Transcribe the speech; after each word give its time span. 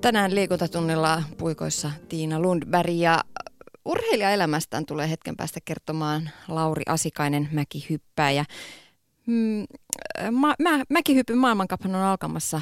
Tänään 0.00 0.34
liikuntatunnilla 0.34 1.22
puikoissa 1.38 1.90
Tiina 2.08 2.40
Lundberg 2.40 2.90
ja 2.90 3.24
urheilijaelämästään 3.84 4.86
tulee 4.86 5.10
hetken 5.10 5.36
päästä 5.36 5.60
kertomaan 5.64 6.30
Lauri 6.48 6.82
Asikainen 6.86 7.48
mäkihyppääjä. 7.52 8.44
Mm, 9.26 9.64
mä, 10.30 10.54
mä, 10.58 10.84
maailmankaphan 11.36 11.94
on 11.94 12.02
alkamassa 12.02 12.60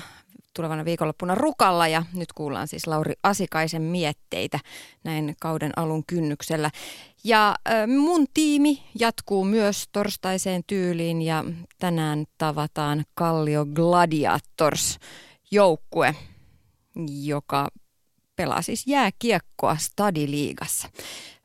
tulevana 0.54 0.84
viikonloppuna 0.84 1.34
Rukalla 1.34 1.88
ja 1.88 2.02
nyt 2.14 2.32
kuullaan 2.32 2.68
siis 2.68 2.86
Lauri 2.86 3.12
Asikaisen 3.22 3.82
mietteitä 3.82 4.58
näin 5.04 5.34
kauden 5.40 5.72
alun 5.76 6.04
kynnyksellä. 6.06 6.70
Ja 7.24 7.54
mun 7.86 8.26
tiimi 8.34 8.82
jatkuu 8.98 9.44
myös 9.44 9.84
torstaiseen 9.92 10.62
tyyliin 10.66 11.22
ja 11.22 11.44
tänään 11.78 12.24
tavataan 12.38 13.04
Kallio 13.14 13.66
Gladiators 13.66 14.98
joukkue, 15.50 16.14
joka 17.24 17.68
pelaa 18.36 18.62
siis 18.62 18.86
jääkiekkoa 18.86 19.76
Stadiliigassa. 19.76 20.88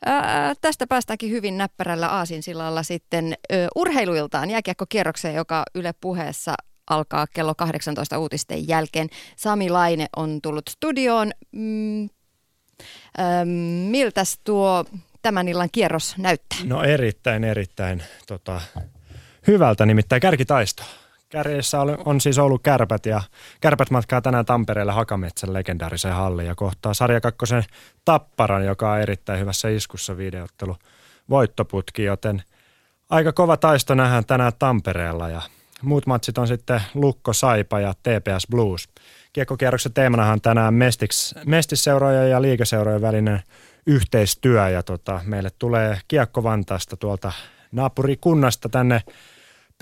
Ää, 0.05 0.54
tästä 0.62 0.88
päästäänkin 0.88 1.32
hyvin 1.32 1.58
näppärällä 1.58 2.08
aasinsillalla 2.08 2.84
sitten 2.84 3.34
ö, 3.52 3.68
urheiluiltaan 3.76 4.50
jääkiekkokierrokseen, 4.50 5.36
joka 5.36 5.64
Yle 5.76 5.94
puheessa 6.02 6.55
alkaa 6.90 7.28
kello 7.34 7.55
18 7.55 8.20
uutisten 8.20 8.68
jälkeen. 8.68 9.09
Sami 9.36 9.70
Laine 9.70 10.05
on 10.16 10.40
tullut 10.42 10.68
studioon. 10.70 11.31
Mm, 11.52 12.04
ähm, 12.04 13.50
miltäs 13.92 14.40
tuo 14.44 14.86
tämän 15.22 15.48
illan 15.48 15.70
kierros 15.72 16.17
näyttää? 16.17 16.59
No 16.64 16.84
erittäin, 16.84 17.44
erittäin 17.44 18.04
tota, 18.28 18.62
hyvältä, 19.48 19.86
nimittäin 19.86 20.22
kärkitaisto. 20.22 20.84
Kärjessä 21.34 21.82
on, 21.82 21.98
on 22.05 22.22
siis 22.22 22.40
ollut 22.40 22.64
kärpät 22.64 23.05
ja 23.05 23.22
kärpät 23.62 23.90
matkaa 23.90 24.22
tänään 24.22 24.46
Tampereelle 24.46 24.92
Hakametsän 24.92 25.54
legendaariseen 25.54 26.14
halliin 26.14 26.48
ja 26.48 26.56
kohtaa 26.56 26.94
sarja 26.94 27.22
kakkosen 27.22 27.64
Tapparan, 28.06 28.66
joka 28.66 28.92
on 28.92 29.00
erittäin 29.00 29.39
hyvässä 29.39 29.70
iskussa 29.70 30.17
videottelu 30.17 30.76
voittoputki, 31.30 32.04
joten 32.04 32.44
aika 33.09 33.31
kova 33.31 33.58
taisto 33.58 33.95
nähdään 33.95 34.26
tänään 34.26 34.52
Tampereella 34.59 35.30
ja 35.30 35.42
muut 35.81 36.06
matsit 36.06 36.38
on 36.38 36.48
sitten 36.48 36.81
Lukko, 36.94 37.34
Saipa 37.34 37.80
ja 37.80 37.94
TPS 37.94 38.48
Blues. 38.52 38.89
Kiekkokierroksen 39.34 39.94
teemanahan 39.94 40.42
tänään 40.42 40.73
Mestiks, 40.73 41.36
Mestisseurojen 41.45 42.30
ja 42.30 42.42
liikeseurojen 42.42 43.02
välinen 43.02 43.39
yhteistyö 43.86 44.70
ja 44.70 44.84
tota, 44.84 45.22
meille 45.26 45.50
tulee 45.59 46.00
Kiekko 46.08 46.44
Vantaasta 46.44 46.98
tuolta 46.98 47.31
naapurikunnasta 47.72 48.70
tänne 48.70 49.02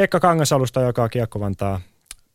Pekka 0.01 0.19
Kangasalusta, 0.19 0.81
joka 0.81 1.03
on 1.03 1.09
Kiekko 1.09 1.39
Vantaa 1.39 1.81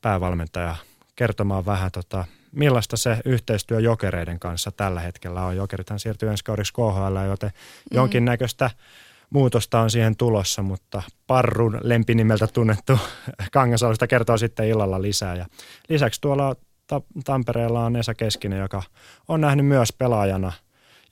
päävalmentaja, 0.01 0.77
kertomaan 1.17 1.67
vähän 1.67 1.91
tota, 1.93 2.25
millaista 2.53 2.97
se 2.97 3.19
yhteistyö 3.25 3.81
jokereiden 3.81 4.39
kanssa 4.39 4.71
tällä 4.71 5.01
hetkellä 5.01 5.45
on. 5.45 5.57
Jokerithan 5.57 6.01
siirtyy 6.01 6.29
ensi 6.29 6.45
kaudeksi 6.45 6.73
KHL, 6.73 7.29
joten 7.29 7.51
mm. 7.51 7.97
jonkinnäköistä 7.97 8.71
muutosta 9.31 9.81
on 9.81 9.91
siihen 9.91 10.17
tulossa, 10.17 10.63
mutta 10.63 11.03
Parrun 11.27 11.81
lempinimeltä 11.83 12.47
tunnettu 12.47 12.99
Kangasalusta 13.53 14.07
kertoo 14.07 14.39
sitten 14.39 14.69
illalla 14.69 15.03
lisää. 15.03 15.35
Ja 15.37 15.47
lisäksi 15.89 16.21
tuolla 16.21 16.57
Tampereella 17.25 17.85
on 17.85 17.97
Esa 17.97 18.15
Keskinen, 18.15 18.59
joka 18.59 18.83
on 19.29 19.41
nähnyt 19.41 19.67
myös 19.67 19.93
pelaajana 19.93 20.53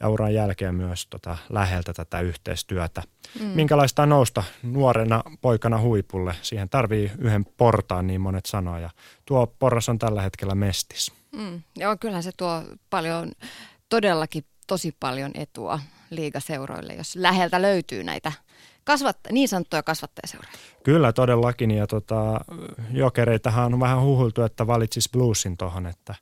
ja 0.01 0.09
uran 0.09 0.35
jälkeen 0.35 0.75
myös 0.75 1.07
tota 1.07 1.39
läheltä 1.51 1.93
tätä 1.93 2.21
yhteistyötä. 2.21 3.03
Mm. 3.41 3.47
Minkälaista 3.47 4.03
on 4.03 4.09
nousta 4.09 4.45
nuorena 4.63 5.23
poikana 5.41 5.81
huipulle? 5.81 6.35
Siihen 6.43 6.69
tarvii 6.69 7.13
yhden 7.19 7.45
portaan, 7.45 8.07
niin 8.07 8.21
monet 8.21 8.47
sanoo, 8.47 8.79
ja 8.79 8.91
tuo 9.25 9.47
porras 9.47 9.89
on 9.89 9.99
tällä 9.99 10.23
hetkellä 10.23 10.55
mestis. 10.55 11.13
Mm. 11.37 11.63
Joo, 11.77 11.97
kyllähän 12.01 12.23
se 12.23 12.31
tuo 12.37 12.63
paljon, 12.91 13.33
todellakin 13.89 14.45
tosi 14.67 14.97
paljon 15.01 15.31
etua 15.35 15.81
liigaseuroille, 16.11 16.95
jos 16.95 17.17
läheltä 17.17 17.63
löytyy 17.63 18.05
näitä 18.05 18.33
kasvatta, 18.85 19.33
niin 19.33 19.49
sanottuja 19.49 19.83
kasvattajaseuroja. 19.83 20.53
Kyllä 20.83 21.13
todellakin 21.13 21.71
ja 21.71 21.87
tota, 21.87 22.41
jokereitahan 22.91 23.75
on 23.75 23.81
vähän 23.81 24.01
huhultu, 24.01 24.43
että 24.43 24.67
valitsis 24.67 25.09
bluesin 25.13 25.57
tuohon, 25.57 25.87
että 25.87 26.15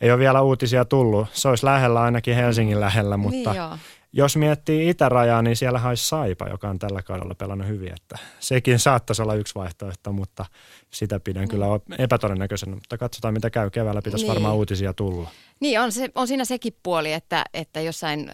ei 0.00 0.10
ole 0.10 0.18
vielä 0.18 0.42
uutisia 0.42 0.84
tullut. 0.84 1.28
Se 1.32 1.48
olisi 1.48 1.64
lähellä 1.66 2.00
ainakin 2.00 2.34
Helsingin 2.34 2.80
lähellä, 2.80 3.16
mutta 3.16 3.52
niin 3.52 3.80
jos 4.16 4.36
miettii 4.36 4.88
itärajaa, 4.88 5.42
niin 5.42 5.56
siellä 5.56 5.80
olisi 5.84 6.08
Saipa, 6.08 6.48
joka 6.48 6.68
on 6.68 6.78
tällä 6.78 7.02
kaudella 7.02 7.34
pelannut 7.34 7.68
hyvin. 7.68 7.92
Että 7.92 8.18
sekin 8.40 8.78
saattaisi 8.78 9.22
olla 9.22 9.34
yksi 9.34 9.54
vaihtoehto, 9.54 10.12
mutta 10.12 10.44
sitä 10.90 11.20
pidän 11.20 11.44
mm. 11.44 11.48
kyllä 11.48 11.66
epätodennäköisenä. 11.98 12.74
Mutta 12.74 12.98
katsotaan, 12.98 13.34
mitä 13.34 13.50
käy. 13.50 13.70
Keväällä 13.70 14.02
pitäisi 14.02 14.24
niin. 14.24 14.34
varmaan 14.34 14.54
uutisia 14.54 14.92
tulla. 14.92 15.30
Niin, 15.60 15.80
on, 15.80 15.92
se, 15.92 16.08
on 16.14 16.28
siinä 16.28 16.44
sekin 16.44 16.76
puoli, 16.82 17.12
että, 17.12 17.44
että 17.54 17.80
jossain 17.80 18.32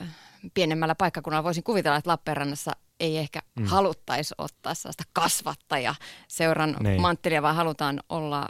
pienemmällä 0.54 0.94
paikkakunnalla 0.94 1.44
voisin 1.44 1.62
kuvitella, 1.62 1.96
että 1.96 2.10
Lappeenrannassa 2.10 2.72
ei 3.00 3.18
ehkä 3.18 3.40
mm. 3.58 3.64
haluttaisi 3.64 4.34
ottaa 4.38 4.74
sellaista 4.74 5.04
kasvattaja 5.12 5.94
seuran 6.28 6.76
niin. 6.80 7.00
manttelia, 7.00 7.42
vaan 7.42 7.56
halutaan 7.56 8.00
olla 8.08 8.48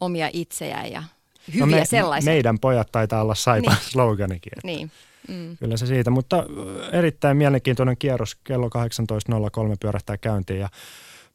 omia 0.00 0.30
itsejä 0.32 0.84
ja 0.84 1.02
hyviä 1.48 1.66
no 1.66 1.66
me, 1.66 1.84
sellaisia. 1.84 2.32
Meidän 2.32 2.58
pojat 2.58 2.88
taitaa 2.92 3.22
olla 3.22 3.34
Saipan 3.34 3.74
niin. 3.74 3.90
sloganikin. 3.90 4.52
Että 4.56 4.66
niin. 4.66 4.90
Mm. 5.28 5.56
Kyllä 5.56 5.76
se 5.76 5.86
siitä, 5.86 6.10
mutta 6.10 6.44
erittäin 6.92 7.36
mielenkiintoinen 7.36 7.96
kierros 7.98 8.34
kello 8.44 8.68
18.03 8.68 9.76
pyörähtää 9.80 10.16
käyntiin 10.16 10.60
ja 10.60 10.68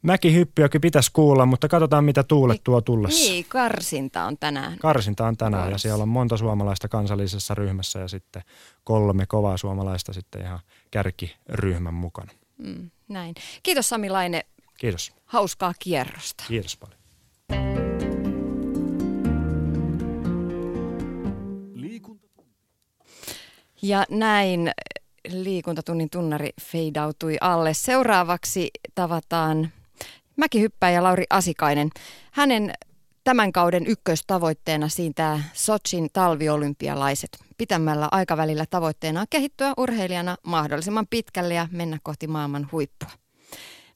Mäkihyppyäkin 0.04 0.80
pitäisi 0.80 1.10
kuulla, 1.12 1.46
mutta 1.46 1.68
katsotaan 1.68 2.04
mitä 2.04 2.22
tuulet 2.22 2.64
tuo 2.64 2.80
tullessa. 2.80 3.30
Niin, 3.30 3.44
karsinta 3.48 4.24
on 4.24 4.38
tänään. 4.38 4.78
Karsinta 4.78 5.26
on 5.26 5.36
tänään 5.36 5.70
ja 5.70 5.78
siellä 5.78 6.02
on 6.02 6.08
monta 6.08 6.36
suomalaista 6.36 6.88
kansallisessa 6.88 7.54
ryhmässä 7.54 7.98
ja 7.98 8.08
sitten 8.08 8.42
kolme 8.84 9.26
kovaa 9.26 9.56
suomalaista 9.56 10.12
sitten 10.12 10.42
ihan 10.42 10.60
kärkiryhmän 10.90 11.94
mukana. 11.94 12.32
Mm, 12.58 12.90
näin. 13.08 13.34
Kiitos 13.62 13.88
Sami 13.88 14.10
Laine. 14.10 14.46
Kiitos. 14.78 15.12
Hauskaa 15.24 15.72
kierrosta. 15.78 16.44
Kiitos 16.48 16.76
paljon. 16.76 18.03
Ja 23.84 24.04
näin 24.10 24.70
liikuntatunnin 25.28 26.10
tunnari 26.10 26.50
feidautui 26.62 27.36
alle. 27.40 27.74
Seuraavaksi 27.74 28.70
tavataan 28.94 29.68
mäkihyppäjä 30.36 31.02
Lauri 31.02 31.24
Asikainen. 31.30 31.90
Hänen 32.32 32.72
tämän 33.24 33.52
kauden 33.52 33.86
ykköstavoitteena 33.86 34.88
siitä 34.88 35.40
Sochin 35.52 36.08
talviolympialaiset. 36.12 37.38
Pitämällä 37.58 38.08
aikavälillä 38.10 38.64
tavoitteena 38.70 39.20
on 39.20 39.26
kehittyä 39.30 39.72
urheilijana 39.76 40.36
mahdollisimman 40.42 41.06
pitkälle 41.10 41.54
ja 41.54 41.68
mennä 41.70 41.98
kohti 42.02 42.26
maailman 42.26 42.68
huippua. 42.72 43.10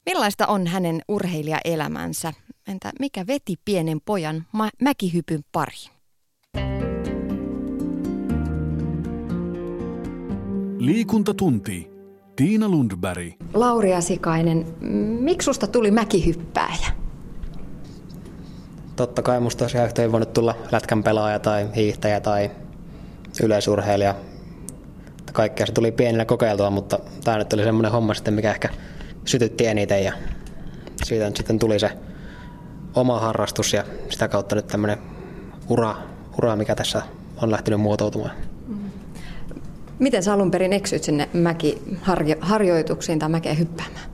Millaista 0.05 0.47
on 0.47 0.67
hänen 0.67 1.01
urheilijaelämänsä? 1.07 2.33
Entä 2.67 2.91
mikä 2.99 3.27
veti 3.27 3.55
pienen 3.65 4.01
pojan 4.05 4.45
ma- 4.51 4.69
mäkihypyn 4.81 5.41
pari? 5.51 5.98
Liikuntatunti. 10.79 11.91
Tiina 12.35 12.69
Lundberg. 12.69 13.33
Lauri 13.53 13.93
Asikainen, 13.93 14.65
miksi 15.19 15.45
susta 15.45 15.67
tuli 15.67 15.91
mäkihyppääjä? 15.91 16.87
Totta 18.95 19.21
kai 19.21 19.39
musta 19.39 19.63
olisi 19.63 19.77
ihan 19.77 20.11
voinut 20.11 20.33
tulla 20.33 20.55
lätkän 20.71 21.03
pelaaja 21.03 21.39
tai 21.39 21.69
hiihtäjä 21.75 22.19
tai 22.19 22.51
yleisurheilija. 23.43 24.15
Kaikkea 25.33 25.65
se 25.65 25.71
tuli 25.71 25.91
pienillä 25.91 26.25
kokeiltua, 26.25 26.69
mutta 26.69 26.99
tämä 27.23 27.37
nyt 27.37 27.53
oli 27.53 27.63
semmoinen 27.63 27.91
homma 27.91 28.13
sitten, 28.13 28.33
mikä 28.33 28.51
ehkä 28.51 28.69
sytytti 29.25 29.65
eniten 29.65 30.03
ja 30.03 30.13
siitä 31.03 31.25
nyt 31.25 31.37
sitten 31.37 31.59
tuli 31.59 31.79
se 31.79 31.91
oma 32.95 33.19
harrastus 33.19 33.73
ja 33.73 33.83
sitä 34.09 34.27
kautta 34.27 34.55
nyt 34.55 34.67
tämmöinen 34.67 34.97
ura, 35.69 35.95
ura 36.37 36.55
mikä 36.55 36.75
tässä 36.75 37.01
on 37.41 37.51
lähtenyt 37.51 37.81
muotoutumaan. 37.81 38.48
Miten 39.99 40.23
sä 40.23 40.33
alun 40.33 40.51
perin 40.51 40.73
eksyit 40.73 41.03
sinne 41.03 41.29
mäkiharjoituksiin 41.33 43.19
tai 43.19 43.29
mäkeen 43.29 43.59
hyppäämään? 43.59 44.05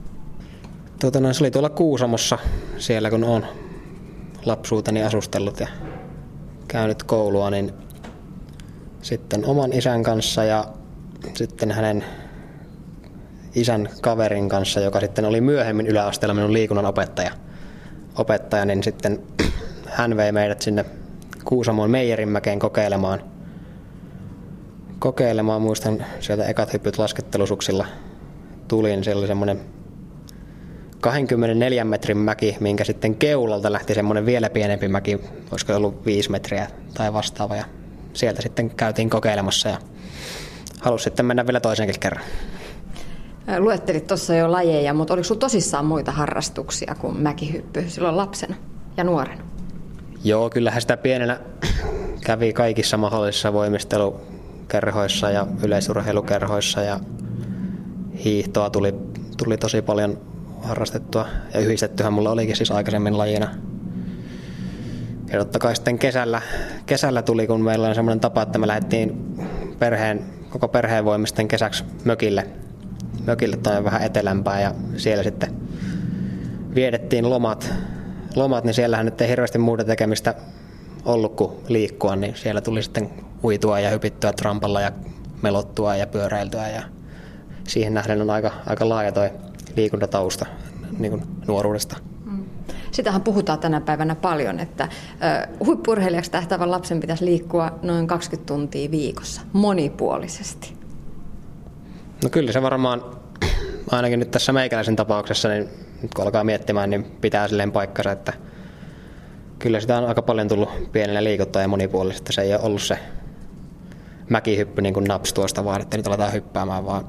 Tuota, 1.00 1.20
no, 1.20 1.32
se 1.32 1.44
oli 1.44 1.50
tuolla 1.50 1.68
Kuusamossa 1.68 2.38
siellä, 2.78 3.10
kun 3.10 3.24
on 3.24 3.46
lapsuuteni 4.44 5.02
asustellut 5.02 5.60
ja 5.60 5.68
käynyt 6.68 7.02
koulua, 7.02 7.50
niin 7.50 7.72
sitten 9.02 9.44
oman 9.44 9.72
isän 9.72 10.02
kanssa 10.02 10.44
ja 10.44 10.64
sitten 11.34 11.70
hänen 11.70 12.04
isän 13.54 13.88
kaverin 14.00 14.48
kanssa, 14.48 14.80
joka 14.80 15.00
sitten 15.00 15.24
oli 15.24 15.40
myöhemmin 15.40 15.86
yläasteella 15.86 16.34
minun 16.34 16.52
liikunnan 16.52 16.86
opettaja, 16.86 17.30
opettaja 18.18 18.64
niin 18.64 18.82
sitten 18.82 19.22
hän 19.96 20.16
vei 20.16 20.32
meidät 20.32 20.62
sinne 20.62 20.84
Kuusamon 21.44 21.90
Meijerinmäkeen 21.90 22.58
kokeilemaan– 22.58 23.22
kokeilemaan. 24.98 25.62
Muistan 25.62 26.04
sieltä 26.20 26.44
ekat 26.44 26.72
hyppyt 26.72 26.98
laskettelusuksilla 26.98 27.86
tulin. 28.68 29.04
Siellä 29.04 29.20
oli 29.20 29.26
semmoinen 29.26 29.60
24 31.00 31.84
metrin 31.84 32.18
mäki, 32.18 32.56
minkä 32.60 32.84
sitten 32.84 33.14
keulalta 33.14 33.72
lähti 33.72 33.94
semmoinen 33.94 34.26
vielä 34.26 34.50
pienempi 34.50 34.88
mäki, 34.88 35.20
olisiko 35.50 35.76
ollut 35.76 36.06
5 36.06 36.30
metriä 36.30 36.68
tai 36.94 37.12
vastaava. 37.12 37.56
Ja 37.56 37.64
sieltä 38.12 38.42
sitten 38.42 38.70
käytiin 38.70 39.10
kokeilemassa 39.10 39.68
ja 39.68 39.78
halusin 40.80 41.04
sitten 41.04 41.26
mennä 41.26 41.46
vielä 41.46 41.60
toisenkin 41.60 42.00
kerran. 42.00 42.24
Luettelit 43.58 44.06
tuossa 44.06 44.34
jo 44.34 44.52
lajeja, 44.52 44.94
mutta 44.94 45.14
oliko 45.14 45.24
sinulla 45.24 45.40
tosissaan 45.40 45.84
muita 45.84 46.12
harrastuksia 46.12 46.94
kuin 47.00 47.16
mäkihyppy 47.16 47.84
silloin 47.88 48.16
lapsena 48.16 48.54
ja 48.96 49.04
nuorena? 49.04 49.44
Joo, 50.24 50.50
kyllähän 50.50 50.80
sitä 50.80 50.96
pienenä 50.96 51.40
kävi 52.26 52.52
kaikissa 52.52 52.96
mahdollisissa 52.96 53.52
voimistelukerhoissa 54.66 55.30
ja 55.30 55.46
yleisurheilukerhoissa 55.62 56.82
ja 56.82 57.00
hiihtoa 58.24 58.70
tuli, 58.70 58.94
tuli 59.36 59.56
tosi 59.56 59.82
paljon 59.82 60.18
harrastettua 60.62 61.26
ja 61.54 61.60
yhdistettyhän 61.60 62.12
mulla 62.12 62.30
olikin 62.30 62.56
siis 62.56 62.70
aikaisemmin 62.70 63.18
lajina. 63.18 63.48
Ja 65.32 65.38
totta 65.38 65.58
kai 65.58 65.76
sitten 65.76 65.98
kesällä, 65.98 66.42
kesällä 66.86 67.22
tuli, 67.22 67.46
kun 67.46 67.60
meillä 67.60 67.88
on 67.88 67.94
semmoinen 67.94 68.20
tapa, 68.20 68.42
että 68.42 68.58
me 68.58 68.66
lähdettiin 68.66 69.36
perheen, 69.78 70.24
koko 70.50 70.68
perheen 70.68 71.04
voimisten 71.04 71.48
kesäksi 71.48 71.84
mökille, 72.04 72.46
mökille 73.26 73.56
tai 73.56 73.84
vähän 73.84 74.02
etelämpää 74.02 74.60
ja 74.60 74.74
siellä 74.96 75.22
sitten 75.22 75.50
viedettiin 76.74 77.30
lomat, 77.30 77.72
lomat, 78.36 78.64
niin 78.64 78.74
siellähän 78.74 79.06
nyt 79.06 79.20
ei 79.20 79.28
hirveästi 79.28 79.58
muuta 79.58 79.84
tekemistä 79.84 80.34
ollut 81.06 81.36
kuin 81.36 81.52
liikkua, 81.68 82.16
niin 82.16 82.36
siellä 82.36 82.60
tuli 82.60 82.82
sitten 82.82 83.10
uitua 83.44 83.80
ja 83.80 83.90
hypittyä 83.90 84.32
trampalla 84.32 84.80
ja 84.80 84.92
melottua 85.42 85.96
ja 85.96 86.06
pyöräiltyä 86.06 86.68
ja 86.68 86.82
siihen 87.68 87.94
nähden 87.94 88.22
on 88.22 88.30
aika, 88.30 88.52
aika 88.66 88.88
laaja 88.88 89.12
toi 89.12 89.30
liikuntatausta 89.76 90.46
niin 90.98 91.10
kuin 91.10 91.22
nuoruudesta. 91.46 91.96
Mm. 92.24 92.44
Sitähän 92.90 93.20
puhutaan 93.20 93.58
tänä 93.58 93.80
päivänä 93.80 94.14
paljon, 94.14 94.60
että 94.60 94.88
huippurheilijaksi 95.66 96.30
tähtävän 96.30 96.70
lapsen 96.70 97.00
pitäisi 97.00 97.24
liikkua 97.24 97.78
noin 97.82 98.06
20 98.06 98.46
tuntia 98.46 98.90
viikossa, 98.90 99.40
monipuolisesti. 99.52 100.76
No 102.22 102.30
kyllä 102.30 102.52
se 102.52 102.62
varmaan, 102.62 103.02
ainakin 103.90 104.18
nyt 104.18 104.30
tässä 104.30 104.52
meikäläisen 104.52 104.96
tapauksessa, 104.96 105.48
niin 105.48 105.68
nyt 106.02 106.14
kun 106.14 106.24
alkaa 106.24 106.44
miettimään, 106.44 106.90
niin 106.90 107.04
pitää 107.04 107.48
silleen 107.48 107.72
paikkansa, 107.72 108.12
että 108.12 108.32
kyllä 109.58 109.80
sitä 109.80 109.98
on 109.98 110.08
aika 110.08 110.22
paljon 110.22 110.48
tullut 110.48 110.92
pienellä 110.92 111.24
liikuttaa 111.24 111.62
ja 111.62 111.68
monipuolisesti. 111.68 112.32
Se 112.32 112.42
ei 112.42 112.54
ole 112.54 112.62
ollut 112.62 112.82
se 112.82 112.98
mäkihyppy 114.28 114.82
niin 114.82 114.94
kuin 114.94 115.04
naps 115.04 115.32
tuosta 115.32 115.64
vaan, 115.64 115.82
että 115.82 115.96
nyt 115.96 116.06
aletaan 116.06 116.32
hyppäämään, 116.32 116.86
vaan 116.86 117.04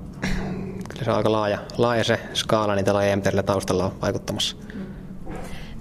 kyllä 0.89 1.03
se 1.03 1.11
on 1.11 1.17
aika 1.17 1.31
laaja, 1.31 1.59
laaja 1.77 2.03
se 2.03 2.19
skaala 2.33 2.75
niitä 2.75 2.93
lajeja, 2.93 3.15
mitä 3.15 3.43
taustalla 3.43 3.85
on 3.85 4.01
vaikuttamassa. 4.01 4.57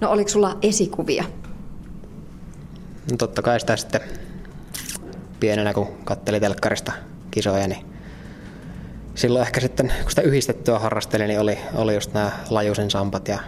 No 0.01 0.09
oliko 0.09 0.29
sulla 0.29 0.57
esikuvia? 0.61 1.23
No 3.11 3.17
totta 3.17 3.41
kai 3.41 3.59
sitä 3.59 3.77
sitten 3.77 4.01
pienenä, 5.39 5.73
kun 5.73 5.87
katteli 6.03 6.39
telkkarista 6.39 6.91
kisoja, 7.31 7.67
niin 7.67 7.85
silloin 9.15 9.45
ehkä 9.45 9.59
sitten, 9.59 9.93
kun 10.01 10.09
sitä 10.09 10.21
yhdistettyä 10.21 10.79
harrastelin, 10.79 11.27
niin 11.27 11.39
oli, 11.39 11.57
oli 11.75 11.93
just 11.93 12.13
nämä 12.13 12.31
Lajusen 12.49 12.91
Sampat 12.91 13.27
ja 13.27 13.39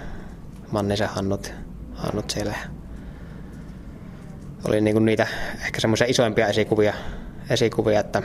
Mannisen 0.72 1.10
Hannut, 1.10 1.54
Hannut 1.94 2.30
siellä. 2.30 2.56
Oli 4.68 4.82
niinku 4.82 5.00
niitä 5.00 5.28
ehkä 5.66 5.80
semmoisia 5.80 6.08
isoimpia 6.10 6.48
esikuvia, 6.48 6.94
esikuvia, 7.50 8.00
että 8.00 8.24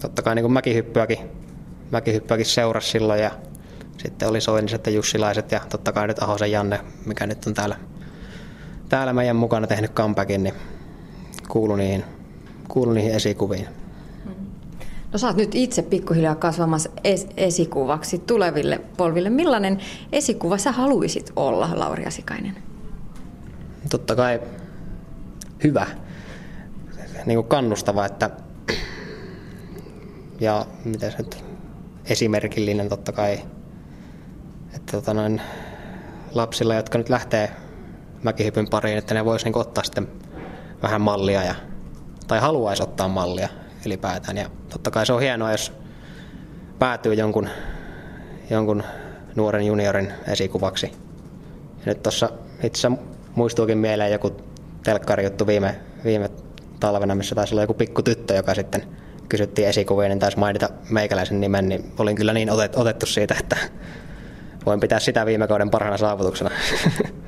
totta 0.00 0.22
kai 0.22 0.34
niinku 0.34 0.48
mäkihyppyäkin, 0.48 1.18
mäkihyppyäkin 1.90 2.46
seurasi 2.46 2.90
silloin 2.90 3.22
ja 3.22 3.30
sitten 3.98 4.28
oli 4.28 4.40
Soiniset 4.40 4.86
ja 4.86 4.92
Jussilaiset 4.92 5.52
ja 5.52 5.60
totta 5.68 5.92
kai 5.92 6.06
nyt 6.06 6.22
Ahosen 6.22 6.52
Janne, 6.52 6.80
mikä 7.06 7.26
nyt 7.26 7.46
on 7.46 7.54
täällä, 7.54 7.76
täällä 8.88 9.12
meidän 9.12 9.36
mukana 9.36 9.66
tehnyt 9.66 9.92
comebackin, 9.92 10.42
niin 10.42 10.54
kuulu 11.48 11.76
niihin, 11.76 12.04
kuulu 12.68 12.92
niihin 12.92 13.12
esikuviin. 13.14 13.66
No 15.12 15.18
sä 15.18 15.26
oot 15.26 15.36
nyt 15.36 15.54
itse 15.54 15.82
pikkuhiljaa 15.82 16.34
kasvamassa 16.34 16.90
es- 17.04 17.32
esikuvaksi 17.36 18.18
tuleville 18.18 18.80
polville. 18.96 19.30
Millainen 19.30 19.78
esikuva 20.12 20.58
sä 20.58 20.72
haluaisit 20.72 21.32
olla, 21.36 21.70
Lauri 21.74 22.06
Asikainen? 22.06 22.56
Totta 23.90 24.16
kai 24.16 24.40
hyvä, 25.64 25.86
niin 27.26 27.36
kuin 27.36 27.48
kannustava, 27.48 28.06
että 28.06 28.30
ja 30.40 30.66
miten 30.84 31.10
se 31.10 31.18
nyt, 31.18 31.44
esimerkillinen 32.04 32.88
totta 32.88 33.12
kai, 33.12 33.38
että 34.74 34.92
tota 34.92 35.14
noin, 35.14 35.42
lapsilla, 36.34 36.74
jotka 36.74 36.98
nyt 36.98 37.08
lähtee 37.08 37.50
mäkihypyn 38.22 38.68
pariin, 38.68 38.98
että 38.98 39.14
ne 39.14 39.24
voisi 39.24 39.44
niin 39.44 39.58
ottaa 39.58 39.84
sitten 39.84 40.08
vähän 40.82 41.00
mallia 41.00 41.44
ja, 41.44 41.54
tai 42.26 42.40
haluaisi 42.40 42.82
ottaa 42.82 43.08
mallia 43.08 43.48
ylipäätään. 43.86 44.36
Ja 44.36 44.50
totta 44.68 44.90
kai 44.90 45.06
se 45.06 45.12
on 45.12 45.20
hienoa, 45.20 45.52
jos 45.52 45.72
päätyy 46.78 47.14
jonkun, 47.14 47.48
jonkun 48.50 48.82
nuoren 49.36 49.66
juniorin 49.66 50.12
esikuvaksi. 50.28 50.86
Ja 51.78 51.82
nyt 51.86 52.02
tuossa 52.02 52.30
itse 52.62 52.88
muistuukin 53.34 53.78
mieleen 53.78 54.12
joku 54.12 54.36
telkkarijuttu 54.84 55.46
viime, 55.46 55.74
viime 56.04 56.30
talvena, 56.80 57.14
missä 57.14 57.34
taisi 57.34 57.54
olla 57.54 57.62
joku 57.62 57.74
pikku 57.74 58.02
tyttö, 58.02 58.34
joka 58.34 58.54
sitten 58.54 58.82
kysyttiin 59.28 59.68
esikuvia, 59.68 60.08
niin 60.08 60.18
taisi 60.18 60.38
mainita 60.38 60.68
meikäläisen 60.90 61.40
nimen, 61.40 61.68
niin 61.68 61.92
olin 61.98 62.16
kyllä 62.16 62.32
niin 62.32 62.50
otet, 62.50 62.76
otettu 62.76 63.06
siitä, 63.06 63.36
että 63.40 63.56
voin 64.66 64.80
pitää 64.80 65.00
sitä 65.00 65.26
viime 65.26 65.48
kauden 65.48 65.70
parhaana 65.70 65.96
saavutuksena. 65.96 66.50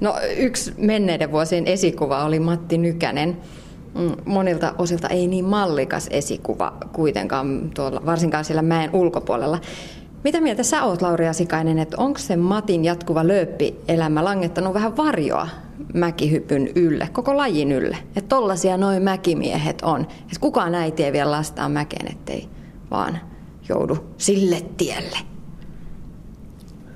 No 0.00 0.14
yksi 0.36 0.74
menneiden 0.78 1.32
vuosien 1.32 1.66
esikuva 1.66 2.24
oli 2.24 2.40
Matti 2.40 2.78
Nykänen. 2.78 3.36
Mm, 3.94 4.12
monilta 4.24 4.74
osilta 4.78 5.08
ei 5.08 5.26
niin 5.26 5.44
mallikas 5.44 6.08
esikuva 6.10 6.76
kuitenkaan, 6.92 7.70
tuolla, 7.74 8.02
varsinkaan 8.06 8.44
siellä 8.44 8.62
mäen 8.62 8.90
ulkopuolella. 8.92 9.58
Mitä 10.24 10.40
mieltä 10.40 10.62
sä 10.62 10.84
oot, 10.84 11.02
Lauri 11.02 11.28
Asikainen, 11.28 11.78
että 11.78 11.96
onko 11.98 12.18
se 12.18 12.36
Matin 12.36 12.84
jatkuva 12.84 13.26
lööppi-elämä 13.28 14.24
langettanut 14.24 14.74
vähän 14.74 14.96
varjoa 14.96 15.48
mäkihypyn 15.94 16.68
ylle, 16.74 17.08
koko 17.12 17.36
lajin 17.36 17.72
ylle? 17.72 17.96
Että 18.16 18.28
tollasia 18.28 18.76
noin 18.76 19.02
mäkimiehet 19.02 19.82
on. 19.82 20.00
Että 20.00 20.40
kukaan 20.40 20.74
äiti 20.74 21.04
ei 21.04 21.12
vielä 21.12 21.30
lastaa 21.30 21.68
mäkeen, 21.68 22.12
ettei 22.12 22.48
vaan 22.90 23.18
joudu 23.68 23.98
sille 24.18 24.62
tielle. 24.76 25.18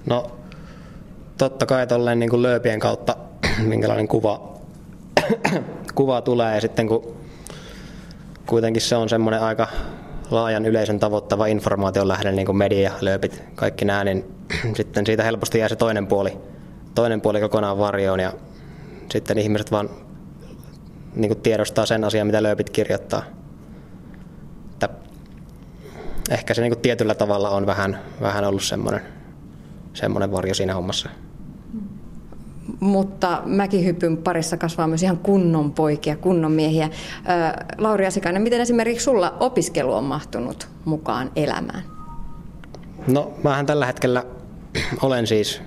No, 0.06 0.26
totta 1.38 1.66
kai 1.66 1.86
tolleen 1.86 2.18
niin 2.18 2.42
lööpien 2.42 2.80
kautta, 2.80 3.16
minkälainen 3.68 4.08
kuva 4.08 4.54
kuva 5.94 6.20
tulee 6.20 6.54
ja 6.54 6.60
sitten 6.60 6.88
kun 6.88 7.16
kuitenkin 8.46 8.82
se 8.82 8.96
on 8.96 9.08
semmoinen 9.08 9.42
aika 9.42 9.68
laajan 10.34 10.66
yleisön 10.66 11.00
tavoittava 11.00 11.46
informaation 11.46 12.08
lähde, 12.08 12.32
niin 12.32 12.46
kuin 12.46 12.56
media, 12.56 12.92
lööpit, 13.00 13.42
kaikki 13.54 13.84
nämä, 13.84 14.04
niin 14.04 14.24
sitten 14.76 15.06
siitä 15.06 15.22
helposti 15.22 15.58
jää 15.58 15.68
se 15.68 15.76
toinen 15.76 16.06
puoli, 16.06 16.38
toinen 16.94 17.20
puoli 17.20 17.40
kokonaan 17.40 17.78
varjoon 17.78 18.20
ja 18.20 18.32
sitten 19.12 19.38
ihmiset 19.38 19.70
vaan 19.70 19.90
niin 21.14 21.28
kuin 21.28 21.40
tiedostaa 21.40 21.86
sen 21.86 22.04
asian, 22.04 22.26
mitä 22.26 22.42
lööpit 22.42 22.70
kirjoittaa. 22.70 23.22
Että 24.72 24.88
ehkä 26.30 26.54
se 26.54 26.62
niin 26.62 26.72
kuin 26.72 26.82
tietyllä 26.82 27.14
tavalla 27.14 27.50
on 27.50 27.66
vähän, 27.66 27.98
vähän 28.20 28.44
ollut 28.44 28.62
semmoinen, 28.62 29.02
semmoinen 29.92 30.32
varjo 30.32 30.54
siinä 30.54 30.74
hommassa 30.74 31.10
mutta 32.80 33.42
mäkihypyn 33.44 34.16
parissa 34.16 34.56
kasvaa 34.56 34.86
myös 34.86 35.02
ihan 35.02 35.18
kunnon 35.18 35.72
poikia, 35.72 36.16
kunnon 36.16 36.52
miehiä. 36.52 36.90
Lauri 37.78 38.06
Asikainen, 38.06 38.42
miten 38.42 38.60
esimerkiksi 38.60 39.04
sulla 39.04 39.36
opiskelu 39.40 39.92
on 39.92 40.04
mahtunut 40.04 40.68
mukaan 40.84 41.30
elämään? 41.36 41.82
No, 43.06 43.32
mähän 43.42 43.66
tällä 43.66 43.86
hetkellä 43.86 44.24
olen 45.02 45.26
siis 45.26 45.62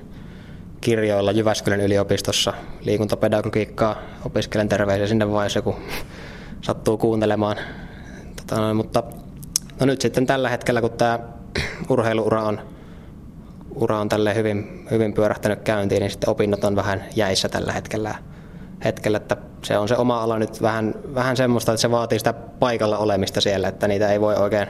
kirjoilla 0.82 1.32
Jyväskylän 1.32 1.82
yliopistossa 1.82 2.54
liikuntapedagogiikkaa. 2.82 3.96
Opiskelen 4.25 4.70
terveisiä 4.70 5.08
sinne 5.08 5.32
vai 5.32 5.46
jos 5.46 5.56
joku 5.56 5.75
sattuu 6.62 6.98
kuuntelemaan. 6.98 7.58
Tota, 8.36 8.74
mutta 8.74 9.04
no 9.80 9.86
nyt 9.86 10.01
sitten 10.01 10.25
tällä 10.25 10.50
hetkellä, 10.50 10.82
kun 10.82 10.92
tämä 10.92 11.20
urheiluura 11.89 12.44
on 12.44 12.60
ura 13.82 14.00
on 14.00 14.10
tälle 14.10 14.36
hyvin, 14.36 14.88
hyvin 14.92 15.14
pyörähtänyt 15.14 15.62
käyntiin, 15.62 16.02
niin 16.02 16.12
sitten 16.12 16.30
opinnot 16.30 16.64
on 16.64 16.76
vähän 16.76 17.04
jäissä 17.16 17.50
tällä 17.50 17.72
hetkellä. 17.72 18.16
hetkellä 18.86 19.18
että 19.18 19.38
se 19.64 19.78
on 19.78 19.88
se 19.88 19.98
oma 19.98 20.24
ala 20.24 20.40
nyt 20.40 20.62
vähän, 20.62 20.96
vähän 21.16 21.38
semmoista, 21.38 21.72
että 21.72 21.82
se 21.82 21.92
vaatii 21.92 22.20
sitä 22.20 22.34
paikalla 22.34 22.98
olemista 22.98 23.42
siellä, 23.42 23.68
että 23.68 23.88
niitä 23.88 24.12
ei 24.12 24.22
voi 24.22 24.36
oikein, 24.36 24.68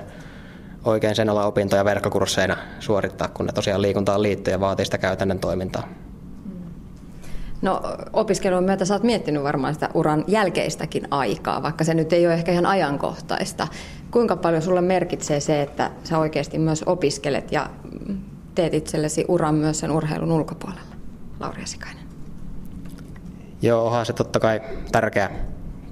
oikein 0.85 1.15
sen 1.15 1.29
ala 1.29 1.45
opintoja 1.45 1.85
verkkokursseina 1.85 2.57
suorittaa, 2.79 3.27
kun 3.27 3.45
ne 3.45 3.51
tosiaan 3.51 3.81
liikuntaan 3.81 4.21
liittyy 4.23 4.51
ja 4.51 4.59
vaatii 4.59 4.85
sitä 4.85 4.97
käytännön 4.97 5.39
toimintaa. 5.39 5.87
No 7.61 7.81
opiskelun 8.13 8.63
myötä 8.63 8.85
sä 8.85 8.93
oot 8.93 9.03
miettinyt 9.03 9.43
varmaan 9.43 9.73
sitä 9.73 9.89
uran 9.93 10.23
jälkeistäkin 10.27 11.07
aikaa, 11.11 11.63
vaikka 11.63 11.83
se 11.83 11.93
nyt 11.93 12.13
ei 12.13 12.25
ole 12.25 12.33
ehkä 12.33 12.51
ihan 12.51 12.65
ajankohtaista. 12.65 13.67
Kuinka 14.11 14.35
paljon 14.35 14.61
sulle 14.61 14.81
merkitsee 14.81 15.39
se, 15.39 15.61
että 15.61 15.91
sä 16.03 16.17
oikeasti 16.17 16.59
myös 16.59 16.83
opiskelet 16.85 17.51
ja 17.51 17.69
teet 18.57 18.73
itsellesi 18.73 19.25
uran 19.27 19.55
myös 19.55 19.79
sen 19.79 19.91
urheilun 19.91 20.31
ulkopuolella, 20.31 20.95
Lauri 21.39 21.63
Asikainen? 21.63 22.03
Joo, 23.61 23.85
onhan 23.85 24.05
se 24.05 24.13
totta 24.13 24.39
kai 24.39 24.61
tärkeä, 24.91 25.29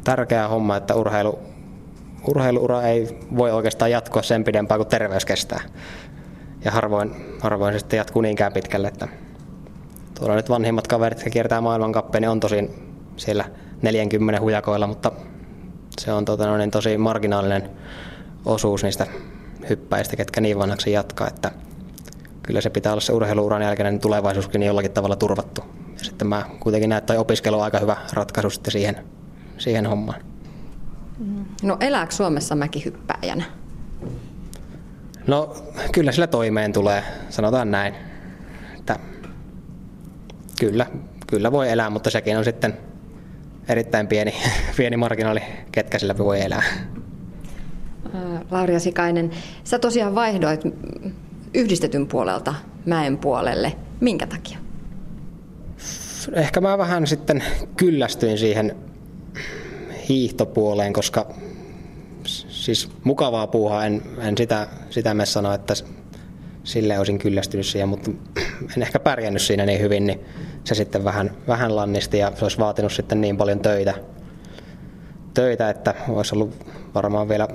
tärkeä 0.04 0.48
homma, 0.48 0.78
että 0.78 0.96
urheilu, 0.96 1.40
urheiluura 2.28 2.82
ei 2.82 3.20
voi 3.38 3.52
oikeastaan 3.52 3.92
jatkua 3.92 4.22
sen 4.22 4.44
pidempään 4.44 4.80
kuin 4.80 4.88
terveys 4.88 5.26
kestää. 5.26 5.60
Ja 6.66 6.72
harvoin, 6.72 7.16
harvoin 7.42 7.74
se 7.74 7.80
sitten 7.80 7.98
jatkuu 7.98 8.22
niinkään 8.22 8.54
pitkälle, 8.54 8.88
että 8.88 9.08
tuolla 10.20 10.36
nyt 10.36 10.50
vanhimmat 10.50 10.88
kaverit, 10.88 11.18
jotka 11.18 11.30
kiertää 11.30 11.62
maailmankappeja, 11.62 12.20
niin 12.20 12.30
on 12.30 12.40
tosin 12.40 12.70
siellä 13.18 13.46
40 13.82 14.42
hujakoilla, 14.42 14.88
mutta 14.88 15.12
se 16.02 16.14
on 16.14 16.26
tota, 16.26 16.48
no 16.48 16.58
niin, 16.58 16.72
tosi 16.72 16.98
marginaalinen 16.98 17.70
osuus 18.46 18.84
niistä 18.84 19.08
hyppäistä, 19.70 20.16
ketkä 20.16 20.42
niin 20.42 20.60
vanhaksi 20.60 20.92
jatkaa, 20.92 21.28
että 21.28 21.52
kyllä 22.48 22.62
se 22.62 22.70
pitää 22.70 22.92
olla 22.94 23.02
se 23.02 23.14
urheiluuran 23.14 23.62
jälkeinen 23.62 24.00
tulevaisuuskin 24.00 24.64
jollakin 24.64 24.92
tavalla 24.92 25.16
turvattu. 25.16 25.62
Ja 25.98 26.06
sitten 26.06 26.28
mä 26.28 26.46
kuitenkin 26.60 26.90
näen, 26.90 26.98
että 26.98 27.20
opiskelu 27.20 27.58
on 27.58 27.64
aika 27.64 27.80
hyvä 27.80 27.98
ratkaisu 28.14 28.50
sitten 28.50 28.72
siihen, 28.72 28.96
siihen 29.58 29.86
hommaan. 29.86 30.22
No 31.64 31.78
elääkö 31.80 32.16
Suomessa 32.16 32.56
mäkihyppääjänä? 32.56 33.44
No 35.28 35.56
kyllä 35.92 36.12
sillä 36.12 36.28
toimeen 36.28 36.74
tulee, 36.74 37.04
sanotaan 37.30 37.72
näin. 37.72 37.96
Että 38.80 39.00
kyllä, 40.60 40.86
kyllä 41.28 41.52
voi 41.52 41.72
elää, 41.72 41.90
mutta 41.90 42.10
sekin 42.10 42.38
on 42.38 42.44
sitten 42.44 42.78
erittäin 43.68 44.08
pieni, 44.08 44.34
pieni 44.78 44.98
marginaali, 44.98 45.42
ketkä 45.72 46.00
sillä 46.00 46.18
voi 46.18 46.42
elää. 46.42 46.64
Lauri 48.52 48.80
Sikainen, 48.80 49.32
sä 49.64 49.80
tosiaan 49.80 50.16
vaihdoit 50.16 50.62
yhdistetyn 51.56 52.08
puolelta 52.08 52.56
mäen 52.86 53.18
puolelle. 53.18 53.76
Minkä 54.00 54.28
takia? 54.28 54.58
Ehkä 56.34 56.62
mä 56.62 56.78
vähän 56.78 57.08
sitten 57.08 57.44
kyllästyin 57.78 58.38
siihen 58.38 58.76
hiihtopuoleen, 60.10 60.94
koska 60.94 61.34
siis 62.48 62.90
mukavaa 63.04 63.48
puuhaa, 63.48 63.86
en, 63.86 64.02
en 64.20 64.38
sitä, 64.38 64.68
sitä 64.90 65.14
me 65.14 65.26
sano, 65.26 65.54
että 65.54 65.74
sille 66.64 67.00
olisin 67.00 67.20
kyllästynyt 67.20 67.66
siihen, 67.66 67.90
mutta 67.90 68.12
en 68.78 68.84
ehkä 68.84 69.00
pärjännyt 69.00 69.42
siinä 69.42 69.66
niin 69.66 69.82
hyvin, 69.82 70.06
niin 70.08 70.20
se 70.64 70.76
sitten 70.76 71.04
vähän, 71.04 71.38
vähän 71.48 71.76
lannisti 71.76 72.18
ja 72.18 72.32
se 72.36 72.46
olisi 72.46 72.58
vaatinut 72.58 72.94
sitten 72.94 73.22
niin 73.22 73.38
paljon 73.38 73.60
töitä, 73.60 73.94
töitä 75.34 75.70
että 75.70 75.94
olisi 76.10 76.36
ollut 76.36 76.54
varmaan 76.94 77.30
vielä 77.30 77.48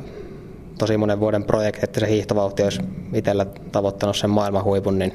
tosi 0.81 0.97
monen 0.97 1.21
vuoden 1.21 1.45
projekti, 1.45 1.81
että 1.85 2.01
se 2.01 2.09
hiihtovauhti 2.09 2.63
olisi 2.63 2.81
itsellä 3.15 3.47
tavoittanut 3.73 4.17
sen 4.17 4.31
maailman 4.31 4.65
huipun, 4.65 4.99
niin 4.99 5.13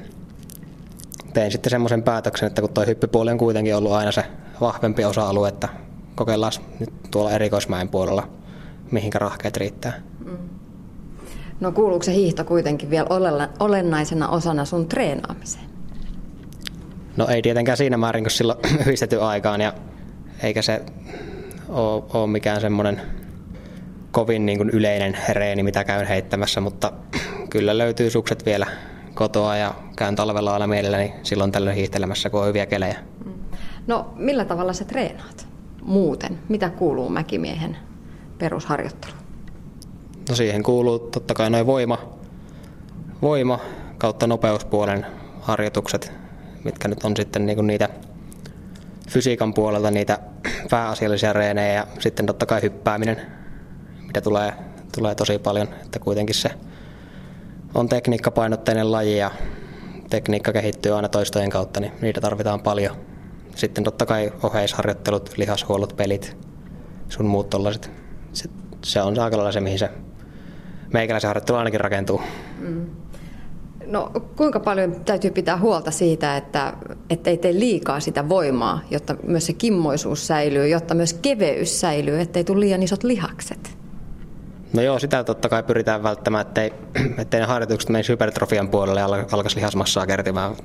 tein 1.34 1.51
sitten 1.51 1.69
semmoisen 1.69 2.03
päätöksen, 2.03 2.48
että 2.48 2.62
kun 2.62 2.74
tuo 2.74 2.86
hyppypuoli 2.86 3.31
on 3.31 3.38
kuitenkin 3.38 3.75
ollut 3.75 3.91
aina 3.91 4.12
se 4.12 4.24
vahvempi 4.62 5.05
osa-alue, 5.05 5.50
että 5.50 5.69
kokeillaan 6.15 6.51
nyt 6.79 6.89
tuolla 7.12 7.31
erikoismäen 7.31 7.89
puolella, 7.89 8.27
mihinkä 8.91 9.19
rahkeet 9.19 9.57
riittää. 9.57 9.93
Mm. 10.25 10.38
No 11.60 11.72
kuuluuko 11.72 12.03
se 12.03 12.13
hiihto 12.13 12.43
kuitenkin 12.43 12.89
vielä 12.89 13.07
olennaisena 13.60 14.29
osana 14.29 14.65
sun 14.65 14.88
treenaamiseen? 14.88 15.65
No 17.17 17.27
ei 17.27 17.41
tietenkään 17.41 17.77
siinä 17.77 17.98
määrin, 17.98 18.24
kun 18.24 18.31
silloin 18.31 18.60
yhdistetty 18.81 19.22
aikaan 19.22 19.62
ja 19.62 19.74
eikä 20.43 20.62
se 20.62 20.81
ole, 21.69 22.03
ole 22.13 22.27
mikään 22.27 22.62
semmoinen 22.62 23.01
kovin 24.15 24.45
niin 24.45 24.57
kuin 24.57 24.69
yleinen 24.69 25.17
reeni, 25.29 25.63
mitä 25.63 25.84
käyn 25.84 26.07
heittämässä, 26.07 26.62
mutta 26.62 26.91
kyllä 27.50 27.77
löytyy 27.77 28.10
sukset 28.10 28.45
vielä 28.45 28.67
kotoa 29.13 29.57
ja 29.57 29.74
käyn 29.95 30.15
talvella 30.15 30.53
aina 30.53 30.67
mielelläni 30.67 31.13
silloin 31.24 31.51
tällöin 31.51 31.75
hiihtelemässä, 31.75 32.29
kun 32.29 32.41
on 32.41 32.48
hyviä 32.48 32.65
kelejä. 32.65 32.95
Mm. 33.25 33.34
No 33.88 34.13
millä 34.15 34.45
tavalla 34.45 34.74
sä 34.74 34.86
treenaat 34.86 35.48
muuten? 35.81 36.39
Mitä 36.50 36.69
kuuluu 36.69 37.10
mäkimiehen 37.10 37.77
perusharjoitteluun? 38.38 39.19
No 40.29 40.36
siihen 40.36 40.63
kuuluu 40.63 41.00
totta 41.00 41.34
kai 41.34 41.50
noin 41.50 41.65
voima, 41.65 41.98
voima 43.22 43.60
kautta 43.98 44.27
nopeuspuolen 44.27 45.05
harjoitukset, 45.41 46.12
mitkä 46.63 46.88
nyt 46.88 47.03
on 47.03 47.17
sitten 47.17 47.45
niinku 47.45 47.62
niitä 47.62 47.89
fysiikan 49.10 49.53
puolelta 49.53 49.91
niitä 49.91 50.19
pääasiallisia 50.69 51.34
reenejä 51.34 51.74
ja 51.74 51.88
sitten 52.00 52.25
totta 52.25 52.45
kai 52.45 52.62
hyppääminen, 52.62 53.45
mitä 54.15 54.24
tulee, 54.24 54.53
tulee 54.95 55.15
tosi 55.15 55.39
paljon, 55.39 55.67
että 55.84 56.00
kuitenkin 56.00 56.36
se 56.36 56.50
on 57.74 57.89
tekniikkapainotteinen 57.89 58.91
laji 58.91 59.17
ja 59.17 59.31
tekniikka 60.10 60.53
kehittyy 60.53 60.95
aina 60.95 61.10
toistojen 61.10 61.50
kautta, 61.50 61.79
niin 61.79 61.91
niitä 62.01 62.22
tarvitaan 62.22 62.62
paljon. 62.62 62.95
Sitten 63.55 63.84
totta 63.84 64.05
kai 64.05 64.31
oheisharjoittelut, 64.43 65.34
lihashuollot, 65.38 65.95
pelit, 65.98 66.38
sun 67.10 67.25
muut 67.25 67.50
tollaiset. 67.50 67.91
Se, 68.34 68.50
se 68.84 69.01
on 69.01 69.19
aika 69.19 69.38
lailla 69.38 69.51
se, 69.51 69.62
mihin 69.62 69.79
se 69.79 69.89
meikäläisen 70.93 71.27
harjoittelu 71.27 71.57
ainakin 71.57 71.79
rakentuu. 71.79 72.22
Mm. 72.60 72.86
No 73.86 74.12
kuinka 74.36 74.60
paljon 74.60 74.95
täytyy 75.05 75.31
pitää 75.31 75.57
huolta 75.57 75.91
siitä, 75.91 76.38
että, 76.38 76.74
että 77.10 77.29
ei 77.29 77.38
tee 77.38 77.53
liikaa 77.53 78.00
sitä 78.00 78.29
voimaa, 78.29 78.81
jotta 78.91 79.15
myös 79.24 79.45
se 79.45 79.53
kimmoisuus 79.53 80.27
säilyy, 80.27 80.67
jotta 80.67 80.93
myös 80.93 81.13
keveys 81.13 81.81
säilyy, 81.81 82.22
ettei 82.22 82.43
tule 82.43 82.60
liian 82.60 82.84
isot 82.84 83.03
lihakset? 83.03 83.85
No 84.75 84.82
joo, 84.82 85.00
sitä 85.00 85.24
totta 85.24 85.50
kai 85.50 85.63
pyritään 85.63 86.03
välttämään, 86.03 86.48
ettei, 86.48 86.74
ettei 87.22 87.39
ne 87.39 87.46
harjoitukset 87.46 87.89
menisi 87.89 88.12
hypertrofian 88.12 88.70
puolelle 88.70 89.00
ja 89.00 89.05
alkaisi 89.05 89.55
lihasmassaa 89.55 90.08
kertymään, 90.08 90.55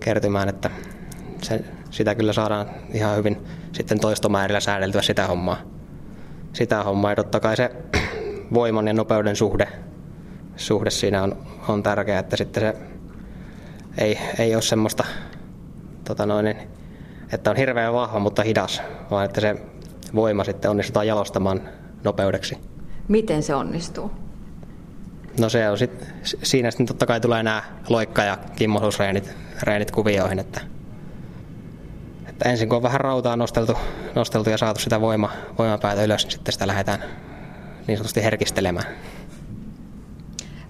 kertymään 0.00 0.48
että 0.48 0.70
se, 1.42 1.64
sitä 1.90 2.14
kyllä 2.14 2.32
saadaan 2.32 2.70
ihan 2.94 3.16
hyvin 3.16 3.46
sitten 3.72 4.00
toistomäärillä 4.00 4.60
säädeltyä 4.60 5.02
sitä 5.02 5.26
hommaa. 5.26 5.56
Sitä 6.52 6.82
hommaa 6.82 7.10
ja 7.10 7.16
totta 7.16 7.40
kai 7.40 7.56
se 7.56 7.70
voiman 8.54 8.86
ja 8.86 8.92
nopeuden 8.92 9.36
suhde, 9.36 9.68
suhde 10.56 10.90
siinä 10.90 11.22
on, 11.22 11.36
on 11.68 11.82
tärkeää, 11.82 12.20
että 12.20 12.36
sitten 12.36 12.62
se 12.62 12.76
ei, 13.98 14.18
ei 14.38 14.54
ole 14.54 14.62
semmoista, 14.62 15.04
tota 16.04 16.26
noin, 16.26 16.56
että 17.32 17.50
on 17.50 17.56
hirveän 17.56 17.94
vahva, 17.94 18.18
mutta 18.18 18.42
hidas, 18.42 18.82
vaan 19.10 19.24
että 19.24 19.40
se 19.40 19.56
voima 20.14 20.44
sitten 20.44 20.70
onnistutaan 20.70 21.06
jalostamaan 21.06 21.60
nopeudeksi. 22.04 22.69
Miten 23.10 23.42
se 23.42 23.54
onnistuu? 23.54 24.10
No 25.40 25.48
se 25.48 25.70
on 25.70 25.78
sit, 25.78 26.06
siinä 26.42 26.70
sitten 26.70 26.86
totta 26.86 27.06
kai 27.06 27.20
tulee 27.20 27.42
nämä 27.42 27.62
loikka- 27.88 28.24
ja 28.24 28.38
kimmosuusreenit 28.56 29.34
reenit 29.62 29.90
kuvioihin, 29.90 30.38
että, 30.38 30.60
että 32.28 32.48
ensin 32.48 32.68
kun 32.68 32.76
on 32.76 32.82
vähän 32.82 33.00
rautaa 33.00 33.36
nosteltu, 33.36 33.78
nosteltu 34.14 34.50
ja 34.50 34.58
saatu 34.58 34.80
sitä 34.80 35.00
voima, 35.00 35.30
voimapäätä 35.58 36.04
ylös, 36.04 36.24
niin 36.24 36.32
sitten 36.32 36.52
sitä 36.52 36.66
lähdetään 36.66 37.02
niin 37.86 37.96
sanotusti 37.98 38.22
herkistelemään. 38.22 38.86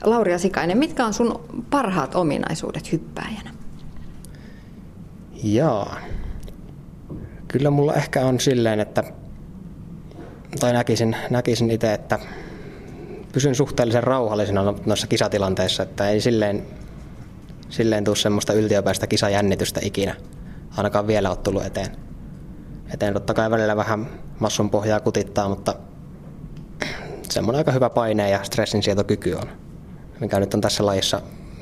Lauri 0.04 0.38
Sikainen, 0.38 0.78
mitkä 0.78 1.06
on 1.06 1.14
sun 1.14 1.64
parhaat 1.70 2.14
ominaisuudet 2.14 2.92
hyppääjänä? 2.92 3.50
Jaa. 5.42 5.96
Kyllä 7.48 7.70
mulla 7.70 7.94
ehkä 7.94 8.20
on 8.20 8.40
silleen, 8.40 8.80
että 8.80 9.04
tai 10.60 10.72
näkisin, 10.72 11.16
näkisin 11.30 11.70
itse, 11.70 11.94
että 11.94 12.18
pysyn 13.32 13.54
suhteellisen 13.54 14.02
rauhallisena 14.02 14.74
noissa 14.86 15.06
kisatilanteissa, 15.06 15.82
että 15.82 16.08
ei 16.08 16.20
silleen, 16.20 16.66
silleen 17.68 18.04
tule 18.04 18.16
semmoista 18.16 18.52
yltiöpäistä 18.52 19.06
kisajännitystä 19.06 19.80
ikinä. 19.82 20.16
Ainakaan 20.76 21.06
vielä 21.06 21.30
ole 21.30 21.36
tullut 21.36 21.64
eteen. 21.64 21.96
Eteen 22.94 23.14
totta 23.14 23.34
kai 23.34 23.50
välillä 23.50 23.76
vähän 23.76 24.06
massun 24.38 24.70
pohjaa 24.70 25.00
kutittaa, 25.00 25.48
mutta 25.48 25.74
semmoinen 27.30 27.58
aika 27.58 27.72
hyvä 27.72 27.90
paine 27.90 28.30
ja 28.30 28.44
stressinsietokyky 28.44 29.32
on, 29.32 29.48
mikä 30.20 30.40
nyt 30.40 30.54
on 30.54 30.60
tässä 30.60 30.86
lajissa 30.86 31.20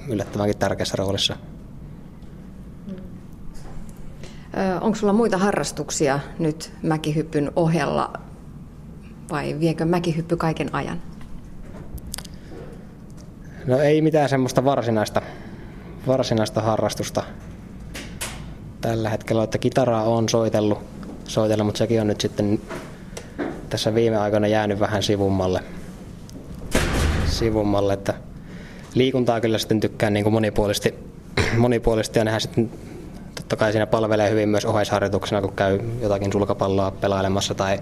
yllättävänkin 0.09 0.59
tärkeässä 0.59 0.95
roolissa. 0.99 1.37
Onko 4.80 4.97
sulla 4.97 5.12
muita 5.12 5.38
harrastuksia 5.38 6.21
nyt 6.38 6.73
mäkihyppyn 6.83 7.52
ohella 7.57 8.12
vai 9.30 9.56
viekö 9.61 9.85
mäkihyppy 9.85 10.37
kaiken 10.37 10.75
ajan? 10.75 11.02
No 13.66 13.78
ei 13.78 14.02
mitään 14.02 14.28
semmoista 14.28 14.64
varsinaista, 14.64 15.23
varsinaista 16.06 16.61
harrastusta 16.61 17.23
tällä 18.80 19.08
hetkellä, 19.08 19.44
että 19.44 19.58
kitaraa 19.58 20.04
on 20.04 20.28
soitellut, 20.28 20.78
soitellut, 21.25 21.66
mutta 21.66 21.78
sekin 21.78 22.00
on 22.00 22.06
nyt 22.06 22.20
sitten 22.20 22.61
tässä 23.68 23.94
viime 23.94 24.16
aikoina 24.16 24.47
jäänyt 24.47 24.80
vähän 24.80 25.02
sivummalle. 25.02 25.61
sivummalle 27.26 27.92
että 27.92 28.14
liikuntaa 28.94 29.40
kyllä 29.40 29.58
sitten 29.58 29.80
tykkään 29.80 30.12
niin 30.12 30.25
kuin 30.25 30.35
monipuolisesti, 30.35 30.94
monipuolisesti 31.56 32.18
ja 32.18 32.25
nehän 32.25 32.40
sitten 32.40 32.70
totta 33.35 33.56
kai 33.56 33.73
siinä 33.73 33.87
palvelee 33.87 34.30
hyvin 34.30 34.49
myös 34.49 34.64
oheisharjoituksena, 34.64 35.40
kun 35.40 35.52
käy 35.52 35.80
jotakin 36.02 36.32
sulkapalloa 36.32 36.90
pelailemassa 36.90 37.54
tai 37.54 37.78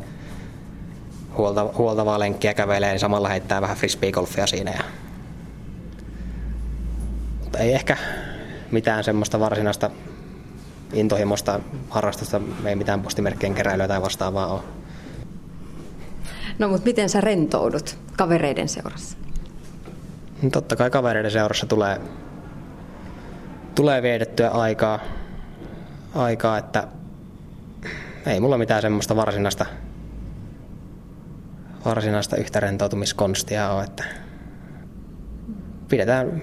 huolta, 1.37 1.71
huoltavaa 1.79 2.19
lenkkiä 2.19 2.55
kävelee, 2.55 2.91
niin 2.91 3.01
samalla 3.01 3.29
heittää 3.29 3.61
vähän 3.61 3.77
frisbeegolfia 3.77 4.47
siinä. 4.47 4.71
Ja... 4.71 4.83
Mutta 7.43 7.59
ei 7.59 7.75
ehkä 7.75 7.97
mitään 8.71 9.05
semmoista 9.05 9.41
varsinaista 9.41 9.91
intohimosta 10.93 11.61
harrastusta, 11.91 12.41
ei 12.65 12.77
mitään 12.77 13.03
postimerkkien 13.03 13.55
keräilyä 13.55 13.89
tai 13.89 14.03
vastaavaa 14.03 14.47
ole. 14.47 14.61
No 16.59 16.69
mutta 16.69 16.85
miten 16.85 17.09
sä 17.09 17.21
rentoudut 17.21 17.99
kavereiden 18.17 18.69
seurassa? 18.69 19.19
No, 20.43 20.51
totta 20.51 20.77
kai 20.77 20.91
kavereiden 20.91 21.31
seurassa 21.31 21.67
tulee, 21.67 22.01
tulee 23.75 24.03
viedettyä 24.03 24.51
aikaa, 24.51 24.99
aikaa, 26.15 26.59
että 26.59 26.89
ei 28.27 28.41
mulla 28.41 28.59
mitään 28.59 28.83
semmoista 28.83 29.17
varsinaista, 29.17 29.67
varsinaista 31.87 32.37
yhtä 32.37 32.61
rentoutumiskonstia 32.61 33.71
ole, 33.71 33.85
että 33.85 34.05
pidetään, 35.89 36.43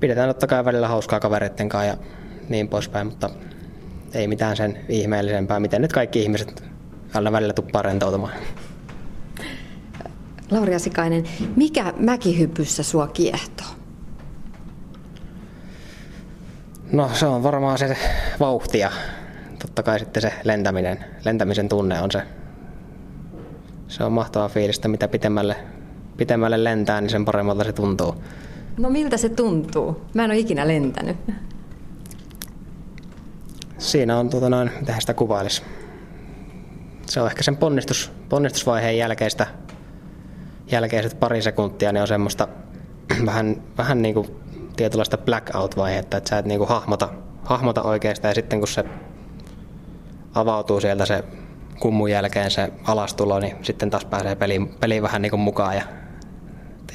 pidetään 0.00 0.28
totta 0.28 0.46
kai 0.46 0.64
välillä 0.64 0.88
hauskaa 0.88 1.20
kavereiden 1.20 1.68
kanssa 1.68 1.86
ja 1.86 1.96
niin 2.48 2.68
poispäin, 2.68 3.06
mutta 3.06 3.30
ei 4.14 4.28
mitään 4.28 4.56
sen 4.56 4.78
ihmeellisempää, 4.88 5.60
miten 5.60 5.82
nyt 5.82 5.92
kaikki 5.92 6.22
ihmiset 6.22 6.64
aina 7.14 7.32
välillä 7.32 7.52
tuppaa 7.52 7.82
rentoutumaan. 7.82 8.34
Lauri 10.50 10.74
Asikainen, 10.74 11.24
mikä 11.56 11.92
mäkihypyssä 11.96 12.82
sua 12.82 13.06
kiehtoo? 13.06 13.66
No 16.92 17.10
se 17.12 17.26
on 17.26 17.42
varmaan 17.42 17.78
se 17.78 17.96
vauhti 18.40 18.78
ja 18.78 18.90
totta 19.58 19.82
kai 19.82 19.98
sitten 19.98 20.22
se 20.22 20.32
lentäminen, 20.44 21.04
lentämisen 21.24 21.68
tunne 21.68 22.00
on 22.00 22.10
se, 22.10 22.22
se 23.88 24.04
on 24.04 24.12
mahtava 24.12 24.48
fiilistä, 24.48 24.88
mitä 24.88 25.08
pitemmälle, 25.08 25.56
pitemmälle 26.16 26.64
lentää, 26.64 27.00
niin 27.00 27.10
sen 27.10 27.24
paremmalta 27.24 27.64
se 27.64 27.72
tuntuu. 27.72 28.14
No 28.78 28.90
miltä 28.90 29.16
se 29.16 29.28
tuntuu? 29.28 30.00
Mä 30.14 30.24
en 30.24 30.30
ole 30.30 30.38
ikinä 30.38 30.68
lentänyt. 30.68 31.16
Siinä 33.78 34.18
on, 34.18 34.30
tuota 34.30 34.48
noin, 34.48 34.70
mitä 34.80 35.00
sitä 35.00 35.14
kuvailisi. 35.14 35.62
Se 37.06 37.20
on 37.20 37.26
ehkä 37.26 37.42
sen 37.42 37.56
ponnistus, 37.56 38.12
ponnistusvaiheen 38.28 38.98
jälkeistä, 38.98 39.46
jälkeiset 40.70 41.20
pari 41.20 41.42
sekuntia, 41.42 41.92
niin 41.92 42.00
on 42.00 42.08
semmoista 42.08 42.48
vähän, 43.26 43.62
vähän 43.78 44.02
niin 44.02 44.14
kuin 44.14 44.28
tietynlaista 44.76 45.18
blackout-vaihetta, 45.18 46.16
että 46.16 46.30
sä 46.30 46.38
et 46.38 46.46
niin 46.46 46.58
kuin 46.58 46.68
hahmota, 46.68 47.08
hahmota 47.44 47.82
oikeastaan 47.82 48.30
ja 48.30 48.34
sitten 48.34 48.58
kun 48.58 48.68
se 48.68 48.84
avautuu 50.34 50.80
sieltä 50.80 51.06
se 51.06 51.24
kummun 51.80 52.10
jälkeen 52.10 52.50
se 52.50 52.72
alastulo, 52.84 53.40
niin 53.40 53.56
sitten 53.62 53.90
taas 53.90 54.04
pääsee 54.04 54.34
peliin, 54.34 54.68
peliin 54.68 55.02
vähän 55.02 55.22
niin 55.22 55.30
kuin 55.30 55.40
mukaan 55.40 55.76
ja 55.76 55.82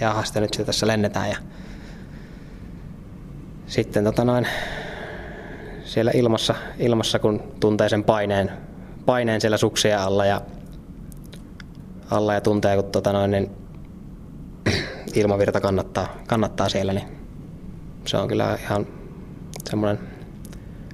jaha, 0.01 0.23
sitten 0.23 0.41
nyt 0.41 0.65
tässä 0.65 0.87
lennetään 0.87 1.29
ja 1.29 1.37
sitten 3.67 4.03
tota 4.03 4.25
noin, 4.25 4.47
siellä 5.83 6.11
ilmassa, 6.15 6.55
ilmassa, 6.79 7.19
kun 7.19 7.43
tuntee 7.59 7.89
sen 7.89 8.03
paineen, 8.03 8.51
paineen 9.05 9.41
siellä 9.41 9.57
suksien 9.57 9.99
alla 9.99 10.25
ja, 10.25 10.41
alla 12.11 12.33
ja 12.33 12.41
tuntee, 12.41 12.75
kun 12.75 12.91
tota 12.91 13.13
noin, 13.13 13.31
niin 13.31 13.51
ilmavirta 15.15 15.61
kannattaa, 15.61 16.07
kannattaa 16.27 16.69
siellä, 16.69 16.93
niin 16.93 17.07
se 18.07 18.17
on 18.17 18.27
kyllä 18.27 18.57
ihan 18.61 18.87
semmoinen 19.69 19.99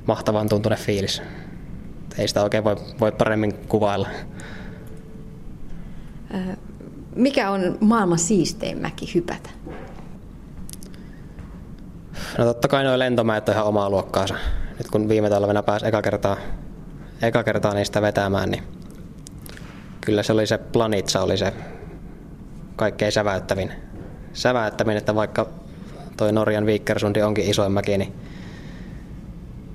mahtavan 0.05 0.49
tuntunen 0.49 0.77
fiilis. 0.77 1.21
Ei 2.19 2.27
sitä 2.27 2.43
oikein 2.43 2.63
voi, 2.63 2.75
voi 2.99 3.11
paremmin 3.11 3.53
kuvailla. 3.53 4.07
Mikä 7.15 7.51
on 7.51 7.77
maailman 7.79 8.19
siistein 8.19 8.77
mäki 8.77 9.13
hypätä? 9.15 9.49
No 12.37 12.45
totta 12.45 12.67
kai 12.67 12.83
nuo 12.83 12.99
lentomäet 12.99 13.49
on 13.49 13.55
ihan 13.55 13.67
omaa 13.67 13.89
luokkaansa. 13.89 14.35
Nyt 14.77 14.87
kun 14.91 15.09
viime 15.09 15.29
talvena 15.29 15.63
pääsi 15.63 15.87
eka 15.87 16.01
kertaa, 16.01 16.37
eka 17.21 17.43
kertaa 17.43 17.73
niistä 17.73 18.01
vetämään, 18.01 18.51
niin 18.51 18.63
kyllä 20.01 20.23
se 20.23 20.33
oli 20.33 20.47
se 20.47 20.57
Planitsa 20.57 21.21
oli 21.21 21.37
se 21.37 21.53
kaikkein 22.75 23.11
säväyttävin. 23.11 23.71
Säväyttävin, 24.33 24.97
että 24.97 25.15
vaikka 25.15 25.49
toi 26.17 26.31
Norjan 26.31 26.65
Viikkersundi 26.65 27.21
onkin 27.21 27.49
isoin 27.49 27.71
mäki, 27.71 27.97
niin 27.97 28.15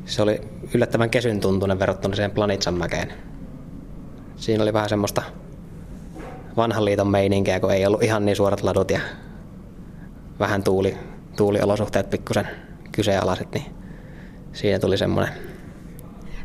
se 0.04 0.22
oli 0.22 0.40
yllättävän 0.74 1.10
kesyn 1.10 1.40
tuntunen 1.40 1.78
verrattuna 1.78 2.16
siihen 2.16 2.30
Planitsan 2.30 2.74
mäkeen. 2.74 3.12
Siinä 4.36 4.62
oli 4.62 4.72
vähän 4.72 4.88
semmoista 4.88 5.22
vanhan 6.56 6.84
liiton 6.84 7.08
meininkiä, 7.08 7.60
kun 7.60 7.72
ei 7.72 7.86
ollut 7.86 8.02
ihan 8.02 8.24
niin 8.24 8.36
suorat 8.36 8.62
ladut 8.62 8.90
ja 8.90 9.00
vähän 10.38 10.62
tuuli, 10.62 10.96
tuuliolosuhteet 11.36 12.10
pikkusen 12.10 12.48
kyseenalaiset, 12.92 13.52
niin 13.54 13.64
siinä 14.52 14.78
tuli 14.78 14.98
semmoinen... 14.98 15.34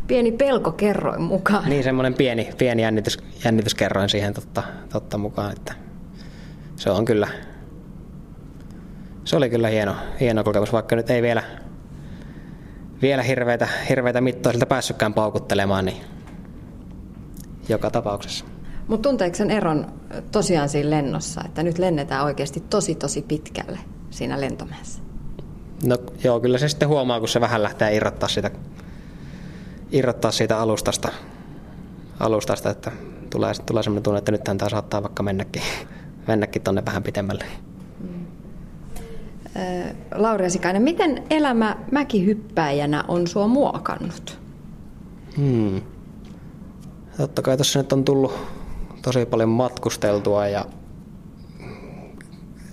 Pieni 0.08 0.32
pelko 0.32 0.72
kerroin 0.72 1.22
mukaan. 1.22 1.70
Niin, 1.70 1.84
semmoinen 1.84 2.14
pieni, 2.14 2.50
pieni 2.58 2.82
jännitys, 2.82 3.18
jännityskerroin 3.46 4.10
siihen 4.10 4.34
totta, 4.34 4.64
totta 4.90 5.18
mukaan, 5.18 5.52
että 5.52 5.74
se 6.76 6.90
on 6.90 7.06
kyllä... 7.06 7.28
Se 9.26 9.36
oli 9.36 9.50
kyllä 9.50 9.68
hieno, 9.68 9.96
hieno 10.20 10.44
kokemus, 10.44 10.74
vaikka 10.74 10.96
nyt 10.96 11.10
ei 11.10 11.22
vielä, 11.22 11.44
vielä 13.02 13.24
hirveitä, 13.24 13.68
hirveitä 13.90 14.22
mittoa 14.22 14.54
päässytkään 14.70 15.14
paukuttelemaan, 15.14 15.86
niin 15.86 16.02
joka 17.70 17.92
tapauksessa. 17.92 18.46
Mutta 18.88 19.10
tunteeko 19.10 19.36
sen 19.36 19.52
eron 19.52 19.86
tosiaan 20.32 20.70
siinä 20.70 20.90
lennossa, 20.90 21.42
että 21.46 21.64
nyt 21.64 21.78
lennetään 21.78 22.26
oikeasti 22.26 22.64
tosi 22.70 22.96
tosi 22.96 23.22
pitkälle 23.22 23.80
siinä 24.10 24.42
lentomäessä? 24.42 25.02
No 25.86 25.98
joo, 26.24 26.40
kyllä 26.40 26.58
se 26.58 26.70
sitten 26.70 26.90
huomaa, 26.90 27.20
kun 27.20 27.30
se 27.30 27.42
vähän 27.42 27.64
lähtee 27.64 27.96
irrottaa 27.96 28.30
siitä, 28.30 28.52
irrottaa 29.92 30.32
siitä 30.32 30.60
alustasta, 30.60 31.12
alustasta 32.20 32.70
että 32.70 32.92
tulee, 33.30 33.54
tulee 33.66 33.84
sellainen 33.84 34.04
tunne, 34.04 34.18
että 34.18 34.32
nyt 34.32 34.44
tämä 34.44 34.70
saattaa 34.70 35.04
vaikka 35.04 35.24
mennäkin, 35.24 35.62
mennäkin 36.28 36.62
tonne 36.62 36.86
vähän 36.86 37.04
pitemmälle. 37.04 37.46
Lauri 40.16 40.46
Asikainen, 40.46 40.82
miten 40.82 41.24
elämä 41.30 41.76
mäkihyppäjänä 41.92 43.04
on 43.08 43.28
sua 43.28 43.48
muokannut? 43.48 44.40
Hmm. 45.38 45.82
Totta 47.18 47.42
kai 47.42 47.58
tuossa 47.58 47.80
nyt 47.80 47.94
on 47.94 48.06
tullut 48.06 48.34
tosi 49.02 49.26
paljon 49.26 49.50
matkusteltua 49.50 50.48
ja 50.48 50.66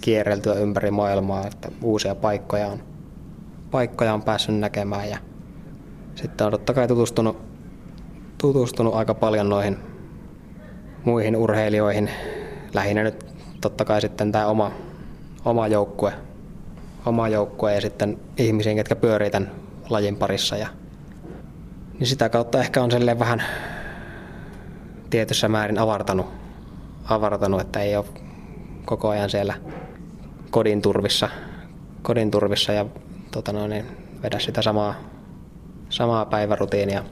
kierreltyä 0.00 0.54
ympäri 0.54 0.90
maailmaa, 0.90 1.46
että 1.46 1.68
uusia 1.82 2.14
paikkoja 2.14 2.66
on, 2.66 2.82
paikkoja 3.70 4.14
on 4.14 4.22
päässyt 4.22 4.58
näkemään 4.58 5.10
ja 5.10 5.18
sitten 6.14 6.46
on 6.46 6.50
totta 6.50 6.74
kai 6.74 6.88
tutustunut, 6.88 7.38
tutustunut 8.38 8.94
aika 8.94 9.14
paljon 9.14 9.48
noihin 9.48 9.76
muihin 11.04 11.36
urheilijoihin. 11.36 12.10
Lähinnä 12.74 13.02
nyt 13.02 13.26
totta 13.60 13.84
kai 13.84 14.00
sitten 14.00 14.32
tämä 14.32 14.46
oma, 14.46 14.70
oma 15.44 15.68
joukkue, 15.68 16.12
oma 17.06 17.28
joukkue 17.28 17.74
ja 17.74 17.80
sitten 17.80 18.18
ihmisiin, 18.36 18.76
ketkä 18.76 18.96
pyörii 18.96 19.30
tämän 19.30 19.50
lajin 19.90 20.16
parissa. 20.16 20.56
Ja, 20.56 20.68
niin 21.98 22.06
sitä 22.06 22.28
kautta 22.28 22.60
ehkä 22.60 22.82
on 22.82 22.90
vähän 23.18 23.42
tietyssä 25.10 25.48
määrin 25.48 25.78
avartanut, 25.78 26.26
avartanut, 27.04 27.60
että 27.60 27.80
ei 27.80 27.96
ole 27.96 28.06
koko 28.84 29.08
ajan 29.08 29.30
siellä 29.30 29.54
kodin 30.50 30.82
turvissa, 30.82 31.28
kodin 32.02 32.30
turvissa 32.30 32.72
ja 32.72 32.86
tota 33.30 33.52
noin, 33.52 33.70
niin 33.70 33.86
vedä 34.22 34.38
sitä 34.38 34.62
samaa, 34.62 34.94
samaa 35.88 36.26
päivärutiinia. 36.26 37.04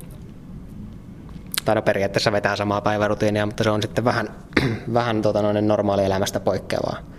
Tai 1.64 1.74
no 1.74 1.82
periaatteessa 1.82 2.32
vetää 2.32 2.56
samaa 2.56 2.80
päivärutiinia, 2.80 3.46
mutta 3.46 3.64
se 3.64 3.70
on 3.70 3.82
sitten 3.82 4.04
vähän, 4.04 4.28
vähän 4.94 5.22
tota 5.22 5.42
noin, 5.42 5.68
normaalielämästä 5.68 6.40
poikkeavaa. 6.40 7.13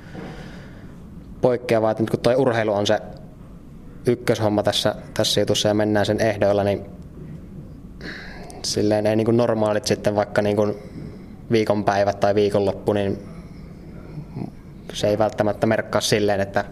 Poikkeavaa, 1.46 1.92
että 1.92 2.04
nyt 2.04 2.10
kun 2.10 2.20
tuo 2.20 2.34
urheilu 2.38 2.74
on 2.74 2.88
se 2.88 3.00
ykköshomma 4.08 4.64
tässä, 4.64 4.96
tässä 5.14 5.42
jutussa 5.42 5.68
ja 5.68 5.74
mennään 5.74 6.06
sen 6.06 6.22
ehdoilla, 6.22 6.64
niin 6.64 6.86
silleen 8.64 9.06
ei 9.06 9.16
niin 9.16 9.26
kuin 9.26 9.38
normaalit 9.38 9.88
sitten 9.88 10.16
vaikka 10.16 10.42
niin 10.42 10.56
kuin 10.56 10.76
viikonpäivät 11.52 12.20
tai 12.20 12.36
viikonloppu, 12.36 12.94
niin 12.94 13.20
se 14.94 15.08
ei 15.08 15.18
välttämättä 15.18 15.68
merkkaa 15.68 16.02
silleen, 16.02 16.42
että 16.42 16.66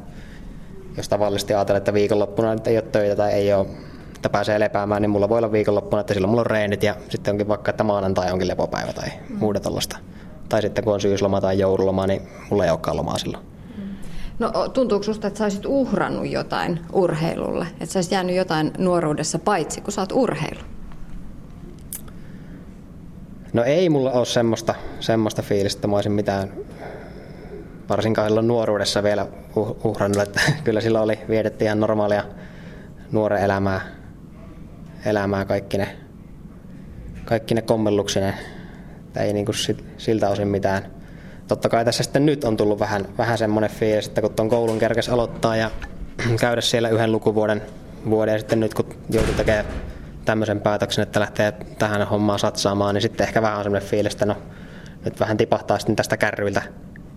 jos 0.97 1.09
tavallisesti 1.09 1.53
ajatellaan, 1.53 1.77
että 1.77 1.93
viikonloppuna 1.93 2.53
nyt 2.53 2.67
ei 2.67 2.77
ole 2.77 2.85
töitä 2.91 3.15
tai 3.15 3.31
ei 3.31 3.53
ole, 3.53 3.67
että 4.15 4.29
pääsee 4.29 4.59
lepäämään, 4.59 5.01
niin 5.01 5.09
mulla 5.09 5.29
voi 5.29 5.37
olla 5.37 5.51
viikonloppuna, 5.51 6.01
että 6.01 6.13
silloin 6.13 6.29
mulla 6.29 6.41
on 6.41 6.45
reenit 6.51 6.83
ja 6.83 6.95
sitten 7.09 7.31
onkin 7.31 7.47
vaikka, 7.47 7.69
että 7.71 7.83
maanantai 7.83 8.31
onkin 8.31 8.47
lepopäivä 8.47 8.93
tai 8.93 9.09
mm. 9.29 9.35
muuta 9.37 9.59
tällaista. 9.59 9.97
Tai 10.49 10.61
sitten 10.61 10.83
kun 10.83 10.93
on 10.93 11.01
syysloma 11.01 11.41
tai 11.41 11.59
joululoma, 11.59 12.07
niin 12.07 12.21
mulla 12.49 12.65
ei 12.65 12.71
olekaan 12.71 12.97
lomaa 12.97 13.17
silloin. 13.17 13.52
No 14.43 14.67
tuntuuko 14.67 15.03
susta, 15.03 15.27
että 15.27 15.37
sä 15.37 15.45
olisit 15.45 15.65
uhrannut 15.65 16.29
jotain 16.29 16.79
urheilulle? 16.93 17.67
Että 17.71 17.85
sä 17.85 17.99
olisit 17.99 18.11
jäänyt 18.11 18.35
jotain 18.35 18.71
nuoruudessa 18.77 19.39
paitsi, 19.39 19.81
kun 19.81 19.93
sä 19.93 20.01
oot 20.01 20.11
urheilu? 20.11 20.59
No 23.53 23.63
ei 23.63 23.89
mulla 23.89 24.11
ole 24.11 24.25
semmoista, 24.25 24.75
semmoista 24.99 25.41
fiilistä, 25.41 25.77
että 25.77 25.87
mä 25.87 25.95
olisin 25.95 26.11
mitään 26.11 26.53
varsinkaan 27.89 28.27
silloin 28.27 28.47
nuoruudessa 28.47 29.03
vielä 29.03 29.27
uhrannut, 29.83 30.21
että 30.21 30.41
kyllä 30.63 30.81
silloin 30.81 31.03
oli, 31.03 31.19
vietettiin 31.29 31.65
ihan 31.65 31.79
normaalia 31.79 32.23
nuoren 33.11 33.43
elämää, 33.43 33.81
elämää 35.05 35.45
kaikki 35.45 35.77
ne, 35.77 35.97
kaikki 37.25 37.55
ne 37.55 37.61
kommelluksineen. 37.61 38.35
Ei 39.15 39.33
niin 39.33 39.45
kuin 39.45 39.55
siltä 39.97 40.29
osin 40.29 40.47
mitään. 40.47 40.92
Totta 41.55 41.69
kai 41.69 41.85
tässä 41.85 42.03
sitten 42.03 42.25
nyt 42.25 42.43
on 42.43 42.57
tullut 42.57 42.79
vähän, 42.79 43.05
vähän 43.17 43.37
semmoinen 43.37 43.69
fiilis, 43.69 44.07
että 44.07 44.21
kun 44.21 44.33
tuon 44.33 44.49
koulun 44.49 44.79
kerkes 44.79 45.09
aloittaa 45.09 45.55
ja 45.55 45.71
käydä 46.39 46.61
siellä 46.61 46.89
yhden 46.89 47.11
lukuvuoden 47.11 47.61
vuoden 48.09 48.33
ja 48.33 48.39
sitten 48.39 48.59
nyt 48.59 48.73
kun 48.73 48.85
joutuu 49.09 49.33
tekemään 49.33 49.65
tämmöisen 50.25 50.61
päätöksen, 50.61 51.03
että 51.03 51.19
lähtee 51.19 51.53
tähän 51.79 52.07
hommaan 52.07 52.39
satsaamaan, 52.39 52.95
niin 52.95 53.01
sitten 53.01 53.27
ehkä 53.27 53.41
vähän 53.41 53.57
on 53.57 53.63
semmoinen 53.63 53.89
fiilis, 53.89 54.13
että 54.13 54.25
no 54.25 54.35
nyt 55.05 55.19
vähän 55.19 55.37
tipahtaa 55.37 55.79
sitten 55.79 55.95
tästä 55.95 56.17
kärryiltä, 56.17 56.61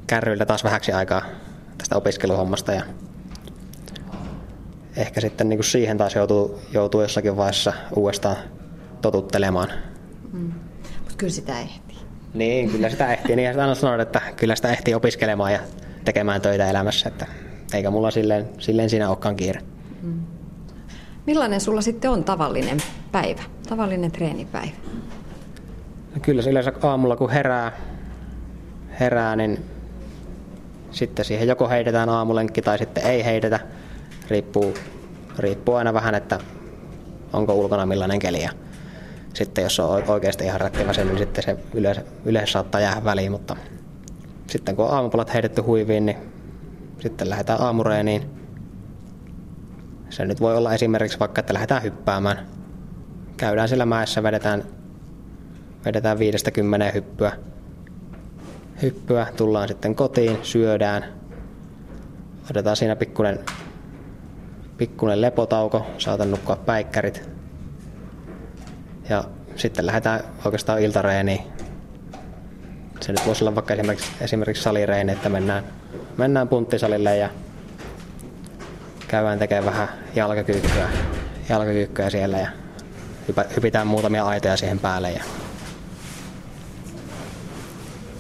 kärryiltä 0.06 0.46
taas 0.46 0.64
vähäksi 0.64 0.92
aikaa 0.92 1.22
tästä 1.78 1.96
opiskeluhommasta 1.96 2.72
ja 2.72 2.82
ehkä 4.96 5.20
sitten 5.20 5.48
niin 5.48 5.58
kuin 5.58 5.64
siihen 5.64 5.98
taas 5.98 6.14
joutuu, 6.14 6.60
joutuu 6.72 7.02
jossakin 7.02 7.36
vaiheessa 7.36 7.72
uudestaan 7.96 8.36
totuttelemaan. 9.02 9.68
Mm. 10.32 10.52
Mutta 10.98 11.14
kyllä 11.16 11.32
sitä 11.32 11.60
ehtii. 11.60 11.85
Niin, 12.36 12.70
kyllä 12.70 12.90
sitä 12.90 13.12
ehtii. 13.12 13.36
Niin 13.36 13.60
aina 13.60 13.74
sanon, 13.74 14.00
että 14.00 14.20
kyllä 14.36 14.56
sitä 14.56 14.72
ehtii 14.72 14.94
opiskelemaan 14.94 15.52
ja 15.52 15.60
tekemään 16.04 16.40
töitä 16.40 16.70
elämässä. 16.70 17.08
Että 17.08 17.26
eikä 17.74 17.90
mulla 17.90 18.10
silleen, 18.10 18.48
silleen 18.58 18.90
siinä 18.90 19.08
olekaan 19.08 19.36
kiire. 19.36 19.60
Mm. 20.02 20.20
Millainen 21.26 21.60
sulla 21.60 21.80
sitten 21.80 22.10
on 22.10 22.24
tavallinen 22.24 22.78
päivä, 23.12 23.42
tavallinen 23.68 24.12
treenipäivä? 24.12 24.76
No 26.14 26.20
kyllä 26.22 26.42
se 26.42 26.50
yleensä 26.50 26.72
aamulla 26.82 27.16
kun 27.16 27.30
herää, 27.30 27.72
herää, 29.00 29.36
niin 29.36 29.64
sitten 30.90 31.24
siihen 31.24 31.48
joko 31.48 31.68
heitetään 31.68 32.08
aamulenkki 32.08 32.62
tai 32.62 32.78
sitten 32.78 33.02
ei 33.04 33.24
heitetä. 33.24 33.60
Riippuu, 34.30 34.74
riippuu 35.38 35.74
aina 35.74 35.94
vähän, 35.94 36.14
että 36.14 36.38
onko 37.32 37.54
ulkona 37.54 37.86
millainen 37.86 38.18
keli. 38.18 38.42
Ja 38.42 38.50
sitten 39.36 39.62
jos 39.62 39.80
on 39.80 40.02
oikeasti 40.08 40.44
ihan 40.44 40.60
rättiväsen, 40.60 41.06
niin 41.06 41.18
sitten 41.18 41.44
se 41.44 41.56
yleensä, 41.74 42.02
yleensä 42.24 42.52
saattaa 42.52 42.80
jäädä 42.80 43.04
väliin, 43.04 43.32
mutta 43.32 43.56
sitten 44.46 44.76
kun 44.76 44.84
on 44.84 44.90
aamupalat 44.90 45.34
heitetty 45.34 45.60
huiviin, 45.60 46.06
niin 46.06 46.16
sitten 46.98 47.30
lähdetään 47.30 47.60
aamureeniin. 47.60 48.30
Se 50.10 50.24
nyt 50.24 50.40
voi 50.40 50.56
olla 50.56 50.74
esimerkiksi 50.74 51.18
vaikka, 51.18 51.40
että 51.40 51.54
lähdetään 51.54 51.82
hyppäämään. 51.82 52.46
Käydään 53.36 53.68
siellä 53.68 53.86
mäessä, 53.86 54.22
vedetään, 54.22 54.64
vedetään 55.84 56.18
viidestä 56.18 56.50
kymmeneen 56.50 56.94
hyppyä. 56.94 57.32
Hyppyä, 58.82 59.26
tullaan 59.36 59.68
sitten 59.68 59.94
kotiin, 59.94 60.38
syödään. 60.42 61.04
Otetaan 62.50 62.76
siinä 62.76 62.96
pikkuinen, 62.96 63.38
pikkuinen 64.76 65.20
lepotauko, 65.20 65.86
saatan 65.98 66.30
nukkua 66.30 66.56
päikkärit. 66.56 67.35
Ja 69.08 69.24
sitten 69.56 69.86
lähdetään 69.86 70.20
oikeastaan 70.44 70.82
iltareeniin. 70.82 71.40
Se 73.00 73.12
nyt 73.12 73.26
voisi 73.26 73.44
olla 73.44 73.54
vaikka 73.54 73.74
esimerkiksi, 73.74 74.12
esimerkiksi 74.20 74.62
salireeni, 74.62 75.12
että 75.12 75.28
mennään, 75.28 75.64
mennään 76.16 76.48
punttisalille 76.48 77.16
ja 77.16 77.30
käydään 79.08 79.38
tekemään 79.38 79.64
vähän 79.64 79.88
jalkakyykkyä, 80.14 80.88
jalkakyykkyä 81.48 82.10
siellä 82.10 82.38
ja 82.38 82.48
hypitään 83.56 83.86
muutamia 83.86 84.24
aitoja 84.24 84.56
siihen 84.56 84.78
päälle. 84.78 85.10
Ja 85.10 85.24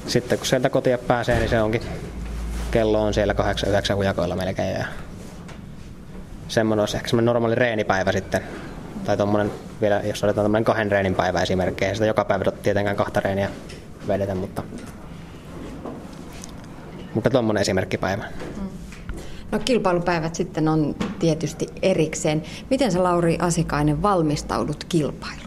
sitten 0.06 0.38
kun 0.38 0.46
sieltä 0.46 0.70
kotia 0.70 0.98
pääsee, 0.98 1.38
niin 1.38 1.48
se 1.48 1.62
onkin, 1.62 1.82
kello 2.70 3.02
on 3.02 3.14
siellä 3.14 3.34
8-9 3.92 3.94
hujakoilla 3.94 4.36
melkein. 4.36 4.74
Ja 4.74 4.84
semmoinen 6.48 6.82
olisi 6.82 6.96
ehkä 6.96 7.08
semmoinen 7.08 7.26
normaali 7.26 7.54
reenipäivä 7.54 8.12
sitten. 8.12 8.42
Tai 9.06 9.16
tommonen, 9.16 9.50
vielä, 9.80 10.00
jos 10.04 10.24
otetaan 10.24 10.44
tämmöinen 10.44 10.64
kahden 10.64 10.90
reenin 10.90 11.14
päivä 11.14 11.42
esimerkiksi. 11.42 11.84
Ei 11.84 11.94
sitä 11.94 12.06
joka 12.06 12.24
päivä 12.24 12.44
tietenkään 12.62 12.96
kahta 12.96 13.20
reeniä 13.20 13.48
vedetä, 14.08 14.34
mutta, 14.34 14.62
mutta 17.14 17.30
tuommoinen 17.30 17.60
esimerkkipäivä. 17.60 18.24
Mm. 18.56 18.68
No 19.52 19.58
kilpailupäivät 19.58 20.34
sitten 20.34 20.68
on 20.68 20.96
tietysti 21.18 21.66
erikseen. 21.82 22.42
Miten 22.70 22.92
sä 22.92 23.02
Lauri 23.02 23.38
Asikainen 23.40 24.02
valmistaudut 24.02 24.84
kilpailuun? 24.84 25.46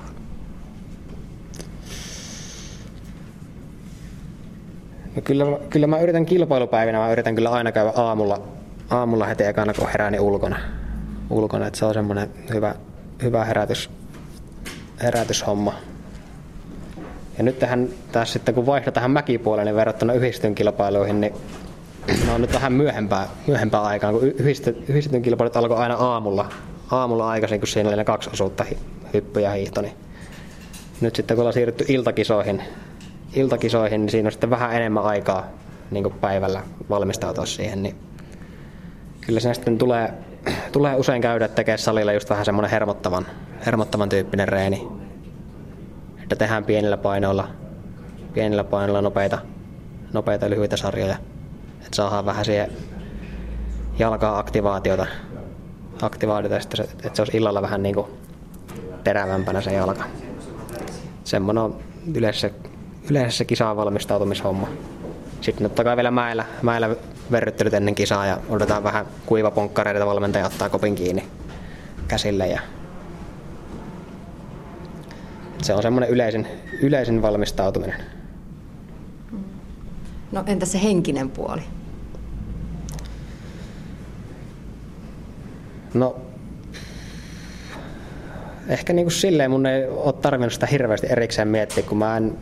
No 5.15 5.21
kyllä, 5.21 5.45
kyllä 5.69 5.87
mä 5.87 5.99
yritän 5.99 6.25
kilpailupäivinä, 6.25 6.97
mä 6.97 7.11
yritän 7.11 7.35
kyllä 7.35 7.49
aina 7.49 7.71
käydä 7.71 7.91
aamulla, 7.95 8.41
aamulla 8.89 9.25
heti 9.25 9.43
ekana 9.43 9.73
kun 9.73 9.87
herääni 9.87 10.19
ulkona. 10.19 10.59
ulkona 11.29 11.67
että 11.67 11.79
se 11.79 11.85
on 11.85 11.93
semmoinen 11.93 12.29
hyvä, 12.53 12.75
hyvä 13.23 13.45
herätys, 13.45 13.89
herätyshomma. 15.03 15.73
Ja 17.37 17.43
nyt 17.43 17.59
tähän, 17.59 17.89
tässä 18.11 18.33
sitten 18.33 18.55
kun 18.55 18.65
vaihdo 18.65 18.91
tähän 18.91 19.11
mäkipuolelle, 19.11 19.69
niin 19.69 19.75
verrattuna 19.75 20.13
yhdistyn 20.13 20.55
kilpailuihin, 20.55 21.21
niin 21.21 21.33
ne 22.25 22.31
on 22.31 22.41
nyt 22.41 22.53
vähän 22.53 22.73
myöhempää, 22.73 23.27
myöhempää 23.47 23.81
aikaa, 23.81 24.11
kun 24.11 24.23
yhdistetyn 24.23 25.21
kilpailut 25.21 25.57
alkoi 25.57 25.77
aina 25.77 25.95
aamulla, 25.95 26.49
aamulla 26.91 27.29
aikaisin, 27.29 27.59
kun 27.59 27.67
siinä 27.67 27.89
oli 27.89 27.97
ne 27.97 28.03
kaksi 28.03 28.29
osuutta, 28.33 28.65
hyppy 29.13 29.39
ja 29.39 29.51
hiihto. 29.51 29.81
Niin 29.81 29.93
nyt 31.01 31.15
sitten 31.15 31.35
kun 31.35 31.41
ollaan 31.41 31.53
siirrytty 31.53 31.85
iltakisoihin, 31.87 32.63
iltakisoihin, 33.33 34.01
niin 34.01 34.09
siinä 34.09 34.27
on 34.27 34.31
sitten 34.31 34.49
vähän 34.49 34.73
enemmän 34.73 35.03
aikaa 35.03 35.47
niin 35.91 36.13
päivällä 36.21 36.63
valmistautua 36.89 37.45
siihen. 37.45 37.83
Niin 37.83 37.95
kyllä 39.21 39.39
siinä 39.39 39.53
sitten 39.53 39.77
tulee, 39.77 40.13
tulee 40.71 40.95
usein 40.95 41.21
käydä 41.21 41.47
tekemään 41.47 41.79
salilla 41.79 42.13
just 42.13 42.29
vähän 42.29 42.45
semmoinen 42.45 42.71
hermottavan, 42.71 43.25
hermottavan 43.65 44.09
tyyppinen 44.09 44.47
reeni. 44.47 44.87
Että 46.23 46.35
tehdään 46.35 46.65
pienillä 46.65 46.97
painoilla, 46.97 47.47
pienillä 48.33 48.63
painoilla 48.63 49.01
nopeita, 49.01 49.37
nopeita 50.13 50.49
lyhyitä 50.49 50.77
sarjoja 50.77 51.15
että 51.89 51.95
saadaan 51.95 52.25
vähän 52.25 52.45
siihen 52.45 52.71
jalkaa 53.99 54.39
aktivaatiota, 54.39 55.05
aktivaatiota 56.01 56.57
että 56.57 57.09
se 57.13 57.21
olisi 57.21 57.37
illalla 57.37 57.61
vähän 57.61 57.83
niin 57.83 57.95
kuin 57.95 58.07
terävämpänä 59.03 59.61
se 59.61 59.73
jalka. 59.73 60.03
Semmoinen 61.23 61.63
on 61.63 61.77
yleensä, 62.15 62.49
yleensä 63.09 63.37
se 63.37 63.45
kisaan 63.45 63.77
valmistautumishomma. 63.77 64.67
Sitten 65.41 65.63
totta 65.67 65.83
kai 65.83 65.95
vielä 65.95 66.11
mäellä, 66.11 66.45
mäellä 66.61 66.95
verryttelyt 67.31 67.73
ennen 67.73 67.95
kisaa 67.95 68.25
ja 68.25 68.39
odotetaan 68.49 68.83
vähän 68.83 69.05
kuivaponkkareita, 69.25 70.05
valmentaja 70.05 70.45
ottaa 70.45 70.69
kopin 70.69 70.95
kiinni 70.95 71.27
käsille. 72.07 72.47
Ja 72.47 72.61
se 75.61 75.73
on 75.73 75.81
semmoinen 75.81 76.09
yleisin, 76.09 76.47
yleisin 76.81 77.21
valmistautuminen. 77.21 78.01
No 80.31 80.43
entä 80.47 80.65
se 80.65 80.83
henkinen 80.83 81.29
puoli? 81.29 81.61
No, 85.93 86.15
ehkä 88.67 88.93
niin 88.93 89.05
kuin 89.05 89.13
silleen 89.13 89.51
mun 89.51 89.65
ei 89.65 89.87
ole 89.87 90.13
tarvinnut 90.13 90.53
sitä 90.53 90.65
hirveästi 90.65 91.07
erikseen 91.09 91.47
miettiä, 91.47 91.83
kun 91.83 91.97
mä 91.97 92.17
en, 92.17 92.37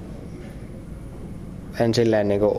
en 1.79 1.93
silleen 1.93 2.27
niin 2.27 2.39
kuin 2.39 2.57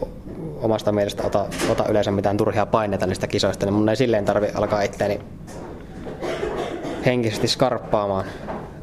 omasta 0.58 0.92
mielestä 0.92 1.22
ota, 1.22 1.46
ota 1.70 1.84
yleensä 1.88 2.10
mitään 2.10 2.36
turhia 2.36 2.66
paineita 2.66 3.06
niistä 3.06 3.26
kisoista, 3.26 3.66
niin 3.66 3.74
mun 3.74 3.88
ei 3.88 3.96
silleen 3.96 4.24
tarvi 4.24 4.48
alkaa 4.54 4.82
itteeni 4.82 5.20
henkisesti 7.06 7.48
skarppaamaan. 7.48 8.24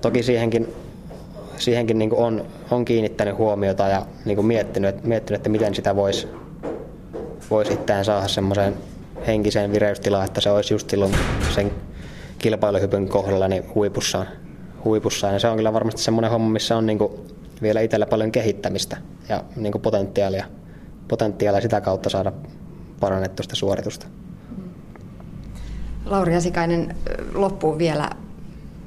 Toki 0.01 0.23
siihenkin, 0.23 0.73
siihenkin 1.57 1.99
niin 1.99 2.13
on, 2.13 2.45
on 2.71 2.85
kiinnittänyt 2.85 3.37
huomiota 3.37 3.87
ja 3.87 4.05
niin 4.25 4.45
miettinyt, 4.45 5.03
miettinyt, 5.03 5.39
että 5.39 5.49
miten 5.49 5.75
sitä 5.75 5.95
voisi 5.95 6.27
vois 7.51 7.69
itseään 7.69 8.05
saada 8.05 8.27
semmoiseen 8.27 8.77
henkiseen 9.27 9.71
vireystilaan, 9.71 10.25
että 10.25 10.41
se 10.41 10.51
olisi 10.51 10.73
just 10.73 10.89
silloin 10.89 11.15
sen 11.55 11.71
kilpailuhypyn 12.39 13.09
kohdalla 13.09 13.47
niin 13.47 13.75
huipussaan. 13.75 14.27
huipussaan. 14.85 15.33
Ja 15.33 15.39
se 15.39 15.47
on 15.47 15.55
kyllä 15.55 15.73
varmasti 15.73 16.01
semmoinen 16.01 16.31
homma, 16.31 16.49
missä 16.49 16.77
on 16.77 16.85
niin 16.85 16.99
vielä 17.61 17.81
itsellä 17.81 18.05
paljon 18.05 18.31
kehittämistä 18.31 18.97
ja 19.29 19.43
niin 19.55 19.81
potentiaalia, 19.81 20.45
potentiaalia 21.07 21.61
sitä 21.61 21.81
kautta 21.81 22.09
saada 22.09 22.31
parannettua 22.99 23.43
sitä 23.43 23.55
suoritusta. 23.55 24.07
Lauri 26.05 26.35
Asikainen, 26.35 26.95
loppuun 27.33 27.77
vielä 27.77 28.09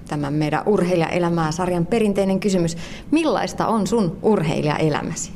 tämän 0.08 0.34
meidän 0.34 0.62
urheilijaelämää 0.66 1.52
sarjan 1.52 1.86
perinteinen 1.86 2.40
kysymys. 2.40 2.76
Millaista 3.10 3.66
on 3.66 3.86
sun 3.86 4.18
urheilijaelämäsi? 4.22 5.32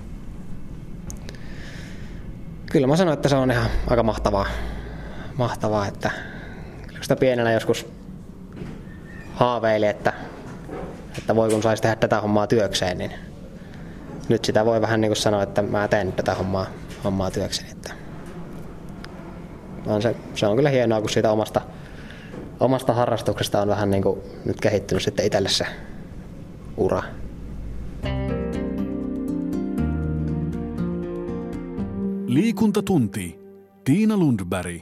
Kyllä 2.73 2.87
mä 2.87 2.97
sanoin, 2.97 3.15
että 3.15 3.29
se 3.29 3.37
on 3.37 3.51
ihan 3.51 3.71
aika 3.87 4.03
mahtavaa, 4.03 4.47
mahtavaa 5.39 5.87
että 5.87 6.11
sitä 7.01 7.17
pienenä 7.17 7.53
joskus 7.53 7.87
haaveili, 9.35 9.87
että, 9.87 10.13
että 11.19 11.37
voi 11.37 11.51
kun 11.51 11.63
saisi 11.63 11.83
tehdä 11.83 11.97
tätä 11.97 12.21
hommaa 12.21 12.47
työkseen, 12.47 12.99
niin 12.99 13.13
nyt 14.33 14.45
sitä 14.45 14.65
voi 14.65 14.81
vähän 14.81 15.01
niin 15.01 15.09
kuin 15.09 15.17
sanoa, 15.17 15.43
että 15.43 15.63
mä 15.63 15.89
teen 15.89 16.13
tätä 16.13 16.35
hommaa, 16.35 16.67
hommaa 17.05 17.31
työkseni. 17.31 17.71
Että 17.71 17.95
on 19.87 20.03
se, 20.03 20.17
se 20.35 20.47
on 20.47 20.57
kyllä 20.57 20.69
hienoa, 20.69 21.01
kun 21.01 21.11
siitä 21.11 21.33
omasta, 21.33 21.61
omasta 22.61 22.93
harrastuksesta 22.93 23.63
on 23.63 23.69
vähän 23.69 23.91
niin 23.91 24.03
kuin 24.03 24.21
nyt 24.45 24.61
kehittynyt 24.61 25.03
sitten 25.03 25.27
itselle 25.27 25.49
se 25.49 25.67
ura. 26.77 27.03
Liikuntatunti. 32.27 33.39
Tiina 33.85 34.17
Lundberg. 34.17 34.81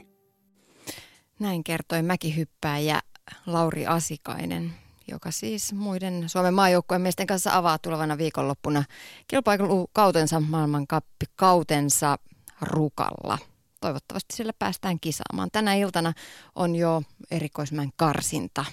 Näin 1.39 1.63
kertoi 1.63 2.01
mäkihyppääjä 2.01 3.01
Lauri 3.45 3.87
Asikainen, 3.87 4.71
joka 5.11 5.31
siis 5.31 5.73
muiden 5.73 6.29
Suomen 6.29 6.53
maajoukkueen 6.53 7.01
miesten 7.01 7.27
kanssa 7.27 7.57
avaa 7.57 7.77
tulevana 7.77 8.17
viikonloppuna 8.17 8.83
kilpailukautensa 9.27 10.39
maailmankappikautensa 10.39 12.17
Rukalla. 12.61 13.37
Toivottavasti 13.81 14.35
sillä 14.35 14.53
päästään 14.59 14.99
kisaamaan. 14.99 15.49
Tänä 15.51 15.75
iltana 15.75 16.13
on 16.55 16.75
jo 16.75 17.01
erikoismän 17.31 17.89
karsinta 17.95 18.65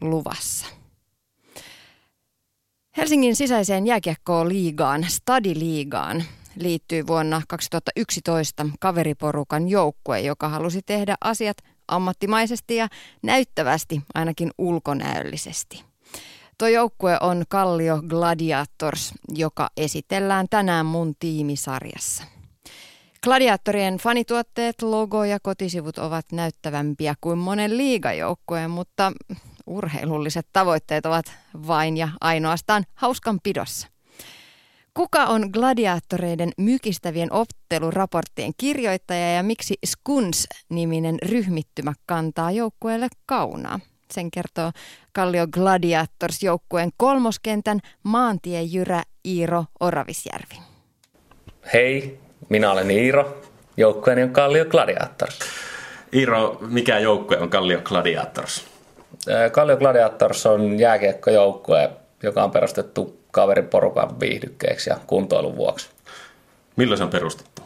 luvassa. 0.00 0.66
Helsingin 2.96 3.36
sisäiseen 3.36 3.86
jääkiekkoon 3.86 4.48
liigaan, 4.48 5.06
Stadi-liigaan, 5.08 6.24
liittyy 6.56 7.06
vuonna 7.06 7.42
2011 7.48 8.66
kaveriporukan 8.80 9.68
joukkue, 9.68 10.20
joka 10.20 10.48
halusi 10.48 10.82
tehdä 10.82 11.16
asiat 11.20 11.56
ammattimaisesti 11.88 12.76
ja 12.76 12.88
näyttävästi, 13.22 14.02
ainakin 14.14 14.50
ulkonäöllisesti. 14.58 15.84
Tuo 16.58 16.68
joukkue 16.68 17.18
on 17.20 17.44
Kallio 17.48 18.02
Gladiators, 18.08 19.14
joka 19.28 19.68
esitellään 19.76 20.46
tänään 20.50 20.86
mun 20.86 21.14
tiimisarjassa. 21.18 22.24
Gladiatorien 23.22 23.96
fanituotteet, 23.96 24.82
logo 24.82 25.24
ja 25.24 25.40
kotisivut 25.40 25.98
ovat 25.98 26.32
näyttävämpiä 26.32 27.14
kuin 27.20 27.38
monen 27.38 27.76
liigajoukkueen, 27.76 28.70
mutta 28.70 29.12
urheilulliset 29.66 30.46
tavoitteet 30.52 31.06
ovat 31.06 31.32
vain 31.66 31.96
ja 31.96 32.08
ainoastaan 32.20 32.84
hauskan 32.94 33.40
pidossa. 33.42 33.93
Kuka 34.94 35.24
on 35.24 35.50
gladiaattoreiden 35.52 36.52
mykistävien 36.56 37.28
otteluraporttien 37.32 38.52
kirjoittaja 38.56 39.32
ja 39.32 39.42
miksi 39.42 39.74
Skuns-niminen 39.86 41.18
ryhmittymä 41.28 41.92
kantaa 42.06 42.50
joukkueelle 42.50 43.08
kaunaa? 43.26 43.80
Sen 44.10 44.30
kertoo 44.30 44.70
Kallio 45.12 45.46
Gladiators 45.46 46.42
joukkueen 46.42 46.90
kolmoskentän 46.96 47.80
maantiejyrä 48.02 49.02
Iiro 49.26 49.64
Oravisjärvi. 49.80 50.54
Hei, 51.72 52.18
minä 52.48 52.72
olen 52.72 52.90
Iiro. 52.90 53.42
Joukkueeni 53.76 54.22
on 54.22 54.30
Kallio 54.30 54.64
Gladiators. 54.64 55.38
Iiro, 56.12 56.58
mikä 56.60 56.98
joukkue 56.98 57.38
on 57.38 57.50
Kallio 57.50 57.80
Gladiators? 57.80 58.64
Kallio 59.52 59.76
Gladiators 59.76 60.46
on 60.46 60.78
jääkiekkojoukkue, 60.78 61.90
joka 62.22 62.44
on 62.44 62.50
perustettu 62.50 63.23
kaveriporukan 63.34 64.20
viihdykkeeksi 64.20 64.90
ja 64.90 64.98
kuntoilun 65.06 65.56
vuoksi. 65.56 65.88
Milloin 66.76 66.98
se 66.98 67.04
on 67.04 67.10
perustettu? 67.10 67.62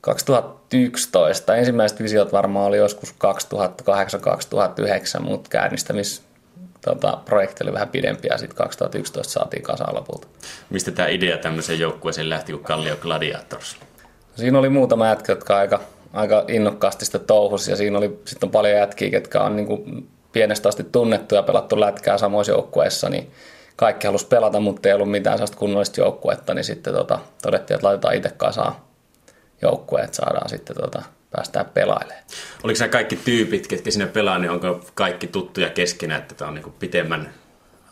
2011. 0.00 1.56
Ensimmäiset 1.56 2.02
visiot 2.02 2.32
varmaan 2.32 2.66
oli 2.66 2.76
joskus 2.76 3.14
2008-2009, 5.18 5.22
mutta 5.22 5.50
käynnistämis 5.50 6.22
tota, 6.84 7.18
projekti 7.24 7.64
oli 7.64 7.72
vähän 7.72 7.88
pidempi 7.88 8.28
ja 8.28 8.38
sitten 8.38 8.56
2011 8.56 9.32
saatiin 9.32 9.62
kasaan 9.62 9.94
lopulta. 9.94 10.26
Mistä 10.70 10.90
tämä 10.90 11.08
idea 11.08 11.38
tämmöiseen 11.38 11.78
joukkueeseen 11.78 12.30
lähti 12.30 12.52
kuin 12.52 12.64
Kallio 12.64 12.96
Gladiators? 12.96 13.76
Siinä 14.36 14.58
oli 14.58 14.68
muutama 14.68 15.08
jätkä, 15.08 15.32
jotka 15.32 15.56
aika, 15.56 15.80
aika 16.12 16.44
innokkaasti 16.48 17.04
sitä 17.04 17.18
touhus 17.18 17.68
ja 17.68 17.76
siinä 17.76 17.98
oli 17.98 18.20
sitten 18.24 18.50
paljon 18.50 18.74
jätkiä, 18.74 19.08
jotka 19.08 19.44
on 19.44 19.56
niin 19.56 19.66
kuin 19.66 20.08
pienestä 20.32 20.68
asti 20.68 20.84
tunnettu 20.84 21.34
ja 21.34 21.42
pelattu 21.42 21.80
lätkää 21.80 22.18
samoissa 22.18 22.52
joukkueissa, 22.52 23.08
niin 23.08 23.30
kaikki 23.78 24.06
halusi 24.06 24.26
pelata, 24.26 24.60
mutta 24.60 24.88
ei 24.88 24.94
ollut 24.94 25.10
mitään 25.10 25.38
sellaista 25.38 25.56
kunnollista 25.56 26.00
joukkuetta, 26.00 26.54
niin 26.54 26.64
sitten 26.64 26.94
tota, 26.94 27.18
todettiin, 27.42 27.74
että 27.74 27.86
laitetaan 27.86 28.14
itse 28.14 28.30
kasaan 28.30 28.74
joukkue, 29.62 30.00
että 30.00 30.16
saadaan 30.16 30.48
sitten 30.48 30.76
tota, 30.76 31.02
päästään 31.30 31.66
pelailemaan. 31.74 32.22
Oliko 32.64 32.78
nämä 32.78 32.88
kaikki 32.88 33.16
tyypit, 33.16 33.66
ketkä 33.66 33.90
sinne 33.90 34.06
pelaa, 34.06 34.38
niin 34.38 34.50
onko 34.50 34.80
kaikki 34.94 35.26
tuttuja 35.26 35.70
keskenään, 35.70 36.20
että 36.20 36.34
tämä 36.34 36.48
on 36.48 36.54
niin 36.54 36.74
pitemmän 36.78 37.34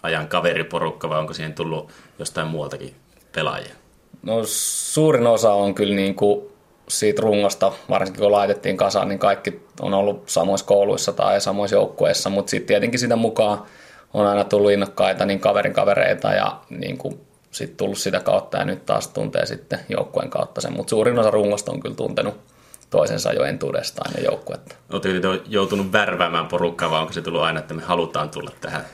ajan 0.03 0.29
kaveriporukka 0.29 1.09
vai 1.09 1.19
onko 1.19 1.33
siihen 1.33 1.55
tullut 1.55 1.91
jostain 2.19 2.49
muualtakin 2.49 2.95
pelaajia? 3.35 3.75
No 4.23 4.43
suurin 4.45 5.27
osa 5.27 5.53
on 5.53 5.75
kyllä 5.75 5.95
niin 5.95 6.15
kuin 6.15 6.49
siitä 6.89 7.23
rungosta, 7.23 7.73
varsinkin 7.91 8.23
kun 8.23 8.33
laitettiin 8.33 8.77
kasaan, 8.77 9.09
niin 9.09 9.19
kaikki 9.19 9.63
on 9.81 9.95
ollut 9.95 10.29
samoissa 10.29 10.67
kouluissa 10.67 11.13
tai 11.13 11.41
samoissa 11.41 11.77
joukkueissa, 11.77 12.31
mutta 12.31 12.51
sitten 12.51 12.67
tietenkin 12.67 13.01
sitä 13.01 13.17
mukaan 13.17 13.63
on 14.15 14.27
aina 14.27 14.45
tullut 14.45 14.71
innokkaita 14.71 15.27
niin 15.27 15.41
kaverin 15.41 15.73
kavereita 15.73 16.33
ja 16.33 16.61
niin 16.71 16.99
kuin 16.99 17.21
sit 17.51 17.77
tullut 17.77 17.99
sitä 17.99 18.21
kautta 18.21 18.59
ja 18.59 18.65
nyt 18.65 18.87
taas 18.87 19.09
tuntee 19.09 19.47
sitten 19.47 19.79
joukkueen 19.89 20.31
kautta 20.31 20.61
sen, 20.61 20.73
mutta 20.73 20.91
suurin 20.91 21.19
osa 21.19 21.31
rungosta 21.31 21.73
on 21.73 21.81
kyllä 21.81 21.95
tuntenut 21.95 22.41
toisensa 22.91 23.33
jo 23.33 23.45
entuudestaan 23.45 24.13
ja 24.17 24.25
joukkuetta. 24.25 24.75
Oletteko 24.93 25.21
te 25.21 25.41
joutunut 25.49 25.93
värväämään 25.93 26.47
porukkaa 26.47 26.91
vai 26.91 27.01
onko 27.01 27.13
se 27.13 27.23
tullut 27.23 27.43
aina, 27.43 27.61
että 27.61 27.75
me 27.75 27.83
halutaan 27.83 28.31
tulla 28.31 28.51
tähän? 28.61 28.85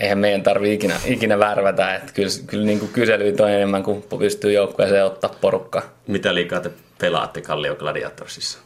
Eihän 0.00 0.18
meidän 0.18 0.42
tarvitse 0.42 0.74
ikinä, 0.74 0.94
ikinä 1.04 1.38
värvätä, 1.38 1.94
että 1.94 2.12
kyllä, 2.12 2.30
kyllä 2.46 2.64
niin 2.64 2.78
kuin 2.78 2.92
kyselyitä 2.92 3.42
on 3.42 3.50
enemmän 3.50 3.82
kuin 3.82 4.04
pystyy 4.18 4.52
joukkueeseen 4.52 5.04
ottaa 5.04 5.34
porukkaa. 5.40 5.82
Mitä 6.06 6.34
liikaa 6.34 6.60
te 6.60 6.70
pelaatte 7.00 7.40
Kallio 7.40 7.76
Gladiatorsissa? 7.76 8.58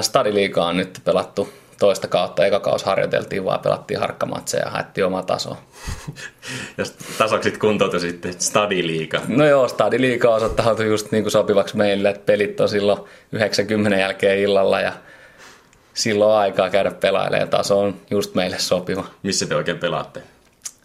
Stadiliikaa 0.00 0.66
on 0.66 0.76
nyt 0.76 1.00
pelattu 1.04 1.48
toista 1.78 2.08
kautta. 2.08 2.46
Eka 2.46 2.60
kaus 2.60 2.84
harjoiteltiin 2.84 3.44
vaan, 3.44 3.60
pelattiin 3.60 4.00
harkkamatseja 4.00 4.64
ja 4.64 4.70
haettiin 4.70 5.06
oma 5.06 5.22
taso. 5.22 5.56
ja 6.78 6.84
tasoksit 7.18 7.58
kuntoutui 7.58 8.00
sitten 8.00 8.34
stadiliiga. 8.38 9.20
No 9.28 9.46
joo, 9.46 9.68
stadiliiga 9.68 10.34
osoittautui 10.34 10.86
just 10.86 11.12
niin 11.12 11.24
kuin 11.24 11.32
sopivaksi 11.32 11.76
meille, 11.76 12.10
että 12.10 12.26
pelit 12.26 12.60
on 12.60 12.68
silloin 12.68 13.00
90 13.32 13.98
jälkeen 13.98 14.38
illalla 14.38 14.80
ja 14.80 14.92
silloin 15.94 16.36
aikaa 16.36 16.70
käydä 16.70 16.90
pelailemaan. 16.90 17.48
Taso 17.48 17.80
on 17.80 17.96
just 18.10 18.34
meille 18.34 18.58
sopiva. 18.58 19.04
Missä 19.22 19.46
te 19.46 19.54
oikein 19.54 19.78
pelaatte? 19.78 20.22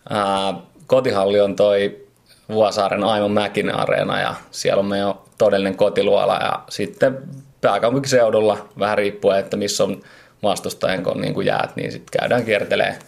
Ää, 0.09 0.53
kotihalli 0.87 1.39
on 1.39 1.55
toi 1.55 2.07
Vuosaaren 2.49 3.03
Aimon 3.03 3.31
Mäkinen 3.31 3.75
areena 3.75 4.19
ja 4.19 4.35
siellä 4.51 4.79
on 4.79 4.85
meidän 4.85 5.13
todellinen 5.37 5.77
kotiluola 5.77 6.35
ja 6.35 6.59
sitten 6.69 7.17
pääkaupunkiseudulla 7.61 8.67
vähän 8.79 8.97
riippuen, 8.97 9.39
että 9.39 9.57
missä 9.57 9.83
on 9.83 10.01
vastustajan 10.43 11.03
kun 11.03 11.21
niin 11.21 11.33
kuin 11.33 11.47
jäät, 11.47 11.75
niin 11.75 11.91
sitten 11.91 12.19
käydään 12.19 12.45
kiertelee 12.45 12.99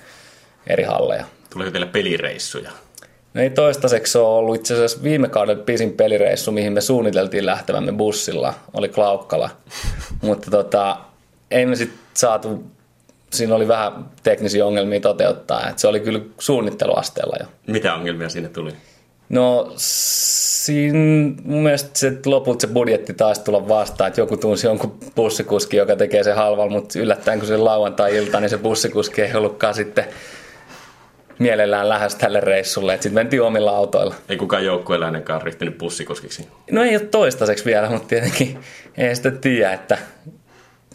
eri 0.68 0.84
halleja. 0.84 1.26
Tuleeko 1.50 1.72
teille 1.72 1.88
pelireissuja? 1.88 2.72
No 3.34 3.42
ei 3.42 3.50
toistaiseksi 3.50 4.18
ole 4.18 4.28
ollut 4.28 4.56
itse 4.56 4.74
asiassa 4.74 5.04
viime 5.04 5.30
kauden 5.30 5.60
pisin 5.60 5.94
pelireissu, 5.94 6.52
mihin 6.52 6.74
me 6.74 6.82
suunniteltiin 6.82 7.46
lähtevämme 7.46 7.92
bussilla, 7.92 8.54
oli 8.74 8.90
Klaukkala. 8.90 9.50
Mutta 10.22 10.52
tota, 10.52 10.98
ei 11.52 11.66
me 11.66 11.76
sitten 11.76 12.00
saatu, 12.14 12.64
siinä 13.32 13.56
oli 13.56 13.68
vähän 13.68 14.06
teknisiä 14.24 14.66
ongelmia 14.66 15.00
toteuttaa, 15.00 15.70
että 15.70 15.82
se 15.82 15.88
oli 15.88 16.00
kyllä 16.00 16.20
suunnitteluasteella 16.40 17.36
jo. 17.40 17.46
Mitä 17.68 17.94
ongelmia 17.94 18.30
siinä 18.30 18.50
tuli? 18.50 18.74
No 19.30 19.72
siinä 19.76 20.98
mun 21.44 21.64
mielestä 21.64 21.90
se, 21.94 22.14
lopulta 22.26 22.62
se 22.62 22.68
budjetti 22.68 23.14
taisi 23.14 23.44
tulla 23.44 23.68
vastaan, 23.68 24.08
että 24.08 24.22
joku 24.22 24.38
tunsi 24.38 24.68
jonkun 24.68 24.98
bussikuski, 25.16 25.78
joka 25.78 25.96
tekee 25.96 26.24
se 26.24 26.34
halvalla, 26.34 26.72
mutta 26.72 27.00
yllättäen 27.00 27.40
kun 27.40 27.48
se 27.48 27.58
lauantai-ilta, 27.58 28.40
niin 28.40 28.50
se 28.50 28.58
bussikuski 28.58 29.22
ei 29.22 29.36
ollutkaan 29.36 29.74
sitten 29.74 30.06
mielellään 31.40 31.90
lähes 31.90 32.16
tälle 32.16 32.40
reissulle, 32.40 32.94
sitten 32.94 33.14
mentiin 33.14 33.42
omilla 33.42 33.72
autoilla. 33.72 34.16
Ei 34.30 34.38
kukaan 34.38 34.66
joukkueeläinenkaan 34.66 35.42
ryhtynyt 35.42 35.78
bussikuskiksi? 35.78 36.48
No 36.72 36.84
ei 36.84 36.96
ole 36.96 37.06
toistaiseksi 37.06 37.66
vielä, 37.66 37.90
mutta 37.90 38.08
tietenkin 38.08 38.60
ei 38.98 39.16
sitä 39.16 39.32
tiedä, 39.32 39.74
että 39.74 39.98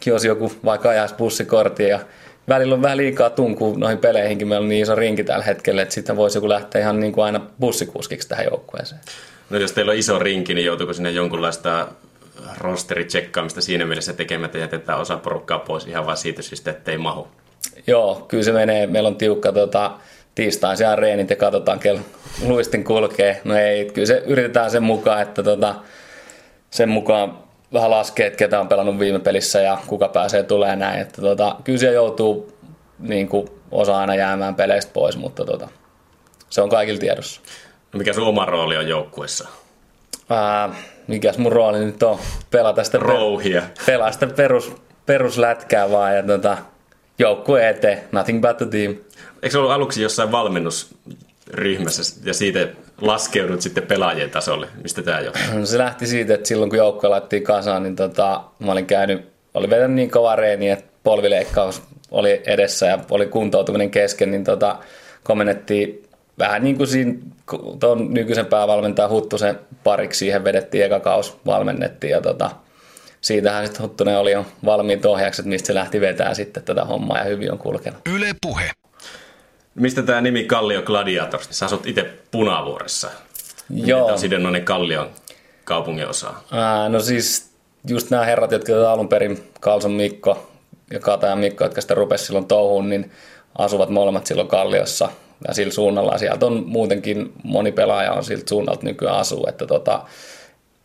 jos 0.06 0.24
joku 0.24 0.52
vaikka 0.64 0.88
ajaisi 0.88 1.14
bussikorttia 1.14 1.88
ja 1.88 2.00
välillä 2.48 2.74
on 2.74 2.82
vähän 2.82 2.96
liikaa 2.96 3.30
tunkua 3.30 3.76
noihin 3.76 3.98
peleihinkin. 3.98 4.48
Meillä 4.48 4.62
on 4.62 4.68
niin 4.68 4.82
iso 4.82 4.94
rinki 4.94 5.24
tällä 5.24 5.44
hetkellä, 5.44 5.82
että 5.82 5.94
sitten 5.94 6.16
voisi 6.16 6.38
joku 6.38 6.48
lähteä 6.48 6.80
ihan 6.80 7.00
niin 7.00 7.12
kuin 7.12 7.24
aina 7.24 7.40
bussikuskiksi 7.60 8.28
tähän 8.28 8.44
joukkueeseen. 8.44 9.00
No 9.50 9.58
jos 9.58 9.72
teillä 9.72 9.92
on 9.92 9.98
iso 9.98 10.18
rinki, 10.18 10.54
niin 10.54 10.64
joutuuko 10.64 10.92
sinne 10.92 11.10
jonkunlaista 11.10 11.88
rosteritsekkaamista 12.58 13.60
siinä 13.60 13.84
mielessä 13.84 14.12
tekemättä 14.12 14.58
jätetään 14.58 15.00
osa 15.00 15.16
porukkaa 15.16 15.58
pois 15.58 15.86
ihan 15.86 16.06
vain 16.06 16.16
siitä 16.16 16.42
syystä, 16.42 16.70
ettei 16.70 16.98
mahu? 16.98 17.28
Joo, 17.86 18.24
kyllä 18.28 18.42
se 18.42 18.52
menee. 18.52 18.86
Meillä 18.86 19.06
on 19.06 19.16
tiukka 19.16 19.52
tota, 19.52 19.90
tiistain 20.34 20.76
siellä 20.76 20.96
reenit 20.96 21.30
ja 21.30 21.36
katsotaan, 21.36 21.78
kello 21.78 22.00
luistin 22.46 22.84
kulkee. 22.84 23.40
No 23.44 23.56
ei, 23.56 23.84
kyllä 23.84 24.06
se 24.06 24.22
yritetään 24.26 24.70
sen 24.70 24.82
mukaan, 24.82 25.22
että 25.22 25.42
tota, 25.42 25.74
sen 26.70 26.88
mukaan 26.88 27.43
vähän 27.74 27.90
laskee, 27.90 28.26
että 28.26 28.36
ketä 28.36 28.60
on 28.60 28.68
pelannut 28.68 28.98
viime 28.98 29.18
pelissä 29.18 29.60
ja 29.60 29.78
kuka 29.86 30.08
pääsee 30.08 30.42
tulee 30.42 30.76
näin. 30.76 31.00
Että 31.00 31.22
tota, 31.22 31.56
kyllä 31.64 31.78
se 31.78 31.92
joutuu 31.92 32.52
niin 32.98 33.28
kuin, 33.28 33.48
osa 33.70 33.98
aina 33.98 34.14
jäämään 34.14 34.54
peleistä 34.54 34.92
pois, 34.92 35.16
mutta 35.16 35.44
tota, 35.44 35.68
se 36.50 36.62
on 36.62 36.68
kaikilla 36.68 37.00
tiedossa. 37.00 37.40
No 37.92 37.98
mikä 37.98 38.12
sun 38.12 38.28
oma 38.28 38.44
rooli 38.44 38.76
on 38.76 38.88
joukkuessa? 38.88 39.48
Ää, 40.30 40.74
mikäs 41.06 41.38
mun 41.38 41.52
rooli 41.52 41.78
nyt 41.78 42.02
on? 42.02 42.18
Pelata 42.50 42.84
sitä, 42.84 42.98
Rouhia. 42.98 43.62
pelaa 43.86 44.12
sitä 44.12 44.26
perus, 44.26 44.72
peruslätkää 45.06 45.90
vaan 45.90 46.16
ja 46.16 46.22
tota, 46.22 46.56
joukkue 47.18 47.68
eteen, 47.68 48.00
nothing 48.12 48.42
but 48.42 48.56
the 48.56 48.66
team. 48.66 48.96
Eikö 49.42 49.50
se 49.50 49.58
ollut 49.58 49.72
aluksi 49.72 50.02
jossain 50.02 50.32
valmennusryhmässä 50.32 52.20
ja 52.24 52.34
siitä 52.34 52.68
laskeudut 53.06 53.60
sitten 53.60 53.86
pelaajien 53.86 54.30
tasolle? 54.30 54.68
Mistä 54.82 55.02
tämä 55.02 55.20
johtuu? 55.20 55.58
No 55.58 55.66
se 55.66 55.78
lähti 55.78 56.06
siitä, 56.06 56.34
että 56.34 56.48
silloin 56.48 56.70
kun 56.70 56.78
joukko 56.78 57.10
laitettiin 57.10 57.42
kasaan, 57.42 57.82
niin 57.82 57.96
tota, 57.96 58.44
mä 58.58 58.72
olin 58.72 58.86
käynyt, 58.86 59.28
oli 59.54 59.70
vetänyt 59.70 59.94
niin 59.94 60.10
kova 60.10 60.36
reeni, 60.36 60.70
että 60.70 60.86
polvileikkaus 61.02 61.82
oli 62.10 62.42
edessä 62.46 62.86
ja 62.86 62.98
oli 63.10 63.26
kuntoutuminen 63.26 63.90
kesken, 63.90 64.30
niin 64.30 64.44
tota, 64.44 64.76
komennettiin 65.22 66.02
vähän 66.38 66.64
niin 66.64 66.76
kuin 66.76 66.86
siinä 66.86 67.14
tuon 67.80 68.14
nykyisen 68.14 68.46
päävalmentajan 68.46 69.10
Huttusen 69.10 69.58
pariksi 69.84 70.18
siihen 70.18 70.44
vedettiin 70.44 70.84
eka 70.84 71.00
kaus, 71.00 71.36
valmennettiin 71.46 72.10
ja 72.10 72.20
tota, 72.20 72.50
siitähän 73.20 73.66
sitten 73.66 73.82
Huttunen 73.82 74.18
oli 74.18 74.32
jo 74.32 74.46
valmiit 74.64 75.06
ohjaukset, 75.06 75.46
mistä 75.46 75.66
se 75.66 75.74
lähti 75.74 76.00
vetää 76.00 76.34
sitten 76.34 76.62
tätä 76.62 76.84
hommaa 76.84 77.18
ja 77.18 77.24
hyvin 77.24 77.52
on 77.52 77.58
kulkenut. 77.58 78.00
Yle 78.14 78.34
Puhe. 78.42 78.70
Mistä 79.74 80.02
tämä 80.02 80.20
nimi 80.20 80.44
Kallio 80.44 80.82
Gladiators? 80.82 81.48
Sä 81.50 81.66
asut 81.66 81.86
itse 81.86 82.10
Punavuoressa. 82.30 83.10
Joo. 83.70 84.00
Miten 84.00 84.12
on 84.12 84.18
sidonnoinen 84.18 84.64
Kallion 84.64 85.10
kaupungin 85.64 86.08
osa? 86.08 86.34
Ää, 86.52 86.88
no 86.88 87.00
siis 87.00 87.50
just 87.88 88.10
nämä 88.10 88.24
herrat, 88.24 88.52
jotka 88.52 88.72
tätä 88.72 88.92
alun 88.92 89.08
perin, 89.08 89.50
Kalson 89.60 89.92
Mikko 89.92 90.50
ja 90.90 91.00
Katajan 91.00 91.38
Mikko, 91.38 91.64
jotka 91.64 91.80
sitä 91.80 91.94
rupesi 91.94 92.26
silloin 92.26 92.46
touhuun, 92.46 92.88
niin 92.88 93.12
asuvat 93.58 93.88
molemmat 93.88 94.26
silloin 94.26 94.48
Kalliossa 94.48 95.08
ja 95.48 95.54
sillä 95.54 95.72
suunnalla. 95.72 96.18
Sieltä 96.18 96.46
on 96.46 96.62
muutenkin 96.66 97.32
moni 97.42 97.72
pelaaja 97.72 98.12
on 98.12 98.24
siltä 98.24 98.44
suunnalta 98.48 98.84
nykyään 98.84 99.16
asuu, 99.16 99.46
että 99.48 99.66
tota, 99.66 100.02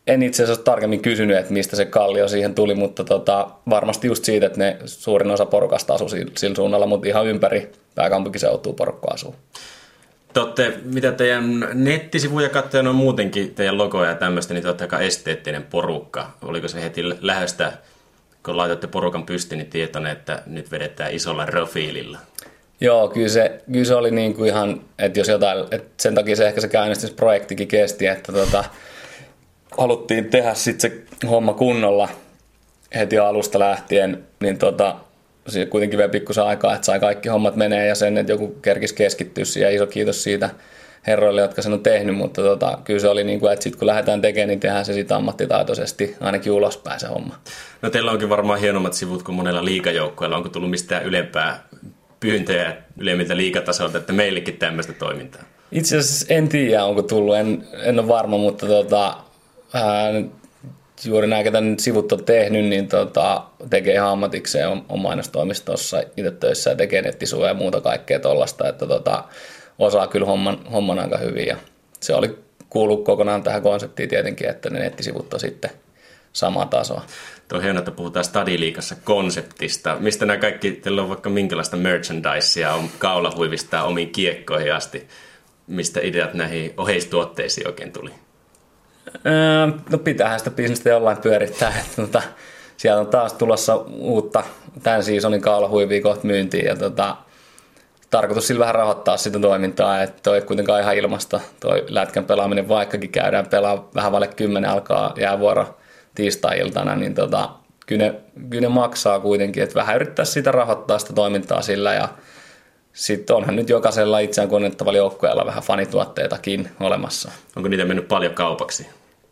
en 0.09 0.23
itse 0.23 0.43
asiassa 0.43 0.63
tarkemmin 0.63 1.01
kysynyt, 1.01 1.37
että 1.37 1.53
mistä 1.53 1.75
se 1.75 1.85
kallio 1.85 2.27
siihen 2.27 2.55
tuli, 2.55 2.75
mutta 2.75 3.03
tota, 3.03 3.47
varmasti 3.69 4.07
just 4.07 4.23
siitä, 4.25 4.45
että 4.45 4.59
ne 4.59 4.77
suurin 4.85 5.31
osa 5.31 5.45
porukasta 5.45 5.93
asuu 5.93 6.09
sillä, 6.09 6.55
suunnalla, 6.55 6.87
mutta 6.87 7.07
ihan 7.07 7.27
ympäri 7.27 7.71
pääkaupunkiseutua 7.95 8.73
porukka 8.73 9.07
asuu. 9.13 9.35
Totte, 10.33 10.73
mitä 10.83 11.11
teidän 11.11 11.67
nettisivuja 11.73 12.49
katsoen 12.49 12.87
on 12.87 12.95
muutenkin, 12.95 13.55
teidän 13.55 13.77
logoja 13.77 14.09
ja 14.09 14.15
tämmöistä, 14.15 14.53
niin 14.53 14.61
te 14.61 14.67
olette 14.67 14.83
aika 14.83 14.99
esteettinen 14.99 15.63
porukka. 15.63 16.31
Oliko 16.41 16.67
se 16.67 16.81
heti 16.81 17.03
lähöstä, 17.21 17.71
kun 18.45 18.57
laitoitte 18.57 18.87
porukan 18.87 19.25
pystyyn, 19.25 19.59
niin 19.59 19.69
tietoinen, 19.69 20.11
että 20.11 20.43
nyt 20.45 20.71
vedetään 20.71 21.13
isolla 21.13 21.45
profiililla? 21.45 22.17
Joo, 22.81 23.07
kyllä 23.07 23.29
se, 23.29 23.61
kyllä 23.71 23.85
se 23.85 23.95
oli 23.95 24.11
niin 24.11 24.33
kuin 24.33 24.47
ihan, 24.47 24.81
että 24.99 25.19
jos 25.19 25.27
jotain, 25.27 25.65
että 25.71 25.89
sen 25.97 26.15
takia 26.15 26.35
se 26.35 26.47
ehkä 26.47 26.61
se 26.61 26.67
käynnistysprojektikin 26.67 27.67
kesti, 27.67 28.07
että 28.07 28.31
tota, 28.31 28.63
haluttiin 29.77 30.25
tehdä 30.25 30.53
sitten 30.53 30.91
se 30.91 31.27
homma 31.27 31.53
kunnolla 31.53 32.09
heti 32.95 33.17
alusta 33.19 33.59
lähtien, 33.59 34.23
niin 34.39 34.57
tota, 34.57 34.95
se 35.47 35.65
kuitenkin 35.65 35.99
vei 35.99 36.09
pikkusen 36.09 36.43
aikaa, 36.43 36.75
että 36.75 36.85
sai 36.85 36.99
kaikki 36.99 37.29
hommat 37.29 37.55
menee 37.55 37.87
ja 37.87 37.95
sen, 37.95 38.17
että 38.17 38.31
joku 38.31 38.47
kerkisi 38.47 38.95
keskittyä 38.95 39.45
siihen. 39.45 39.73
Iso 39.75 39.87
kiitos 39.87 40.23
siitä 40.23 40.49
herroille, 41.07 41.41
jotka 41.41 41.61
sen 41.61 41.73
on 41.73 41.83
tehnyt, 41.83 42.15
mutta 42.15 42.41
tota, 42.41 42.77
kyllä 42.83 42.99
se 42.99 43.07
oli 43.07 43.23
niin 43.23 43.39
kuin, 43.39 43.53
että 43.53 43.63
sitten 43.63 43.79
kun 43.79 43.87
lähdetään 43.87 44.21
tekemään, 44.21 44.47
niin 44.47 44.59
tehdään 44.59 44.85
se 44.85 44.93
sitä 44.93 45.15
ammattitaitoisesti 45.15 46.15
ainakin 46.19 46.51
ulospäin 46.51 46.99
se 46.99 47.07
homma. 47.07 47.35
No 47.81 47.89
teillä 47.89 48.11
onkin 48.11 48.29
varmaan 48.29 48.59
hienommat 48.59 48.93
sivut 48.93 49.23
kuin 49.23 49.35
monella 49.35 49.65
liikajoukkueella. 49.65 50.37
Onko 50.37 50.49
tullut 50.49 50.69
mistään 50.69 51.05
ylempää 51.05 51.63
pyyntöjä 52.19 52.75
ylemmiltä 52.97 53.37
liikatasolta, 53.37 53.97
että 53.97 54.13
meillekin 54.13 54.57
tämmöistä 54.57 54.93
toimintaa? 54.93 55.41
Itse 55.71 55.97
asiassa 55.97 56.33
en 56.33 56.49
tiedä, 56.49 56.83
onko 56.83 57.01
tullut, 57.01 57.35
en, 57.35 57.67
en 57.83 57.99
ole 57.99 58.07
varma, 58.07 58.37
mutta 58.37 58.65
tota, 58.65 59.17
ää, 59.73 60.11
juuri 61.05 61.27
nämä, 61.27 61.43
ketä 61.43 61.61
nyt 61.61 61.79
sivut 61.79 62.11
on 62.11 62.23
tehnyt, 62.25 62.65
niin 62.65 62.87
tota, 62.87 63.43
tekee 63.69 63.93
ihan 63.93 64.09
ammatikseen 64.09 64.69
on, 64.69 64.85
on 64.89 64.99
mainostoimistossa 64.99 66.03
itse 66.17 66.31
töissä 66.31 66.69
ja 66.69 66.75
tekee 66.75 67.01
nettisuja 67.01 67.47
ja 67.47 67.53
muuta 67.53 67.81
kaikkea 67.81 68.19
tuollaista, 68.19 68.69
että 68.69 68.87
tota, 68.87 69.23
osaa 69.79 70.07
kyllä 70.07 70.25
homman, 70.25 70.65
homman 70.71 70.99
aika 70.99 71.17
hyvin 71.17 71.47
ja 71.47 71.57
se 71.99 72.15
oli 72.15 72.39
kuulu 72.69 72.97
kokonaan 72.97 73.43
tähän 73.43 73.61
konseptiin 73.61 74.09
tietenkin, 74.09 74.49
että 74.49 74.69
ne 74.69 74.79
nettisivut 74.79 75.33
on 75.33 75.39
sitten 75.39 75.71
samaa 76.33 76.65
tasoa. 76.65 77.01
Tuo 77.47 77.57
on 77.57 77.63
hienoa, 77.63 77.79
että 77.79 77.91
puhutaan 77.91 78.25
Stadiliikassa 78.25 78.95
konseptista. 79.03 79.97
Mistä 79.99 80.25
nämä 80.25 80.37
kaikki, 80.39 80.71
teillä 80.71 81.01
on 81.01 81.09
vaikka 81.09 81.29
minkälaista 81.29 81.77
merchandisea, 81.77 82.73
on 82.73 82.89
kaulahuivista 82.99 83.83
omiin 83.83 84.09
kiekkoihin 84.09 84.73
asti. 84.73 85.07
Mistä 85.67 85.99
ideat 86.03 86.33
näihin 86.33 86.73
oheistuotteisiin 86.77 87.67
oikein 87.67 87.91
tuli? 87.91 88.11
Öö, 89.25 89.67
no 89.89 89.97
pitäähän 89.97 90.39
sitä 90.39 90.51
bisnestä 90.51 90.89
jollain 90.89 91.17
pyörittää. 91.17 91.73
Että, 91.79 92.01
tota, 92.01 92.21
sieltä 92.77 92.99
on 93.01 93.07
taas 93.07 93.33
tulossa 93.33 93.75
uutta 93.99 94.43
tämän 94.83 95.03
seasonin 95.03 95.41
kaulahuivia 95.41 96.01
kohta 96.01 96.27
myyntiin 96.27 96.65
ja 96.65 96.75
tota, 96.75 97.15
tarkoitus 98.09 98.47
sillä 98.47 98.59
vähän 98.59 98.75
rahoittaa 98.75 99.17
sitä 99.17 99.39
toimintaa, 99.39 100.01
että 100.01 100.19
toi 100.23 100.41
kuitenkaan 100.41 100.81
ihan 100.81 100.97
ilmasta 100.97 101.39
toi 101.59 101.85
lätkän 101.89 102.25
pelaaminen, 102.25 102.67
vaikkakin 102.67 103.11
käydään 103.11 103.47
pelaa 103.47 103.89
vähän 103.95 104.11
vaille 104.11 104.27
kymmenen 104.27 104.69
alkaa 104.69 105.13
jäävuoro 105.17 105.77
tiistai-iltana, 106.15 106.95
niin 106.95 107.15
tota, 107.15 107.49
kyllä, 107.85 108.05
ne, 108.05 108.15
kyllä 108.49 108.61
ne 108.61 108.73
maksaa 108.73 109.19
kuitenkin, 109.19 109.63
että 109.63 109.75
vähän 109.75 109.95
yrittää 109.95 110.25
sitä 110.25 110.51
rahoittaa 110.51 110.99
sitä 110.99 111.13
toimintaa 111.13 111.61
sillä 111.61 111.93
ja 111.93 112.09
sitten 112.99 113.35
onhan 113.35 113.55
nyt 113.55 113.69
jokaisella 113.69 114.19
itseään 114.19 114.49
konnettavalla 114.49 114.97
joukkueella 114.97 115.45
vähän 115.45 115.63
fanituotteitakin 115.63 116.69
olemassa. 116.79 117.31
Onko 117.55 117.69
niitä 117.69 117.85
mennyt 117.85 118.07
paljon 118.07 118.33
kaupaksi? 118.33 118.87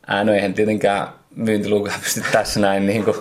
Ää, 0.08 0.24
no 0.24 0.34
eihän 0.34 0.54
tietenkään 0.54 1.08
myyntilukuja 1.36 1.94
pysty 2.04 2.24
tässä 2.32 2.60
näin 2.60 2.86
niin 2.86 3.04
kuin 3.04 3.16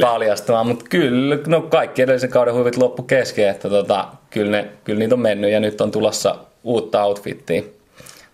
paljastamaan, 0.00 0.66
mutta 0.66 0.84
kyllä 0.88 1.38
no 1.46 1.60
kaikki 1.60 2.02
edellisen 2.02 2.30
kauden 2.30 2.54
huivit 2.54 2.76
loppu 2.76 3.02
kesken, 3.02 3.48
että 3.48 3.68
tota, 3.68 4.08
kyllä, 4.30 4.50
ne, 4.50 4.68
kyllä 4.84 4.98
niitä 4.98 5.14
on 5.14 5.20
mennyt 5.20 5.50
ja 5.50 5.60
nyt 5.60 5.80
on 5.80 5.90
tulossa 5.90 6.36
uutta 6.64 7.04
outfittia 7.04 7.62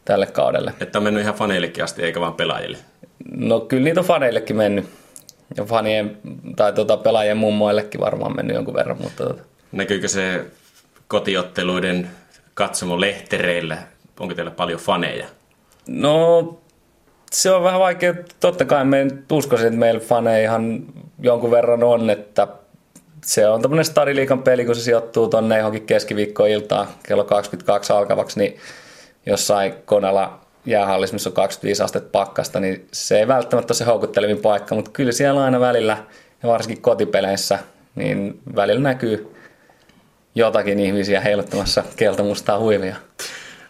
tälle 0.04 0.26
kaudelle. 0.26 0.72
Että 0.80 0.98
on 0.98 1.02
mennyt 1.02 1.22
ihan 1.22 1.34
faneillekin 1.34 1.84
asti 1.84 2.02
eikä 2.02 2.20
vaan 2.20 2.34
pelaajille? 2.34 2.78
No 3.36 3.60
kyllä 3.60 3.84
niitä 3.84 4.00
on 4.00 4.06
faneillekin 4.06 4.56
mennyt 4.56 4.84
ja 5.56 5.64
fanien 5.64 6.18
tai 6.56 6.72
tota, 6.72 6.96
pelaajien 6.96 7.36
mummoillekin 7.36 8.00
varmaan 8.00 8.36
mennyt 8.36 8.56
jonkun 8.56 8.74
verran, 8.74 9.02
mutta 9.02 9.24
tota. 9.24 9.42
Näkyykö 9.72 10.08
se 10.08 10.44
kotiotteluiden 11.08 12.10
katsomo 12.54 13.00
lehtereillä? 13.00 13.78
Onko 14.20 14.34
teillä 14.34 14.50
paljon 14.50 14.80
faneja? 14.80 15.26
No 15.88 16.58
se 17.30 17.50
on 17.50 17.62
vähän 17.62 17.80
vaikea. 17.80 18.14
Totta 18.40 18.64
kai 18.64 18.84
me 18.84 19.06
uskoisin, 19.32 19.66
että 19.66 19.78
meillä 19.78 20.00
faneja 20.00 20.42
ihan 20.42 20.82
jonkun 21.20 21.50
verran 21.50 21.84
on, 21.84 22.10
että 22.10 22.48
se 23.24 23.48
on 23.48 23.62
tämmöinen 23.62 23.84
Stadiliikan 23.84 24.42
peli, 24.42 24.64
kun 24.64 24.74
se 24.74 24.80
sijoittuu 24.80 25.28
tonne 25.28 25.58
johonkin 25.58 25.86
keskiviikkoiltaan 25.86 26.86
kello 27.02 27.24
22 27.24 27.92
alkavaksi, 27.92 28.40
niin 28.40 28.56
jossain 29.26 29.74
konella 29.84 30.40
jäähallissa, 30.66 31.14
missä 31.14 31.30
on 31.30 31.34
25 31.34 31.82
astetta 31.82 32.10
pakkasta, 32.12 32.60
niin 32.60 32.88
se 32.92 33.18
ei 33.18 33.28
välttämättä 33.28 33.72
ole 33.72 33.76
se 33.76 33.84
houkuttelevin 33.84 34.38
paikka, 34.38 34.74
mutta 34.74 34.90
kyllä 34.90 35.12
siellä 35.12 35.44
aina 35.44 35.60
välillä, 35.60 35.96
ja 36.42 36.48
varsinkin 36.48 36.82
kotipeleissä, 36.82 37.58
niin 37.94 38.40
välillä 38.56 38.80
näkyy 38.80 39.37
jotakin 40.38 40.80
ihmisiä 40.80 41.20
heiluttamassa 41.20 41.84
keltamustaa 41.96 42.58
huivia. 42.58 42.96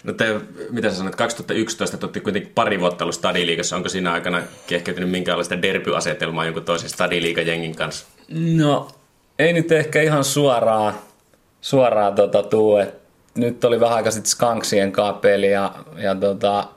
No 0.04 0.12
te, 0.12 0.40
mitä 0.70 0.90
sä 0.90 0.96
sanoit, 0.96 1.16
2011 1.16 1.96
tuotti 1.96 2.20
kuitenkin 2.20 2.52
pari 2.54 2.80
vuotta 2.80 3.04
ollut 3.04 3.14
stadiliikassa. 3.14 3.76
Onko 3.76 3.88
siinä 3.88 4.12
aikana 4.12 4.42
kehkeytynyt 4.66 5.10
minkäänlaista 5.10 5.62
derbyasetelmaa 5.62 6.44
jonkun 6.44 6.64
toisen 6.64 6.88
stadiliikajengin 6.88 7.74
kanssa? 7.74 8.06
No, 8.56 8.88
ei 9.38 9.52
nyt 9.52 9.72
ehkä 9.72 10.02
ihan 10.02 10.24
suoraan, 10.24 10.94
suoraan 11.60 12.14
tota, 12.14 12.42
tuu. 12.42 12.76
Et 12.76 12.94
nyt 13.34 13.64
oli 13.64 13.80
vähän 13.80 13.96
aika 13.96 14.10
sitten 14.10 14.30
Skanksien 14.30 14.92
peli 15.20 15.50
ja, 15.50 15.74
ja 15.96 16.14
tota, 16.14 16.68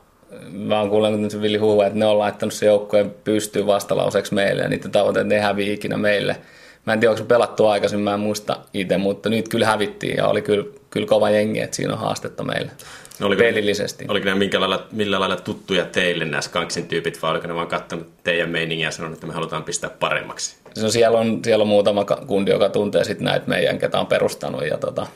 mä 0.51 0.79
oon 0.79 0.89
kuullut 0.89 1.21
nyt 1.21 1.41
Villi 1.41 1.57
Huhu, 1.57 1.81
että 1.81 1.99
ne 1.99 2.05
on 2.05 2.19
laittanut 2.19 2.53
se 2.53 2.65
joukkueen 2.65 3.15
pystyyn 3.23 3.67
vastalauseeksi 3.67 4.33
meille 4.33 4.61
ja 4.61 4.69
niiden 4.69 4.91
tavoitteet 4.91 5.27
ne 5.27 5.39
hävii 5.39 5.73
ikinä 5.73 5.97
meille. 5.97 6.35
Mä 6.85 6.93
en 6.93 6.99
tiedä, 6.99 7.11
onko 7.11 7.23
pelattu 7.23 7.67
aikaisemmin, 7.67 8.03
mä 8.03 8.13
en 8.13 8.19
muista 8.19 8.57
itse, 8.73 8.97
mutta 8.97 9.29
nyt 9.29 9.47
kyllä 9.47 9.65
hävittiin 9.65 10.17
ja 10.17 10.27
oli 10.27 10.41
kyllä, 10.41 10.65
kyllä 10.89 11.07
kova 11.07 11.29
jengi, 11.29 11.59
että 11.59 11.75
siinä 11.75 11.93
on 11.93 11.99
haastetta 11.99 12.43
meille. 12.43 12.71
No, 13.19 13.27
oliko 13.27 13.39
pelillisesti. 13.39 14.05
Oliko 14.07 14.25
ne 14.25 14.35
millä 14.35 14.59
lailla, 14.59 14.87
millä 14.91 15.19
lailla 15.19 15.35
tuttuja 15.35 15.85
teille 15.85 16.25
nämä 16.25 16.41
Skanksin 16.41 16.87
tyypit, 16.87 17.21
vai 17.21 17.31
oliko 17.31 17.47
ne 17.47 17.55
vaan 17.55 17.67
katsonut 17.67 18.07
teidän 18.23 18.49
meiningiä 18.49 18.87
ja 18.87 18.91
sanonut, 18.91 19.17
että 19.17 19.27
me 19.27 19.33
halutaan 19.33 19.63
pistää 19.63 19.89
paremmaksi? 19.89 20.55
No, 20.81 20.89
siellä, 20.89 21.19
on, 21.19 21.39
siellä 21.43 21.61
on 21.61 21.67
muutama 21.67 22.05
kundi, 22.05 22.51
joka 22.51 22.69
tuntee 22.69 23.03
sitten 23.03 23.25
näitä 23.25 23.47
meidän, 23.47 23.79
ketä 23.79 23.99
on 23.99 24.07
perustanut 24.07 24.65
ja 24.65 24.77
tota, 24.77 25.07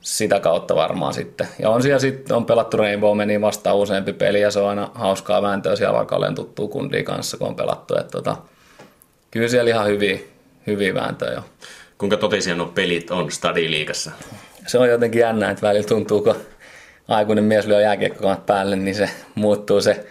sitä 0.00 0.40
kautta 0.40 0.76
varmaan 0.76 1.14
sitten. 1.14 1.48
Ja 1.58 1.70
on 1.70 1.82
siellä 1.82 1.98
sitten, 1.98 2.36
on 2.36 2.46
pelattu 2.46 2.76
Rainbow 2.76 3.16
meni 3.16 3.40
vastaan 3.40 3.76
useampi 3.76 4.12
peli 4.12 4.40
ja 4.40 4.50
se 4.50 4.60
on 4.60 4.68
aina 4.68 4.90
hauskaa 4.94 5.42
vääntöä 5.42 5.76
siellä 5.76 5.98
alkaa 5.98 6.18
olemaan 6.18 6.34
tuttua 6.34 6.68
kundia 6.68 7.02
kanssa, 7.02 7.36
kun 7.36 7.48
on 7.48 7.56
pelattu. 7.56 7.96
Et 7.96 8.08
tota, 8.08 8.36
kyllä 9.30 9.48
siellä 9.48 9.70
ihan 9.70 9.86
hyviä, 9.86 10.18
hyviä 10.66 10.94
vääntöjä 10.94 11.32
jo. 11.32 11.44
Kuinka 11.98 12.16
totisia 12.16 12.54
nuo 12.54 12.66
pelit 12.66 13.10
on 13.10 13.30
Stadiliikassa? 13.30 14.10
Se 14.66 14.78
on 14.78 14.88
jotenkin 14.88 15.20
jännä, 15.20 15.50
että 15.50 15.66
välillä 15.66 15.88
tuntuu, 15.88 16.22
kun 16.22 16.36
aikuinen 17.08 17.44
mies 17.44 17.66
lyö 17.66 17.80
jääkiekkokamat 17.80 18.46
päälle, 18.46 18.76
niin 18.76 18.94
se 18.94 19.10
muuttuu 19.34 19.80
se 19.80 20.06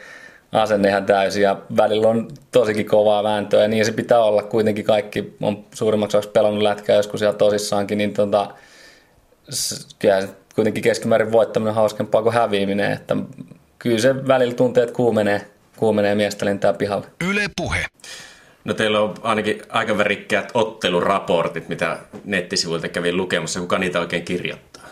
asenne 0.51 0.89
ihan 0.89 1.05
täysin 1.05 1.43
ja 1.43 1.57
välillä 1.77 2.07
on 2.07 2.27
tosikin 2.51 2.85
kovaa 2.85 3.23
vääntöä 3.23 3.61
ja 3.61 3.67
niin 3.67 3.85
se 3.85 3.91
pitää 3.91 4.23
olla. 4.23 4.43
Kuitenkin 4.43 4.85
kaikki 4.85 5.35
on 5.41 5.65
suurimmaksi 5.73 6.17
osaksi 6.17 6.31
pelannut 6.31 6.63
lätkää 6.63 6.95
joskus 6.95 7.19
siellä 7.19 7.37
tosissaankin, 7.37 7.97
niin 7.97 8.13
tota, 8.13 8.53
kyllä 9.99 10.27
kuitenkin 10.55 10.83
keskimäärin 10.83 11.31
voittaminen 11.31 11.69
on 11.69 11.75
hauskempaa 11.75 12.23
kuin 12.23 12.33
häviäminen, 12.33 12.91
että 12.91 13.15
kyllä 13.79 13.99
se 13.99 14.27
välillä 14.27 14.53
tuntee, 14.53 14.83
että 14.83 14.95
kuumenee, 14.95 15.41
kuumenee 15.77 16.15
miestä 16.15 16.45
lentää 16.45 16.73
pihalle. 16.73 17.07
Yle 17.29 17.49
Puhe. 17.55 17.85
No 18.63 18.73
teillä 18.73 19.01
on 19.01 19.13
ainakin 19.21 19.61
aika 19.69 19.97
värikkäät 19.97 20.51
otteluraportit, 20.53 21.69
mitä 21.69 21.97
nettisivuilta 22.25 22.89
kävin 22.89 23.17
lukemassa. 23.17 23.59
Kuka 23.59 23.77
niitä 23.77 23.99
oikein 23.99 24.25
kirjoittaa? 24.25 24.83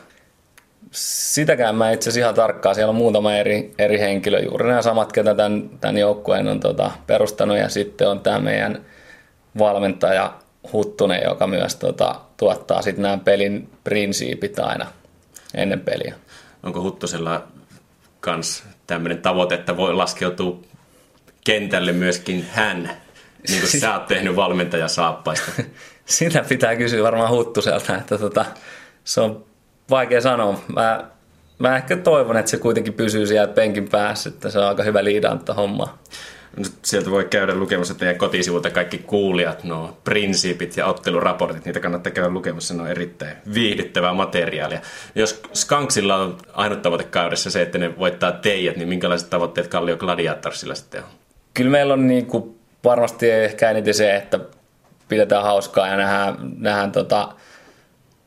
Sitäkään 0.91 1.75
mä 1.75 1.91
itse 1.91 2.09
asiassa 2.09 2.25
ihan 2.25 2.35
tarkkaan. 2.35 2.75
Siellä 2.75 2.89
on 2.89 2.95
muutama 2.95 3.33
eri, 3.33 3.73
eri 3.77 3.99
henkilö, 3.99 4.39
juuri 4.39 4.67
nämä 4.67 4.81
samat, 4.81 5.11
ketä 5.11 5.35
tämän, 5.35 5.69
tämän 5.81 5.97
joukkueen 5.97 6.47
on 6.47 6.59
tota, 6.59 6.91
perustanut. 7.07 7.57
Ja 7.57 7.69
sitten 7.69 8.09
on 8.09 8.19
tämä 8.19 8.39
meidän 8.39 8.85
valmentaja 9.57 10.33
Huttunen, 10.73 11.21
joka 11.23 11.47
myös 11.47 11.75
tota, 11.75 12.15
tuottaa 12.37 12.81
sitten 12.81 13.03
nämä 13.03 13.17
pelin 13.17 13.69
prinsiipit 13.83 14.59
aina 14.59 14.85
ennen 15.55 15.79
peliä. 15.79 16.15
Onko 16.63 16.81
Huttosella 16.81 17.47
kans 18.19 18.63
tämmöinen 18.87 19.21
tavoite, 19.21 19.55
että 19.55 19.77
voi 19.77 19.93
laskeutua 19.93 20.59
kentälle 21.43 21.91
myöskin 21.91 22.45
hän, 22.51 22.91
niin 23.47 23.59
kuin 23.59 23.81
sä 23.81 23.93
oot 23.93 24.07
tehnyt 24.07 24.35
valmentajasaappaista? 24.35 25.51
Sitä 26.05 26.45
pitää 26.49 26.75
kysyä 26.75 27.03
varmaan 27.03 27.29
Huttuselta, 27.29 27.95
että 27.95 28.17
tota, 28.17 28.45
se 29.03 29.21
on 29.21 29.45
vaikea 29.89 30.21
sanoa. 30.21 30.59
Mä, 30.75 31.09
mä 31.59 31.77
ehkä 31.77 31.97
toivon, 31.97 32.37
että 32.37 32.51
se 32.51 32.57
kuitenkin 32.57 32.93
pysyy 32.93 33.27
siellä 33.27 33.53
penkin 33.53 33.89
päässä, 33.89 34.29
että 34.29 34.49
se 34.49 34.59
on 34.59 34.67
aika 34.67 34.83
hyvä 34.83 35.03
liidantta 35.03 35.53
homma. 35.53 35.97
Nyt 36.57 36.73
sieltä 36.85 37.11
voi 37.11 37.25
käydä 37.25 37.55
lukemassa 37.55 37.95
teidän 37.95 38.17
kotisivulta 38.17 38.69
kaikki 38.69 38.97
kuulijat, 38.97 39.63
no 39.63 39.97
prinsiipit 40.03 40.77
ja 40.77 40.85
otteluraportit, 40.85 41.65
niitä 41.65 41.79
kannattaa 41.79 42.11
käydä 42.11 42.29
lukemassa, 42.29 42.73
ne 42.73 42.81
on 42.81 42.87
erittäin 42.87 43.37
viihdyttävää 43.53 44.13
materiaalia. 44.13 44.81
Jos 45.15 45.41
Skanksilla 45.53 46.15
on 46.15 46.37
ainut 46.53 46.81
tavoite 46.81 47.03
kaudessa 47.03 47.51
se, 47.51 47.61
että 47.61 47.77
ne 47.77 47.97
voittaa 47.97 48.31
teijät, 48.31 48.77
niin 48.77 48.89
minkälaiset 48.89 49.29
tavoitteet 49.29 49.67
Kallio 49.67 49.97
Gladiatorsilla 49.97 50.75
sitten 50.75 51.03
on? 51.03 51.09
Kyllä 51.53 51.71
meillä 51.71 51.93
on 51.93 52.07
niin 52.07 52.25
kuin 52.25 52.58
varmasti 52.83 53.31
ehkä 53.31 53.71
eniten 53.71 53.93
se, 53.93 54.15
että 54.15 54.39
pidetään 55.07 55.43
hauskaa 55.43 55.87
ja 55.87 55.97
nähdään, 55.97 56.35
nähdään 56.57 56.91
tota 56.91 57.29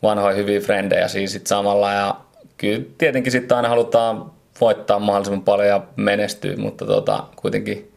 vanhoja 0.02 0.36
hyviä 0.36 0.60
frendejä 0.60 1.08
siis 1.08 1.32
sit 1.32 1.46
samalla. 1.46 1.92
Ja 1.92 2.16
kyllä 2.56 2.84
tietenkin 2.98 3.32
sitten 3.32 3.56
aina 3.56 3.68
halutaan 3.68 4.32
voittaa 4.60 4.98
mahdollisimman 4.98 5.44
paljon 5.44 5.68
ja 5.68 5.82
menestyä, 5.96 6.56
mutta 6.56 6.86
tota, 6.86 7.24
kuitenkin 7.36 7.92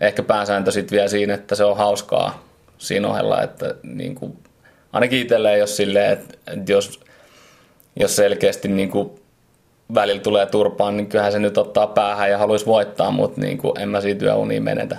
ehkä 0.00 0.22
pääsääntö 0.22 0.72
sitten 0.72 0.96
vielä 0.96 1.08
siinä, 1.08 1.34
että 1.34 1.54
se 1.54 1.64
on 1.64 1.76
hauskaa 1.76 2.44
siinä 2.78 3.08
ohella, 3.08 3.42
että 3.42 3.74
niin 3.82 4.14
kuin, 4.14 4.38
ainakin 4.92 5.20
itselleen 5.20 5.58
jos 5.58 5.76
silleen, 5.76 6.12
että, 6.12 6.38
että 6.52 6.72
jos, 6.72 7.00
jos 7.96 8.16
selkeästi 8.16 8.68
niin 8.68 8.90
kuin 8.90 9.10
välillä 9.94 10.20
tulee 10.20 10.46
turpaan, 10.46 10.96
niin 10.96 11.06
kyllähän 11.06 11.32
se 11.32 11.38
nyt 11.38 11.58
ottaa 11.58 11.86
päähän 11.86 12.30
ja 12.30 12.38
haluaisi 12.38 12.66
voittaa, 12.66 13.10
mutta 13.10 13.40
niin 13.40 13.58
kuin, 13.58 13.80
en 13.80 13.88
mä 13.88 14.00
siitä 14.00 14.24
yöuniin 14.24 14.62
menetä. 14.62 14.96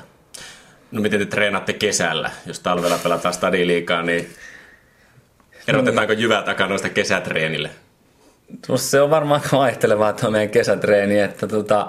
No 0.91 1.01
miten 1.01 1.19
te 1.19 1.25
treenaatte 1.25 1.73
kesällä? 1.73 2.31
Jos 2.45 2.59
talvella 2.59 2.99
pelataan 3.03 3.33
stadiliikaa, 3.33 4.01
niin 4.01 4.29
erotetaanko 5.67 6.13
jyvää 6.13 6.41
takanoista 6.41 6.89
kesätreenille? 6.89 7.69
Se 8.75 9.01
on 9.01 9.09
varmaan 9.09 9.41
vaihtelevaa 9.51 10.13
tuo 10.13 10.31
meidän 10.31 10.49
kesätreeni, 10.49 11.19
että 11.19 11.47
tota, 11.47 11.87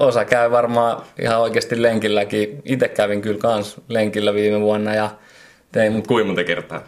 osa 0.00 0.24
käy 0.24 0.50
varmaan 0.50 1.02
ihan 1.22 1.40
oikeasti 1.40 1.82
lenkilläkin. 1.82 2.62
Itse 2.64 2.88
kävin 2.88 3.22
kyllä 3.22 3.38
kans 3.38 3.80
lenkillä 3.88 4.34
viime 4.34 4.60
vuonna 4.60 4.94
ja 4.94 5.10
tein 5.72 5.92
mut... 5.92 6.06
Kuinka 6.06 6.26
monta 6.26 6.44
kertaa? 6.44 6.82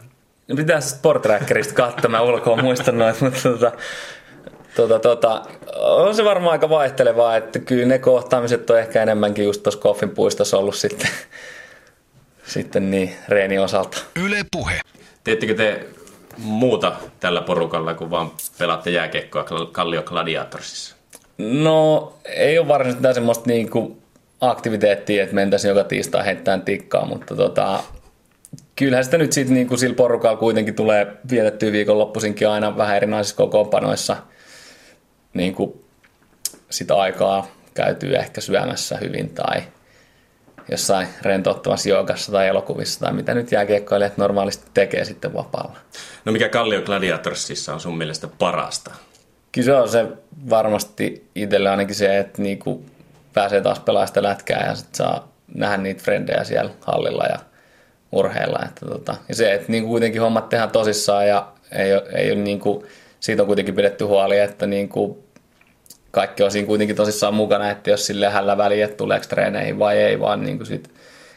Pitäisi 0.56 0.88
Sportrackerista 0.88 1.74
katsoa, 1.74 2.10
mä 2.10 2.20
ulkoa 2.20 2.56
muistan 2.56 2.98
noin, 2.98 3.14
mutta 3.20 3.40
tota, 3.42 3.72
tota, 4.76 4.98
tota, 4.98 5.42
on 5.76 6.14
se 6.14 6.24
varmaan 6.24 6.52
aika 6.52 6.68
vaihtelevaa, 6.68 7.36
että 7.36 7.58
kyllä 7.58 7.86
ne 7.86 7.98
kohtaamiset 7.98 8.70
on 8.70 8.78
ehkä 8.78 9.02
enemmänkin 9.02 9.44
just 9.44 9.62
tuossa 9.62 9.80
Koffin 9.80 10.10
puistossa 10.10 10.58
ollut 10.58 10.74
sitten, 10.74 11.08
sitten 12.44 12.90
niin 12.90 13.12
reeni 13.28 13.58
osalta. 13.58 13.98
Yle 14.24 14.44
Puhe. 14.52 14.80
Teettekö 15.24 15.54
te 15.54 15.86
muuta 16.38 16.92
tällä 17.20 17.42
porukalla, 17.42 17.94
kun 17.94 18.10
vaan 18.10 18.30
pelaatte 18.58 18.90
jääkiekkoa 18.90 19.44
Kallio 19.72 20.02
Gladiatorsissa? 20.02 20.96
No, 21.38 22.12
ei 22.24 22.58
ole 22.58 22.68
varsinaisesti 22.68 22.98
mitään 22.98 23.14
semmoista 23.14 23.46
niinku 23.46 24.02
aktiviteettia, 24.40 25.22
että 25.22 25.34
mentäisiin 25.34 25.68
joka 25.68 25.84
tiistai 25.84 26.24
heittämään 26.24 26.62
tikkaa, 26.62 27.06
mutta 27.06 27.36
tota, 27.36 27.80
kyllähän 28.76 29.04
sitä 29.04 29.18
nyt 29.18 29.32
sitten 29.32 29.54
niinku 29.54 29.76
sillä 29.76 29.96
porukalla 29.96 30.36
kuitenkin 30.36 30.74
tulee 30.74 31.06
vietettyä 31.30 31.72
viikonloppuisinkin 31.72 32.48
aina 32.48 32.76
vähän 32.76 32.96
erinäisissä 32.96 33.36
kokoonpanoissa 33.36 34.16
niinku 35.34 35.84
sitä 36.70 36.94
aikaa 36.94 37.46
käytyy 37.74 38.16
ehkä 38.16 38.40
syömässä 38.40 38.98
hyvin 39.00 39.30
tai 39.30 39.62
jossain 40.70 41.08
rentouttavassa 41.22 41.88
joogassa 41.88 42.32
tai 42.32 42.48
elokuvissa 42.48 43.00
tai 43.00 43.12
mitä 43.12 43.34
nyt 43.34 43.52
jääkiekkoilijat 43.52 44.16
normaalisti 44.16 44.70
tekee 44.74 45.04
sitten 45.04 45.34
vapaalla. 45.34 45.78
No 46.24 46.32
mikä 46.32 46.48
Kallio 46.48 46.82
Gladiatorsissa 46.82 47.74
on 47.74 47.80
sun 47.80 47.98
mielestä 47.98 48.28
parasta? 48.38 48.90
Kyllä 49.52 49.66
se 49.66 49.72
on 49.72 49.88
se 49.88 50.06
varmasti 50.50 51.30
itselle 51.34 51.70
ainakin 51.70 51.94
se, 51.94 52.18
että 52.18 52.42
niinku 52.42 52.84
pääsee 53.34 53.60
taas 53.60 53.80
pelaamaan 53.80 54.08
sitä 54.08 54.22
lätkää 54.22 54.66
ja 54.66 54.74
sit 54.74 54.94
saa 54.94 55.32
nähdä 55.54 55.76
niitä 55.76 56.02
frendejä 56.02 56.44
siellä 56.44 56.70
hallilla 56.80 57.24
ja 57.24 57.38
urheilla. 58.12 58.58
Että 58.68 58.86
tota, 58.86 59.14
ja 59.28 59.34
se, 59.34 59.54
että 59.54 59.72
niinku 59.72 59.88
kuitenkin 59.88 60.22
hommat 60.22 60.48
tehdään 60.48 60.70
tosissaan 60.70 61.28
ja 61.28 61.52
ei 61.72 61.94
ole, 61.94 62.02
ei 62.14 62.32
ole 62.32 62.40
niinku, 62.40 62.86
siitä 63.20 63.42
on 63.42 63.46
kuitenkin 63.46 63.74
pidetty 63.74 64.04
huoli, 64.04 64.38
että 64.38 64.66
niinku 64.66 65.21
kaikki 66.12 66.42
on 66.42 66.50
siinä 66.50 66.66
kuitenkin 66.66 66.96
tosissaan 66.96 67.34
mukana, 67.34 67.70
että 67.70 67.90
jos 67.90 68.06
sille 68.06 68.28
hällä 68.28 68.56
väliä, 68.56 68.84
että 68.84 68.96
tuleeko 68.96 69.26
treeneihin 69.28 69.78
vai 69.78 69.98
ei, 69.98 70.20
vaan 70.20 70.44
niinku 70.44 70.64
sit 70.64 70.90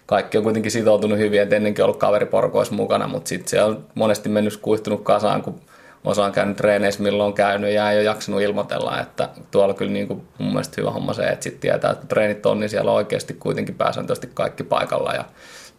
kaikki 0.05 0.37
on 0.37 0.43
kuitenkin 0.43 0.71
sitoutunut 0.71 1.17
hyvin, 1.17 1.41
että 1.41 1.55
ennenkin 1.55 1.83
ollut 1.83 1.97
kaveriporkoissa 1.97 2.75
mukana, 2.75 3.07
mutta 3.07 3.29
sitten 3.29 3.49
se 3.49 3.63
on 3.63 3.85
monesti 3.95 4.29
mennyt 4.29 4.57
kuihtunut 4.57 5.03
kasaan, 5.03 5.41
kun 5.41 5.61
osa 6.03 6.25
on 6.25 6.31
käynyt 6.31 6.57
treeneissä, 6.57 7.03
milloin 7.03 7.27
on 7.27 7.33
käynyt 7.33 7.71
ja 7.71 7.91
ei 7.91 7.97
ole 7.97 8.03
jaksanut 8.03 8.41
ilmoitella, 8.41 8.99
että 8.99 9.29
tuolla 9.51 9.73
kyllä 9.73 9.91
niin 9.91 10.07
kuin 10.07 10.27
mun 10.37 10.49
mielestä 10.49 10.75
hyvä 10.77 10.91
homma 10.91 11.13
se, 11.13 11.23
että 11.23 11.43
sitten 11.43 11.61
tietää, 11.61 11.91
että 11.91 12.07
treenit 12.07 12.45
on, 12.45 12.59
niin 12.59 12.69
siellä 12.69 12.91
on 12.91 12.97
oikeasti 12.97 13.33
kuitenkin 13.33 13.75
pääsääntöisesti 13.75 14.29
kaikki 14.33 14.63
paikalla 14.63 15.13
ja 15.13 15.25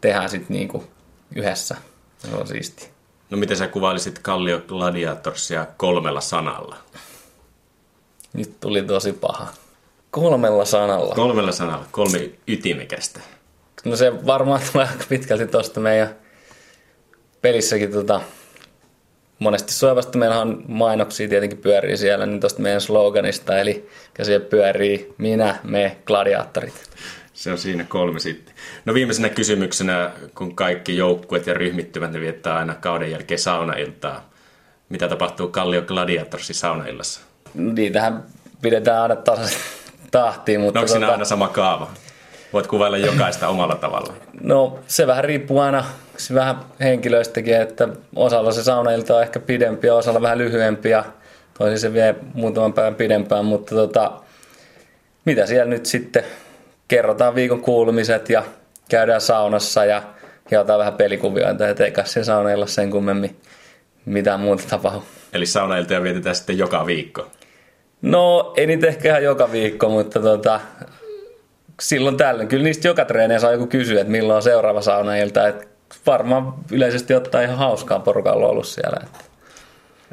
tehdään 0.00 0.28
sitten 0.28 0.56
niin 0.56 0.68
kuin 0.68 0.84
yhdessä. 1.36 1.76
Se 2.18 2.28
on 2.36 2.46
siisti. 2.46 2.90
No 3.30 3.36
miten 3.36 3.56
sä 3.56 3.68
kuvailisit 3.68 4.18
Kallio 4.18 4.62
Gladiatorsia 4.68 5.66
kolmella 5.76 6.20
sanalla? 6.20 6.76
Nyt 8.36 8.60
tuli 8.60 8.82
tosi 8.82 9.12
paha. 9.12 9.48
Kolmella 10.10 10.64
sanalla. 10.64 11.14
Kolmella 11.14 11.52
sanalla, 11.52 11.84
kolme 11.90 12.30
ytimekästä. 12.48 13.20
No 13.84 13.96
se 13.96 14.26
varmaan 14.26 14.60
tulee 14.72 14.86
aika 14.86 15.04
pitkälti 15.08 15.46
tuosta 15.46 15.80
meidän 15.80 16.16
pelissäkin 17.42 17.92
tota, 17.92 18.20
monesti 19.38 19.72
soivasti 19.72 20.18
meillä 20.18 20.40
on 20.40 20.64
mainoksia 20.68 21.28
tietenkin 21.28 21.58
pyörii 21.58 21.96
siellä, 21.96 22.26
niin 22.26 22.40
tuosta 22.40 22.62
meidän 22.62 22.80
sloganista, 22.80 23.58
eli 23.58 23.88
käsiä 24.14 24.40
pyörii 24.40 25.14
minä, 25.18 25.58
me, 25.64 25.96
gladiaattorit. 26.06 26.74
Se 27.32 27.52
on 27.52 27.58
siinä 27.58 27.84
kolme 27.84 28.20
sitten. 28.20 28.54
No 28.84 28.94
viimeisenä 28.94 29.28
kysymyksenä, 29.28 30.10
kun 30.34 30.56
kaikki 30.56 30.96
joukkueet 30.96 31.46
ja 31.46 31.54
ryhmittymät 31.54 32.12
ne 32.12 32.20
viettää 32.20 32.56
aina 32.56 32.74
kauden 32.74 33.10
jälkeen 33.10 33.38
saunailtaa. 33.38 34.30
Mitä 34.88 35.08
tapahtuu 35.08 35.48
Kallio 35.48 35.82
Gladiatorsin 35.82 36.56
saunaillassa? 36.56 37.25
Niitähän 37.54 38.22
pidetään 38.62 39.02
aina 39.02 39.16
tasaisesti 39.16 39.62
tahtiin. 40.10 40.60
Mutta 40.60 40.78
no 40.78 40.82
onko 40.82 40.88
siinä 40.88 41.06
tota... 41.06 41.12
aina 41.12 41.24
sama 41.24 41.48
kaava? 41.48 41.90
Voit 42.52 42.66
kuvailla 42.66 42.98
jokaista 42.98 43.48
omalla 43.48 43.74
tavalla. 43.74 44.14
No 44.40 44.78
se 44.86 45.06
vähän 45.06 45.24
riippuu 45.24 45.60
aina 45.60 45.84
se 46.16 46.34
vähän 46.34 46.56
henkilöistäkin, 46.80 47.56
että 47.56 47.88
osalla 48.16 48.52
se 48.52 48.62
saunailta 48.62 49.16
on 49.16 49.22
ehkä 49.22 49.40
pidempi 49.40 49.86
ja 49.86 49.94
osalla 49.94 50.22
vähän 50.22 50.38
lyhyempi 50.38 50.90
ja 50.90 51.04
toisin 51.58 51.78
se 51.78 51.92
vie 51.92 52.14
muutaman 52.34 52.72
päivän 52.72 52.94
pidempään, 52.94 53.44
mutta 53.44 53.74
tota, 53.74 54.12
mitä 55.24 55.46
siellä 55.46 55.70
nyt 55.70 55.86
sitten 55.86 56.24
kerrotaan 56.88 57.34
viikon 57.34 57.60
kuulumiset 57.60 58.30
ja 58.30 58.42
käydään 58.88 59.20
saunassa 59.20 59.84
ja 59.84 60.02
hiotaan 60.50 60.78
vähän 60.78 60.94
pelikuvioita 60.94 61.64
ja 61.64 61.74
eikä 61.84 62.04
se 62.04 62.24
saunailla 62.24 62.66
sen 62.66 62.90
kummemmin 62.90 63.36
mitään 64.04 64.40
muuta 64.40 64.64
tapahdu. 64.70 65.02
Eli 65.32 65.46
saunailtoja 65.46 66.02
vietetään 66.02 66.36
sitten 66.36 66.58
joka 66.58 66.86
viikko? 66.86 67.30
No 68.02 68.52
ei 68.56 68.66
niitä 68.66 68.86
ehkä 68.86 69.08
ihan 69.08 69.22
joka 69.22 69.52
viikko, 69.52 69.88
mutta 69.88 70.20
tota, 70.20 70.60
silloin 71.80 72.16
tällöin. 72.16 72.48
Kyllä 72.48 72.64
niistä 72.64 72.88
joka 72.88 73.04
treeneissä 73.04 73.46
saa 73.46 73.52
joku 73.52 73.66
kysyä, 73.66 74.00
että 74.00 74.10
milloin 74.10 74.36
on 74.36 74.42
seuraava 74.42 74.82
saunailta. 74.82 75.48
Että 75.48 75.66
varmaan 76.06 76.54
yleisesti 76.72 77.14
ottaa 77.14 77.42
ihan 77.42 77.56
hauskaa 77.56 77.98
porukalla 77.98 78.46
ollut 78.46 78.66
siellä. 78.66 79.00
Että 79.02 79.18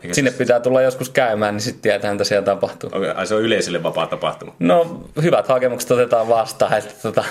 Eikä 0.01 0.13
Sinne 0.13 0.29
siis... 0.31 0.37
pitää 0.37 0.59
tulla 0.59 0.81
joskus 0.81 1.09
käymään, 1.09 1.53
niin 1.53 1.61
sitten 1.61 1.81
tietää, 1.81 2.11
mitä 2.11 2.23
siellä 2.23 2.45
tapahtuu. 2.45 2.89
Okay, 2.93 3.09
ai 3.09 3.27
se 3.27 3.35
on 3.35 3.41
yleisille 3.41 3.83
vapaa 3.83 4.07
tapahtuma? 4.07 4.55
No, 4.59 5.03
hyvät 5.21 5.47
hakemukset 5.47 5.91
otetaan 5.91 6.27
vastaan, 6.27 6.77
että 6.77 6.93
tota, 7.03 7.23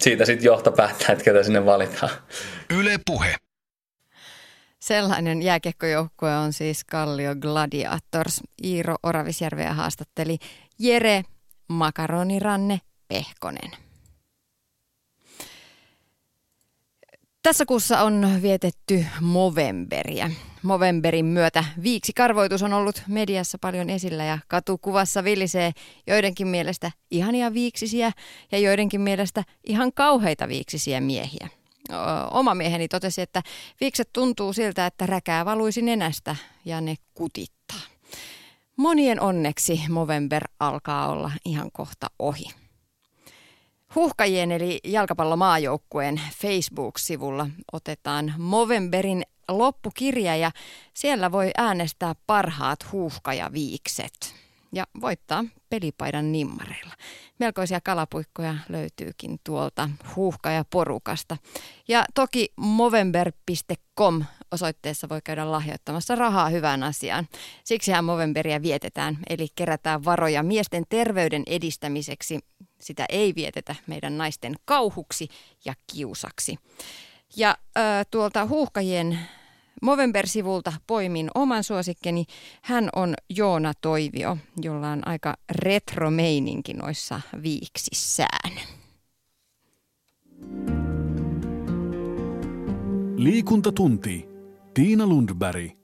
siitä 0.00 0.24
sitten 0.24 0.46
johto 0.46 0.72
päättää, 0.72 1.12
että 1.12 1.24
ketä 1.24 1.42
sinne 1.42 1.66
valitaan. 1.66 2.10
Yle 2.78 2.98
Puhe. 3.06 3.34
Sellainen 4.84 5.42
jääkiekkojoukkue 5.42 6.36
on 6.36 6.52
siis 6.52 6.84
Kallio 6.84 7.34
Gladiators. 7.36 8.40
Iiro 8.64 8.94
Oravisjärveä 9.02 9.74
haastatteli 9.74 10.38
Jere 10.78 11.22
makaroniranne 11.68 12.80
Pehkonen. 13.08 13.70
Tässä 17.42 17.66
kuussa 17.66 18.02
on 18.02 18.28
vietetty 18.42 19.06
Movemberia. 19.20 20.30
Movemberin 20.62 21.26
myötä 21.26 21.64
viiksikarvoitus 21.82 22.62
on 22.62 22.72
ollut 22.72 23.02
mediassa 23.08 23.58
paljon 23.60 23.90
esillä 23.90 24.24
ja 24.24 24.38
katukuvassa 24.48 25.24
vilisee 25.24 25.72
joidenkin 26.06 26.46
mielestä 26.46 26.90
ihania 27.10 27.54
viiksisiä 27.54 28.12
ja 28.52 28.58
joidenkin 28.58 29.00
mielestä 29.00 29.44
ihan 29.66 29.92
kauheita 29.92 30.48
viiksisiä 30.48 31.00
miehiä. 31.00 31.63
Oma 32.30 32.54
mieheni 32.54 32.88
totesi, 32.88 33.22
että 33.22 33.42
viikset 33.80 34.08
tuntuu 34.12 34.52
siltä, 34.52 34.86
että 34.86 35.06
räkää 35.06 35.44
valuisi 35.44 35.82
nenästä 35.82 36.36
ja 36.64 36.80
ne 36.80 36.94
kutittaa. 37.14 37.80
Monien 38.76 39.20
onneksi 39.20 39.80
Movember 39.88 40.44
alkaa 40.60 41.08
olla 41.08 41.30
ihan 41.44 41.72
kohta 41.72 42.06
ohi. 42.18 42.44
Huhkajien 43.94 44.52
eli 44.52 44.80
jalkapallomaajoukkueen 44.84 46.20
Facebook-sivulla 46.40 47.46
otetaan 47.72 48.34
Movemberin 48.38 49.22
loppukirja 49.48 50.36
ja 50.36 50.50
siellä 50.94 51.32
voi 51.32 51.50
äänestää 51.56 52.14
parhaat 52.26 52.92
huuhkajaviikset 52.92 54.43
ja 54.74 54.86
voittaa 55.00 55.44
pelipaidan 55.68 56.32
nimmareilla. 56.32 56.94
Melkoisia 57.38 57.80
kalapuikkoja 57.80 58.54
löytyykin 58.68 59.40
tuolta 59.44 59.90
huuhkajaporukasta. 60.16 61.36
Ja 61.88 62.04
toki 62.14 62.52
movember.com 62.56 64.24
osoitteessa 64.50 65.08
voi 65.08 65.20
käydä 65.24 65.52
lahjoittamassa 65.52 66.14
rahaa 66.14 66.48
hyvään 66.48 66.82
asiaan. 66.82 67.28
Siksihän 67.64 68.04
Movemberia 68.04 68.62
vietetään, 68.62 69.18
eli 69.28 69.46
kerätään 69.54 70.04
varoja 70.04 70.42
miesten 70.42 70.84
terveyden 70.88 71.42
edistämiseksi. 71.46 72.38
Sitä 72.80 73.06
ei 73.08 73.34
vietetä 73.34 73.74
meidän 73.86 74.18
naisten 74.18 74.54
kauhuksi 74.64 75.28
ja 75.64 75.74
kiusaksi. 75.92 76.58
Ja 77.36 77.48
äh, 77.78 78.06
tuolta 78.10 78.46
huuhkajien 78.46 79.18
Movember-sivulta 79.82 80.72
poimin 80.86 81.30
oman 81.34 81.64
suosikkeni. 81.64 82.24
Hän 82.62 82.88
on 82.96 83.14
Joona 83.36 83.72
Toivio, 83.80 84.36
jolla 84.62 84.90
on 84.90 85.08
aika 85.08 85.34
retro-meininki 85.50 86.74
noissa 86.74 87.20
viiksissään. 87.42 88.60
Liikuntatunti. 93.16 94.28
Tiina 94.74 95.06
Lundberg. 95.06 95.83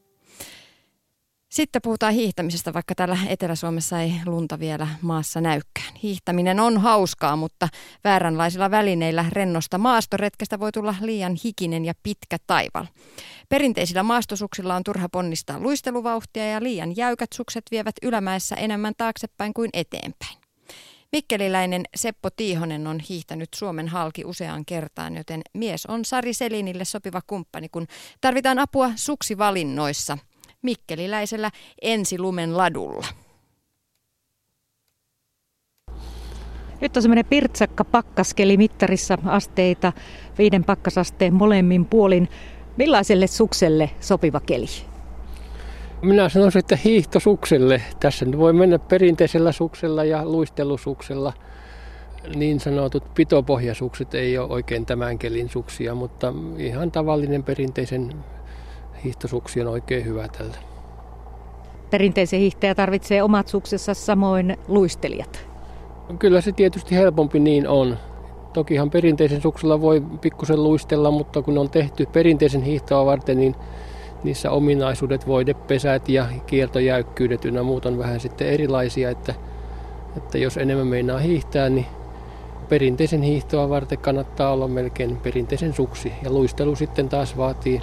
Sitten 1.51 1.82
puhutaan 1.82 2.14
hiihtämisestä, 2.14 2.74
vaikka 2.74 2.94
täällä 2.94 3.18
Etelä-Suomessa 3.28 4.01
ei 4.01 4.12
lunta 4.26 4.59
vielä 4.59 4.88
maassa 5.03 5.40
näykään. 5.40 5.94
Hiihtäminen 6.03 6.61
on 6.61 6.78
hauskaa, 6.78 7.36
mutta 7.36 7.68
vääränlaisilla 8.05 8.70
välineillä 8.70 9.24
rennosta 9.32 9.78
maastoretkestä 9.78 10.61
voi 10.61 10.72
tulla 10.72 10.94
liian 11.01 11.36
hikinen 11.44 11.84
ja 11.84 11.94
pitkä 12.03 12.36
taival. 12.46 12.86
Perinteisillä 13.48 14.03
maastosuksilla 14.03 14.76
on 14.76 14.84
turha 14.84 15.09
ponnistaa 15.09 15.61
luisteluvauhtia 15.61 16.46
ja 16.46 16.62
liian 16.62 16.96
jäykät 16.96 17.32
sukset 17.34 17.64
vievät 17.70 17.94
ylämäessä 18.03 18.57
enemmän 18.57 18.94
taaksepäin 18.96 19.55
kuin 19.55 19.70
eteenpäin. 19.72 20.36
Mikkeliläinen 21.12 21.82
Seppo 21.96 22.30
Tiihonen 22.30 22.86
on 22.86 23.01
hiihtänyt 23.01 23.48
Suomen 23.55 23.88
halki 23.88 24.24
useaan 24.24 24.64
kertaan, 24.64 25.16
joten 25.16 25.42
mies 25.55 25.86
on 25.86 26.05
Sari 26.05 26.34
Selinille 26.34 26.84
sopiva 26.84 27.20
kumppani, 27.26 27.68
kun 27.68 27.86
tarvitaan 28.20 28.59
apua 28.59 28.90
suksivalinnoissa– 28.96 30.18
mikkeliläisellä 30.62 31.50
ensilumen 31.82 32.56
ladulla. 32.56 33.06
Nyt 36.80 36.96
on 36.96 37.02
semmoinen 37.02 37.26
pirtsakka 37.26 37.84
pakkaskeli 37.84 38.56
mittarissa 38.56 39.18
asteita, 39.24 39.92
viiden 40.38 40.64
pakkasasteen 40.64 41.34
molemmin 41.34 41.86
puolin. 41.86 42.28
Millaiselle 42.76 43.26
sukselle 43.26 43.90
sopiva 44.00 44.40
keli? 44.40 44.66
Minä 46.02 46.28
sanoisin, 46.28 46.58
että 46.58 46.78
hiihtosukselle. 46.84 47.82
Tässä 48.00 48.24
nyt 48.24 48.38
voi 48.38 48.52
mennä 48.52 48.78
perinteisellä 48.78 49.52
suksella 49.52 50.04
ja 50.04 50.24
luistelusuksella. 50.24 51.32
Niin 52.34 52.61
sanotut 52.61 53.14
pitopohjasukset 53.14 54.14
ei 54.14 54.38
ole 54.38 54.52
oikein 54.52 54.86
tämän 54.86 55.18
kelin 55.18 55.48
suksia, 55.48 55.94
mutta 55.94 56.32
ihan 56.58 56.90
tavallinen 56.90 57.42
perinteisen 57.42 58.14
hiihtosuksi 59.05 59.61
on 59.61 59.68
oikein 59.68 60.05
hyvä 60.05 60.28
tällä. 60.28 60.57
Perinteisen 61.90 62.40
hiihtäjä 62.40 62.74
tarvitsee 62.74 63.22
omat 63.22 63.48
suksensa 63.48 63.94
samoin 63.94 64.57
luistelijat. 64.68 65.46
Kyllä 66.18 66.40
se 66.40 66.53
tietysti 66.53 66.94
helpompi 66.94 67.38
niin 67.38 67.68
on. 67.68 67.98
Tokihan 68.53 68.90
perinteisen 68.90 69.40
suksella 69.40 69.80
voi 69.80 70.03
pikkusen 70.20 70.64
luistella, 70.64 71.11
mutta 71.11 71.42
kun 71.42 71.59
on 71.59 71.70
tehty 71.70 72.07
perinteisen 72.07 72.62
hiihtoa 72.62 73.07
varten, 73.07 73.38
niin 73.38 73.55
niissä 74.24 74.51
ominaisuudet, 74.51 75.26
voidepesät 75.26 76.09
ja 76.09 76.26
kiertojäykkyydet 76.46 77.44
ynnä 77.44 77.62
muut 77.62 77.86
on 77.86 77.98
vähän 77.98 78.20
sitten 78.20 78.48
erilaisia, 78.48 79.11
että, 79.11 79.34
että 80.16 80.38
jos 80.38 80.57
enemmän 80.57 80.86
meinaa 80.86 81.18
hiihtää, 81.18 81.68
niin 81.68 81.86
perinteisen 82.68 83.22
hiihtoa 83.22 83.68
varten 83.68 83.98
kannattaa 83.98 84.53
olla 84.53 84.68
melkein 84.68 85.16
perinteisen 85.16 85.72
suksi. 85.72 86.12
Ja 86.22 86.30
luistelu 86.30 86.76
sitten 86.76 87.09
taas 87.09 87.36
vaatii 87.36 87.80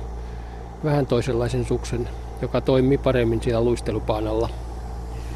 vähän 0.84 1.06
toisenlaisen 1.06 1.66
suksen, 1.66 2.10
joka 2.42 2.62
toimii 2.62 2.98
paremmin 2.98 3.42
siellä 3.42 3.64
luistelupaanalla. 3.64 4.50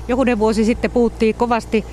Jokunen 0.08 0.40
vuosi 0.40 0.66
sitten 0.66 0.92
puhuttiin 0.92 1.36
kovasti 1.36 1.86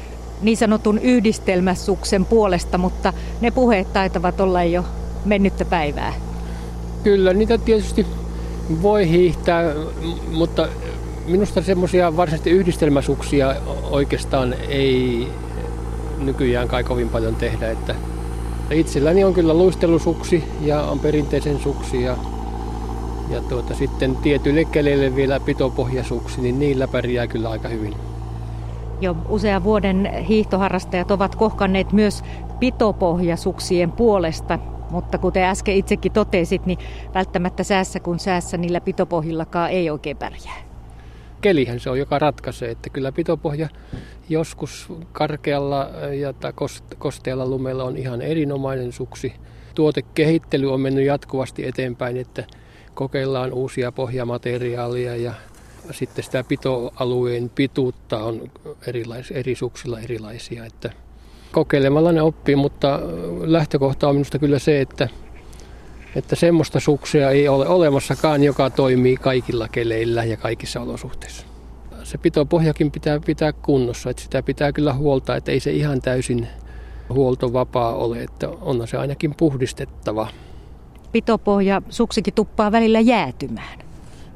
niin 0.43 0.57
sanotun 0.57 0.99
yhdistelmäsuksen 0.99 2.25
puolesta, 2.25 2.79
mutta 2.79 3.13
ne 3.41 3.51
puheet 3.51 3.93
taitavat 3.93 4.41
olla 4.41 4.65
jo 4.65 4.85
mennyttä 5.25 5.65
päivää. 5.65 6.15
Kyllä, 7.03 7.33
niitä 7.33 7.59
tietysti 7.59 8.07
voi 8.83 9.09
hiihtää, 9.09 9.65
mutta 10.33 10.69
minusta 11.27 11.63
semmoisia 11.63 12.17
varsinaisesti 12.17 12.51
yhdistelmäsuksia 12.51 13.57
oikeastaan 13.91 14.55
ei 14.69 15.29
nykyään 16.19 16.69
kai 16.69 16.85
kovin 16.85 17.09
paljon 17.09 17.37
tehdä. 17.37 17.71
Että 17.71 17.95
itselläni 18.71 19.25
on 19.25 19.35
kyllä 19.35 19.55
luistelusuksi 19.55 20.45
ja 20.61 20.83
on 20.83 20.99
perinteisen 20.99 21.61
suksi 21.61 22.03
ja 22.03 22.17
ja 23.31 23.41
tuota, 23.41 23.75
sitten 23.75 24.17
tietyille 24.17 24.65
keleille 24.65 25.17
vielä 25.17 25.41
pitopohjasuksi, 25.41 26.41
niin 26.41 26.59
niillä 26.59 26.89
pärjää 26.89 27.27
kyllä 27.27 27.51
aika 27.51 27.69
hyvin. 27.69 27.95
Jo 29.01 29.17
usean 29.29 29.65
vuoden 29.65 30.25
hiihtoharrastajat 30.29 31.11
ovat 31.11 31.35
kohkanneet 31.35 31.93
myös 31.93 32.25
pitopohjasuksien 32.61 33.93
puolesta, 33.93 34.59
mutta 34.91 35.19
kuten 35.19 35.43
äsken 35.43 35.77
itsekin 35.77 36.13
totesit, 36.13 36.67
niin 36.67 36.79
välttämättä 37.15 37.65
säässä 37.65 38.01
kun 38.01 38.19
säässä 38.19 38.57
niillä 38.57 38.81
pitopohjillakaan 38.81 39.71
ei 39.71 39.91
oikein 39.91 40.17
pärjää. 40.17 40.57
Kelihän 41.41 41.81
se 41.81 41.91
on, 41.91 41.99
joka 41.99 42.19
ratkaisee, 42.19 42.71
että 42.71 42.91
kyllä 42.91 43.13
pitopohja 43.13 43.69
joskus 44.29 44.93
karkealla 45.13 45.91
ja 46.21 46.35
kostealla 46.99 47.47
lumella 47.47 47.85
on 47.85 47.97
ihan 47.97 48.23
erinomainen 48.23 48.93
suksi. 48.93 49.33
Tuotekehittely 49.75 50.73
on 50.73 50.81
mennyt 50.81 51.07
jatkuvasti 51.07 51.67
eteenpäin, 51.67 52.17
että 52.17 52.45
kokeillaan 52.99 53.53
uusia 53.53 53.93
pohjamateriaaleja 53.93 55.17
ja 55.17 55.35
sitten 55.91 56.25
sitä 56.25 56.45
pitoalueen 56.45 57.51
pituutta 57.55 58.19
on 58.19 58.51
erilais, 58.87 59.31
eri 59.31 59.55
suksilla 59.55 60.01
erilaisia. 60.01 60.65
Että 60.65 60.91
kokeilemalla 61.53 62.13
ne 62.13 62.23
oppii, 62.23 62.57
mutta 62.57 63.01
lähtökohta 63.41 64.09
on 64.09 64.15
minusta 64.15 64.39
kyllä 64.39 64.59
se, 64.59 64.81
että, 64.81 65.09
että 66.17 66.37
semmoista 66.37 66.81
suksia 66.81 67.31
ei 67.31 67.49
ole 67.49 67.69
olemassakaan, 67.69 68.45
joka 68.45 68.71
toimii 68.71 69.17
kaikilla 69.17 69.69
keleillä 69.69 70.25
ja 70.25 70.37
kaikissa 70.37 70.81
olosuhteissa. 70.81 71.47
Se 72.03 72.19
pitopohjakin 72.19 72.91
pitää 72.91 73.21
pitää 73.21 73.53
kunnossa, 73.53 74.11
että 74.11 74.23
sitä 74.23 74.43
pitää 74.43 74.73
kyllä 74.73 74.95
huolta, 74.95 75.37
että 75.37 75.53
ei 75.53 75.61
se 75.61 75.71
ihan 75.71 76.03
täysin 76.03 76.49
huoltovapaa 77.09 77.95
ole, 77.95 78.23
että 78.23 78.49
on 78.49 78.89
se 78.89 78.97
ainakin 78.97 79.35
puhdistettava 79.35 80.29
pitopohja 81.13 81.83
suksikin 81.89 82.35
tuppaa 82.35 82.73
välillä 82.73 83.01
jäätymään. 83.01 83.79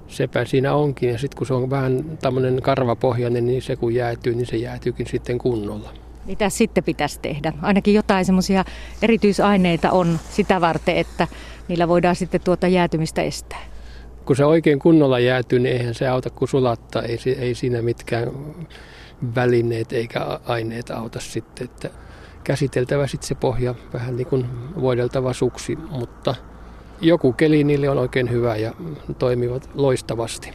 Sepä 0.09 0.45
siinä 0.45 0.75
onkin 0.75 1.09
ja 1.09 1.19
sitten 1.19 1.39
kun 1.39 1.47
se 1.47 1.55
on 1.55 1.71
vähän 1.71 2.05
tämmöinen 2.23 2.63
karvapohjainen, 2.63 3.47
niin 3.47 3.63
se 3.63 3.77
kun 3.77 3.95
jäätyy, 3.95 4.35
niin 4.35 4.47
se 4.47 4.57
jäätyykin 4.57 5.07
sitten 5.07 5.39
kunnolla. 5.39 5.93
Mitä 6.27 6.51
sitten 6.51 6.85
pitäisi 6.85 7.21
tehdä? 7.23 7.53
Ainakin 7.63 7.95
jotain 7.95 8.25
semmoisia 8.25 8.65
erityisaineita 9.03 9.91
on 9.91 10.19
sitä 10.31 10.61
varten, 10.61 10.97
että 10.97 11.29
niillä 11.69 11.89
voidaan 11.89 12.17
sitten 12.17 12.41
tuota 12.41 12.69
jäätymistä 12.69 13.23
estää. 13.23 13.63
Kun 14.25 14.37
se 14.37 14.45
oikein 14.45 14.79
kunnolla 14.79 15.19
jäätyy, 15.19 15.59
niin 15.59 15.77
eihän 15.77 15.95
se 15.95 16.09
auta 16.09 16.31
kuin 16.31 16.49
sulattaa. 16.49 17.03
Ei, 17.03 17.19
ei 17.39 17.55
siinä 17.55 17.83
mitkään 17.83 18.31
välineet 19.35 19.93
eikä 19.93 20.21
aineet 20.47 20.91
auta 20.91 21.21
sitten. 21.21 21.65
Että 21.65 21.91
käsiteltävä 22.45 23.07
sitten 23.07 23.29
se 23.29 23.35
pohja 23.35 23.75
vähän 23.93 24.17
niin 24.17 24.27
kuin 24.27 24.47
voideltava 24.81 25.33
suksi, 25.33 25.77
mutta– 25.77 26.35
joku 27.03 27.33
keli 27.33 27.65
niille 27.65 27.89
on 27.89 27.99
oikein 27.99 28.31
hyvä 28.31 28.57
ja 28.57 28.75
toimivat 29.19 29.71
loistavasti. 29.75 30.51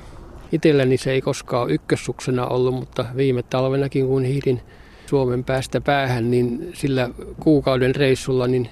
Itselläni 0.52 0.98
se 0.98 1.12
ei 1.12 1.22
koskaan 1.22 1.70
ykkössuksena 1.70 2.48
ollut, 2.48 2.76
mutta 2.76 3.06
viime 3.18 3.44
talvenakin 3.44 4.08
kun 4.08 4.24
hiidin 4.24 4.62
Suomen 5.06 5.44
päästä 5.44 5.82
päähän, 5.82 6.32
niin 6.32 6.72
sillä 6.74 7.10
kuukauden 7.40 7.96
reissulla 7.96 8.48
niin 8.48 8.70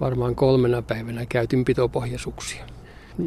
varmaan 0.00 0.34
kolmena 0.34 0.82
päivänä 0.82 1.26
käytin 1.28 1.64
pitopohjasuksia. 1.64 2.64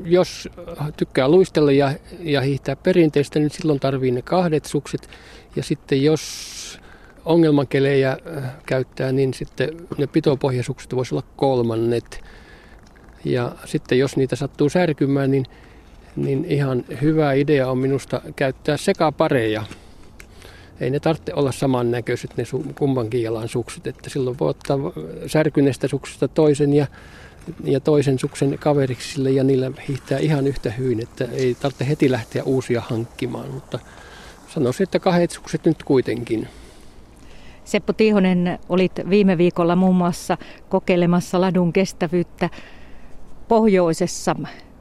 Jos 0.06 0.50
tykkää 0.98 1.28
luistella 1.28 1.72
ja, 1.72 1.94
ja 2.20 2.42
hiihtää 2.42 2.76
perinteistä, 2.76 3.40
niin 3.40 3.50
silloin 3.50 3.80
tarvii 3.80 4.12
ne 4.12 4.22
kahdet 4.22 4.66
sukset. 4.66 5.10
Ja 5.56 5.64
sitten 5.64 6.04
jos 6.04 6.80
ongelmakelejä 7.26 8.12
äh, 8.12 8.44
käyttää, 8.66 9.12
niin 9.12 9.34
sitten 9.34 9.70
ne 9.98 10.08
pitopohjasukset 10.08 10.96
voisi 10.96 11.16
olla 11.16 11.24
kolmannet. 11.36 12.24
Ja 13.26 13.52
sitten 13.66 14.00
jos 14.00 14.18
niitä 14.18 14.36
sattuu 14.36 14.70
särkymään, 14.70 15.32
niin, 15.32 15.46
niin 16.16 16.46
ihan 16.46 16.86
hyvä 17.02 17.34
idea 17.34 17.72
on 17.72 17.78
minusta 17.78 18.22
käyttää 18.36 18.78
sekapareja. 18.78 19.64
Ei 20.80 20.90
ne 20.90 21.00
tarvitse 21.00 21.34
olla 21.34 21.52
samannäköiset 21.52 22.38
ne 22.38 22.44
kummankin 22.78 23.24
jalan 23.24 23.50
sukset, 23.50 23.88
että 23.88 24.10
silloin 24.10 24.40
voi 24.40 24.50
ottaa 24.50 24.78
särkyneestä 25.28 25.88
suksesta 25.88 26.28
toisen 26.28 26.74
ja, 26.74 26.88
ja 27.64 27.80
toisen 27.80 28.20
suksen 28.20 28.58
kaveriksi 28.60 29.14
sille 29.14 29.32
ja 29.32 29.44
niillä 29.44 29.72
hiihtää 29.88 30.20
ihan 30.20 30.48
yhtä 30.48 30.72
hyvin, 30.72 31.04
että 31.04 31.28
ei 31.32 31.56
tarvitse 31.56 31.88
heti 31.88 32.12
lähteä 32.12 32.44
uusia 32.44 32.82
hankkimaan, 32.82 33.52
mutta 33.52 33.80
sanoisin, 34.48 34.84
että 34.84 35.00
kahdet 35.00 35.32
sukset 35.32 35.66
nyt 35.66 35.84
kuitenkin. 35.84 36.48
Seppo 37.66 37.94
Tiihonen, 37.94 38.60
olit 38.70 38.92
viime 39.10 39.38
viikolla 39.38 39.76
muun 39.76 39.96
muassa 39.96 40.38
kokeilemassa 40.70 41.42
ladun 41.42 41.74
kestävyyttä 41.74 42.50
pohjoisessa. 43.48 44.36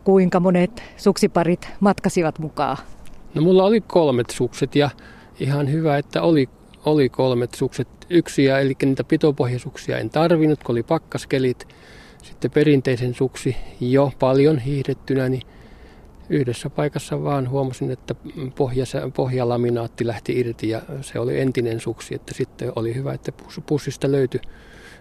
Kuinka 0.04 0.40
monet 0.40 0.82
suksiparit 0.96 1.68
matkasivat 1.80 2.38
mukaan? 2.38 2.76
No 3.34 3.42
mulla 3.42 3.64
oli 3.64 3.80
kolmet 3.80 4.30
sukset 4.30 4.76
ja 4.76 4.90
ihan 5.40 5.72
hyvä, 5.72 5.98
että 5.98 6.22
oli, 6.22 6.48
oli 6.84 7.08
kolmet 7.08 7.54
sukset. 7.54 7.88
Yksiä, 8.10 8.58
eli 8.58 8.74
niitä 8.84 9.04
pitopohjasuksia 9.04 9.98
en 9.98 10.10
tarvinnut, 10.10 10.62
kun 10.64 10.72
oli 10.74 10.82
pakkaskelit. 10.82 11.68
Sitten 12.22 12.50
perinteisen 12.50 13.14
suksi 13.14 13.56
jo 13.80 14.12
paljon 14.18 14.58
hiihdettynä, 14.58 15.28
niin 15.28 15.42
yhdessä 16.28 16.70
paikassa 16.70 17.22
vaan 17.22 17.50
huomasin, 17.50 17.90
että 17.90 18.14
pohjassa, 18.54 19.10
pohjalaminaatti 19.16 20.06
lähti 20.06 20.38
irti 20.40 20.68
ja 20.68 20.82
se 21.00 21.18
oli 21.18 21.40
entinen 21.40 21.80
suksi, 21.80 22.14
että 22.14 22.34
sitten 22.34 22.72
oli 22.76 22.94
hyvä, 22.94 23.12
että 23.12 23.32
pussista 23.66 24.12
löytyi 24.12 24.40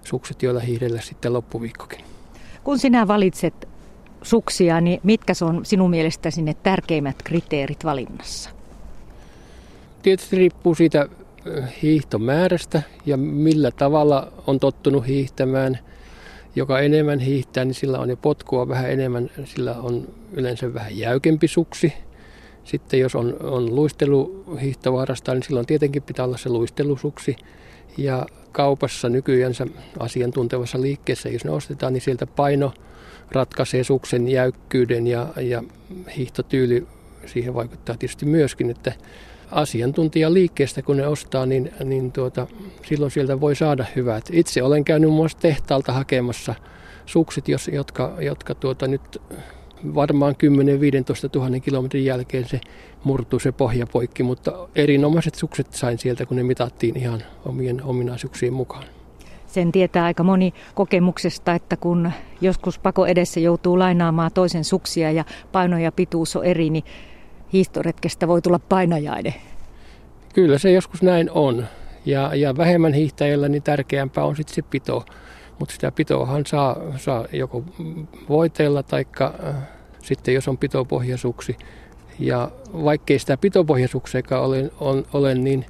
sukset, 0.04 0.44
joilla 0.44 0.60
hiihdellä 0.60 1.02
sitten 1.02 1.34
loppuviikkokin. 1.34 2.13
Kun 2.64 2.80
sinä 2.80 3.08
valitset 3.08 3.68
suksia, 4.22 4.82
niin 4.82 5.00
mitkä 5.04 5.34
on 5.42 5.66
sinun 5.66 5.90
mielestäsi 5.90 6.42
ne 6.42 6.54
tärkeimmät 6.64 7.16
kriteerit 7.24 7.86
valinnassa? 7.86 8.50
Tietysti 10.02 10.36
riippuu 10.36 10.76
siitä 10.76 11.08
hiihtomäärästä 11.82 12.82
ja 13.06 13.18
millä 13.18 13.72
tavalla 13.72 14.32
on 14.48 14.60
tottunut 14.60 15.08
hiihtämään– 15.08 15.80
joka 16.56 16.80
enemmän 16.80 17.20
hiihtää, 17.20 17.66
niin 17.66 17.74
sillä 17.74 18.00
on 18.00 18.10
jo 18.10 18.18
potkua 18.18 18.68
vähän 18.68 18.92
enemmän, 18.92 19.30
sillä 19.46 19.76
on 19.76 20.08
yleensä 20.34 20.74
vähän 20.74 20.98
jäykempi 20.98 21.48
suksi. 21.48 21.94
Sitten 22.64 23.00
jos 23.00 23.16
on, 23.16 23.36
on 23.42 23.76
luisteluhiihtovarasta, 23.76 25.34
niin 25.34 25.44
silloin 25.44 25.66
tietenkin 25.66 26.04
pitää 26.04 26.26
olla 26.26 26.38
se 26.38 26.50
luistelusuksi. 26.50 27.36
Ja 27.98 28.26
kaupassa 28.54 29.10
nykyään 29.10 29.54
asiantuntevassa 30.00 30.82
liikkeessä, 30.82 31.30
jos 31.30 31.46
ne 31.46 31.52
ostetaan, 31.52 31.94
niin 31.94 32.02
sieltä 32.02 32.28
paino 32.28 32.74
ratkaisee 33.32 33.84
suksen 33.84 34.28
jäykkyyden 34.28 35.08
ja, 35.08 35.28
ja 35.42 35.64
hiihtotyyli 36.18 36.88
siihen 37.26 37.54
vaikuttaa 37.54 37.98
tietysti 37.98 38.26
myöskin, 38.26 38.70
että 38.70 38.94
asiantuntijaliikkeestä, 39.52 40.82
kun 40.82 40.98
ne 40.98 41.08
ostaa, 41.08 41.46
niin, 41.46 41.72
niin 41.84 42.12
tuota, 42.12 42.48
silloin 42.86 43.12
sieltä 43.12 43.42
voi 43.42 43.56
saada 43.56 43.86
hyvät. 43.96 44.30
Itse 44.32 44.64
olen 44.64 44.86
käynyt 44.86 45.10
muassa 45.10 45.38
tehtaalta 45.38 45.94
hakemassa 45.94 46.56
sukset, 47.06 47.48
jos, 47.48 47.68
jotka, 47.74 48.16
jotka 48.20 48.56
tuota, 48.56 48.88
nyt 48.88 49.22
varmaan 49.96 50.36
10-15 51.36 51.40
000 51.40 51.60
kilometrin 51.60 52.06
jälkeen 52.06 52.48
se 52.48 52.62
murtuu 53.04 53.40
se 53.40 53.52
pohja 53.52 53.88
poikki, 53.88 54.24
mutta 54.24 54.68
erinomaiset 54.76 55.36
sukset 55.36 55.74
sain 55.74 55.98
sieltä, 55.98 56.26
kun 56.26 56.38
ne 56.38 56.44
mitattiin 56.44 56.98
ihan 56.98 57.24
omien 57.46 57.84
ominaisuuksien 57.84 58.54
mukaan. 58.54 58.84
Sen 59.48 59.72
tietää 59.72 60.06
aika 60.06 60.24
moni 60.24 60.54
kokemuksesta, 60.76 61.54
että 61.54 61.78
kun 61.78 62.12
joskus 62.42 62.80
pako 62.80 63.06
edessä 63.06 63.40
joutuu 63.40 63.80
lainaamaan 63.80 64.32
toisen 64.34 64.64
suksia 64.64 65.12
ja 65.12 65.26
paino 65.52 65.78
ja 65.78 65.92
pituus 65.92 66.36
on 66.36 66.46
eri, 66.46 66.70
niin 66.70 66.84
hiihtoretkestä 67.54 68.28
voi 68.28 68.42
tulla 68.42 68.60
painajainen. 68.60 69.34
Kyllä 70.34 70.58
se 70.58 70.72
joskus 70.72 71.02
näin 71.02 71.32
on. 71.32 71.66
Ja, 72.06 72.36
ja 72.36 72.58
vähemmän 72.58 72.94
hiihtäjällä 72.94 73.50
niin 73.50 73.64
tärkeämpää 73.64 74.24
on 74.24 74.36
sitten 74.36 74.56
se 74.56 74.62
pito. 74.62 75.06
Mutta 75.60 75.74
sitä 75.74 75.92
pitoahan 75.92 76.46
saa, 76.46 76.78
saa 76.98 77.26
joko 77.34 77.64
voiteella 78.30 78.84
tai 78.84 79.06
äh, 79.22 79.56
sitten 80.02 80.34
jos 80.34 80.48
on 80.48 80.58
pitopohjasuksi. 80.58 81.58
Ja 82.20 82.52
vaikkei 82.74 83.20
sitä 83.20 83.38
pitopohjasukseakaan 83.38 84.44
olen, 84.44 84.72
on, 84.80 85.06
olen, 85.14 85.44
niin 85.44 85.66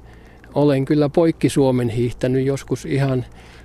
olen 0.54 0.84
kyllä 0.84 1.08
poikki 1.08 1.48
Suomen 1.48 1.88
hiihtänyt 1.88 2.46
joskus 2.46 2.84
ihan 2.84 3.24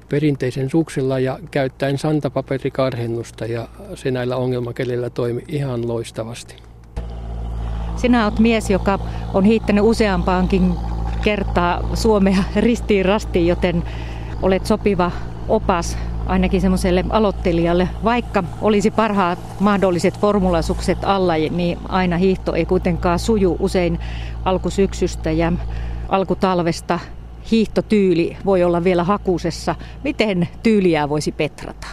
perinteisen 0.09 0.69
suksilla 0.69 1.19
ja 1.19 1.39
käyttäen 1.51 1.97
santapaperikarhennusta 1.97 3.45
ja 3.45 3.67
se 3.95 4.11
näillä 4.11 4.35
ongelmakelillä 4.35 5.09
toimi 5.09 5.43
ihan 5.47 5.87
loistavasti. 5.87 6.55
Sinä 7.95 8.25
olet 8.25 8.39
mies, 8.39 8.69
joka 8.69 8.99
on 9.33 9.43
hiittänyt 9.43 9.83
useampaankin 9.83 10.73
kertaa 11.23 11.89
Suomea 11.93 12.43
ristiin 12.55 13.05
rastiin, 13.05 13.47
joten 13.47 13.83
olet 14.41 14.65
sopiva 14.65 15.11
opas 15.49 15.97
ainakin 16.25 16.61
semmoiselle 16.61 17.05
aloittelijalle. 17.09 17.89
Vaikka 18.03 18.43
olisi 18.61 18.91
parhaat 18.91 19.39
mahdolliset 19.59 20.19
formulasukset 20.19 20.97
alla, 21.03 21.33
niin 21.33 21.77
aina 21.87 22.17
hiihto 22.17 22.53
ei 22.53 22.65
kuitenkaan 22.65 23.19
suju 23.19 23.57
usein 23.59 23.99
alkusyksystä 24.45 25.31
ja 25.31 25.51
alkutalvesta 26.09 26.99
hiihtotyyli 27.51 28.37
voi 28.45 28.63
olla 28.63 28.83
vielä 28.83 29.03
hakusessa. 29.03 29.75
Miten 30.03 30.47
tyyliä 30.63 31.09
voisi 31.09 31.31
petrata? 31.31 31.87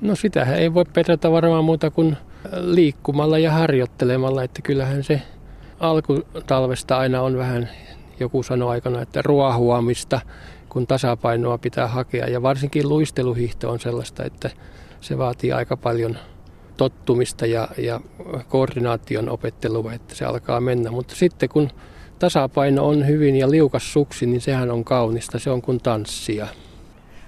No 0.00 0.16
sitähän 0.16 0.58
ei 0.58 0.74
voi 0.74 0.84
petrata 0.84 1.32
varmaan 1.32 1.64
muuta 1.64 1.90
kuin 1.90 2.16
liikkumalla 2.52 3.38
ja 3.38 3.52
harjoittelemalla, 3.52 4.42
että 4.42 4.62
kyllähän 4.62 5.04
se 5.04 5.22
alkutalvesta 5.80 6.98
aina 6.98 7.22
on 7.22 7.36
vähän, 7.36 7.68
joku 8.20 8.42
sanoi 8.42 8.70
aikana, 8.70 9.02
että 9.02 9.22
ruohuamista, 9.22 10.20
kun 10.76 10.86
tasapainoa 10.86 11.58
pitää 11.58 11.86
hakea. 11.86 12.26
Ja 12.26 12.42
varsinkin 12.42 12.88
luisteluhiihto 12.88 13.70
on 13.70 13.80
sellaista, 13.80 14.24
että 14.24 14.50
se 15.00 15.18
vaatii 15.18 15.52
aika 15.52 15.76
paljon 15.76 16.16
tottumista 16.76 17.46
ja, 17.46 17.68
ja 17.78 18.00
koordinaation 18.48 19.28
opettelua, 19.28 19.92
että 19.92 20.14
se 20.14 20.24
alkaa 20.24 20.60
mennä. 20.60 20.90
Mutta 20.90 21.14
sitten 21.14 21.48
kun 21.48 21.70
tasapaino 22.18 22.88
on 22.88 23.06
hyvin 23.06 23.36
ja 23.36 23.50
liukas 23.50 23.92
suksi, 23.92 24.26
niin 24.26 24.40
sehän 24.40 24.70
on 24.70 24.84
kaunista, 24.84 25.38
se 25.38 25.50
on 25.50 25.62
kuin 25.62 25.80
tanssia. 25.80 26.46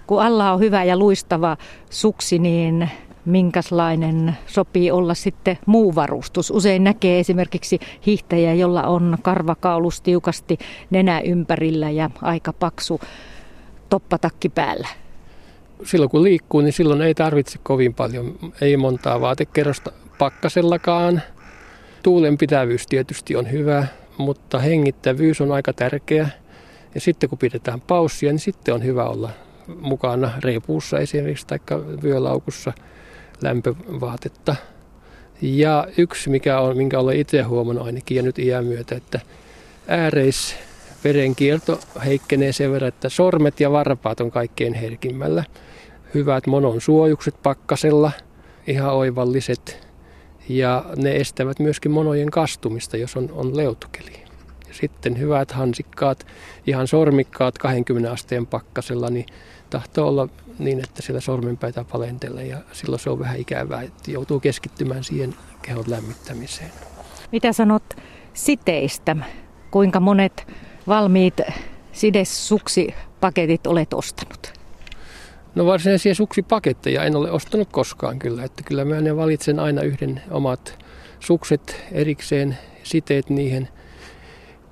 Kun 0.07 0.23
alla 0.23 0.53
on 0.53 0.61
hyvä 0.61 0.85
ja 0.85 0.97
luistava 0.97 1.57
suksi, 1.91 2.39
niin 2.39 2.91
minkälainen 3.25 4.37
sopii 4.47 4.91
olla 4.91 5.15
sitten 5.15 5.59
muu 5.67 5.95
varustus. 5.95 6.51
Usein 6.51 6.85
näkee 6.85 7.21
esimerkiksi 7.21 7.79
hiihtäjä, 8.07 8.55
jolla 8.55 8.83
on 8.83 9.19
karvakaulus 9.23 10.01
tiukasti 10.01 10.59
nenä 10.91 11.21
ympärillä 11.21 11.91
ja 11.91 12.11
aika 12.23 12.53
paksu 12.53 13.01
toppatakki 13.89 14.49
päällä. 14.49 14.89
Silloin 15.85 16.11
kun 16.11 16.23
liikkuu, 16.23 16.61
niin 16.61 16.73
silloin 16.73 17.03
ei 17.03 17.15
tarvitse 17.15 17.59
kovin 17.63 17.95
paljon, 17.95 18.39
ei 18.61 18.77
montaa 18.77 19.21
vaatekerrosta 19.21 19.93
pakkasellakaan. 20.19 21.23
Tuulen 22.03 22.39
pitävyys 22.39 22.87
tietysti 22.87 23.37
on 23.37 23.51
hyvä, 23.51 23.87
mutta 24.19 24.59
hengittävyys 24.59 25.41
on 25.41 25.53
aika 25.53 25.73
tärkeä. 25.73 26.29
Ja 26.95 27.01
sitten 27.01 27.29
kun 27.29 27.39
pidetään 27.39 27.81
paussia, 27.81 28.33
niin 28.33 28.39
sitten 28.39 28.75
on 28.75 28.85
hyvä 28.85 29.05
olla 29.05 29.31
mukana 29.81 30.33
reipuussa 30.45 30.99
esimerkiksi 30.99 31.47
tai 31.47 31.59
vyölaukussa– 32.03 32.73
lämpövaatetta. 33.43 34.57
Ja 35.43 35.87
yksi, 35.99 36.31
mikä 36.31 36.61
on, 36.61 36.77
minkä 36.77 36.99
olen 36.99 37.17
itse 37.17 37.43
huomannut 37.43 37.87
ainakin 37.87 38.17
ja 38.17 38.23
nyt 38.23 38.39
iän 38.39 38.65
myötä, 38.65 38.95
että 38.95 39.21
ääreis 39.89 40.57
verenkierto 41.05 41.81
heikkenee 42.05 42.53
sen 42.53 42.73
verran, 42.73 42.89
että 42.89 43.09
sormet 43.09 43.61
ja 43.61 43.73
varpaat 43.73 44.21
on 44.21 44.31
kaikkein 44.31 44.75
herkimmällä. 44.75 45.45
Hyvät 46.15 46.47
monon 46.47 46.81
suojukset 46.81 47.35
pakkasella, 47.43 48.13
ihan 48.67 48.93
oivalliset. 48.93 49.89
Ja 50.49 50.85
ne 50.97 51.17
estävät 51.17 51.59
myöskin 51.59 51.93
monojen 51.93 52.31
kastumista, 52.31 52.97
jos 52.97 53.17
on, 53.17 53.31
on 53.33 53.57
leutukeli. 53.57 54.13
Ja 54.69 54.75
sitten 54.75 55.19
hyvät 55.19 55.53
hansikkaat, 55.53 56.27
ihan 56.67 56.87
sormikkaat 56.87 57.59
20 57.59 58.13
asteen 58.13 58.47
pakkasella, 58.47 59.11
niin 59.11 59.27
tahtoo 59.71 60.09
olla 60.09 60.29
niin, 60.59 60.81
että 60.85 61.03
siellä 61.03 61.21
sormenpäitä 61.21 61.85
palentelee 61.93 62.47
ja 62.47 62.59
silloin 62.73 63.01
se 63.01 63.11
on 63.11 63.19
vähän 63.19 63.39
ikävää, 63.39 63.83
että 63.83 64.11
joutuu 64.11 64.41
keskittymään 64.41 65.05
siihen 65.05 65.35
kehon 65.63 65.85
lämmittämiseen. 65.87 66.71
Mitä 67.33 67.53
sanot 67.53 67.95
siteistä? 68.35 69.17
Kuinka 69.71 70.01
monet 70.01 70.47
valmiit 70.89 71.41
sidesuksi 71.93 72.47
suksipaketit 73.19 73.67
olet 73.67 73.95
ostanut? 73.95 74.53
No 75.55 75.67
varsinaisia 75.67 76.15
suksipaketteja 76.15 77.05
en 77.05 77.17
ole 77.17 77.31
ostanut 77.31 77.69
koskaan 77.73 78.19
kyllä, 78.19 78.45
että 78.45 78.63
kyllä 78.63 78.85
mä 78.85 79.01
ne 79.01 79.17
valitsen 79.17 79.59
aina 79.59 79.83
yhden 79.83 80.23
omat 80.31 80.85
sukset 81.21 81.85
erikseen, 81.93 82.59
siteet 82.83 83.31
niihin. 83.31 83.69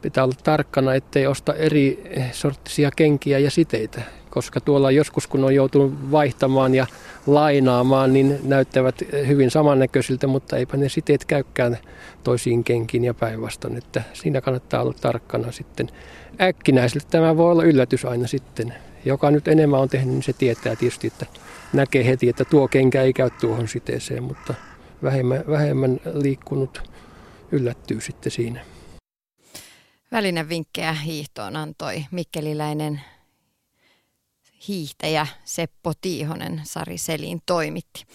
Pitää 0.02 0.24
olla 0.24 0.34
tarkkana, 0.44 0.94
ettei 0.94 1.26
osta 1.26 1.54
eri 1.54 2.04
sorttisia 2.32 2.90
kenkiä 2.96 3.38
ja 3.38 3.50
siteitä, 3.50 4.02
koska 4.36 4.60
tuolla 4.60 4.90
joskus 4.90 5.26
kun 5.26 5.44
on 5.44 5.54
joutunut 5.54 6.10
vaihtamaan 6.12 6.74
ja 6.74 6.86
lainaamaan, 7.26 8.12
niin 8.12 8.38
näyttävät 8.42 8.94
hyvin 9.26 9.50
samannäköisiltä, 9.50 10.26
mutta 10.26 10.56
eipä 10.56 10.76
ne 10.76 10.88
siteet 10.88 11.24
käykään 11.24 11.78
toisiin 12.24 12.64
kenkiin 12.64 13.04
ja 13.04 13.14
päinvastoin. 13.14 13.76
Että 13.76 14.02
siinä 14.12 14.40
kannattaa 14.40 14.82
olla 14.82 14.94
tarkkana 15.00 15.52
sitten. 15.52 15.88
Äkkinäiselle 16.40 17.06
tämä 17.10 17.36
voi 17.36 17.52
olla 17.52 17.64
yllätys 17.64 18.04
aina 18.04 18.26
sitten. 18.26 18.74
Joka 19.04 19.30
nyt 19.30 19.48
enemmän 19.48 19.80
on 19.80 19.88
tehnyt, 19.88 20.14
niin 20.14 20.22
se 20.22 20.32
tietää 20.32 20.76
tietysti, 20.76 21.06
että 21.06 21.26
näkee 21.72 22.06
heti, 22.06 22.28
että 22.28 22.44
tuo 22.44 22.68
kenkä 22.68 23.02
ei 23.02 23.12
käy 23.12 23.30
tuohon 23.40 23.68
siteeseen, 23.68 24.22
mutta 24.22 24.54
vähemmän, 25.02 25.44
vähemmän 25.50 26.00
liikkunut 26.14 26.90
yllättyy 27.52 28.00
sitten 28.00 28.32
siinä. 28.32 28.60
Välinevinkkejä 30.12 30.92
hiihtoon 30.92 31.56
antoi 31.56 32.04
mikkeliläinen 32.10 33.00
hiihtäjä 34.68 35.26
Seppo 35.44 35.92
Tiihonen 36.00 36.60
Sari 36.64 36.98
Selin 36.98 37.42
toimitti. 37.46 38.06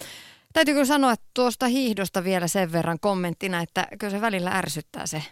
Täytyy 0.54 0.74
kyllä 0.74 0.86
sanoa 0.86 1.12
että 1.12 1.26
tuosta 1.34 1.68
hiihdosta 1.68 2.24
vielä 2.24 2.48
sen 2.48 2.72
verran 2.72 3.00
kommenttina, 3.00 3.62
että 3.62 3.88
kyllä 4.00 4.12
se 4.12 4.22
välillä 4.22 4.52
ärsyttää 4.52 5.06
se, 5.08 5.24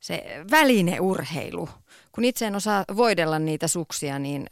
se 0.00 0.24
välineurheilu. 0.50 1.68
Kun 2.12 2.24
itse 2.24 2.46
en 2.46 2.56
osaa 2.56 2.84
voidella 2.96 3.38
niitä 3.38 3.68
suksia, 3.68 4.18
niin 4.18 4.46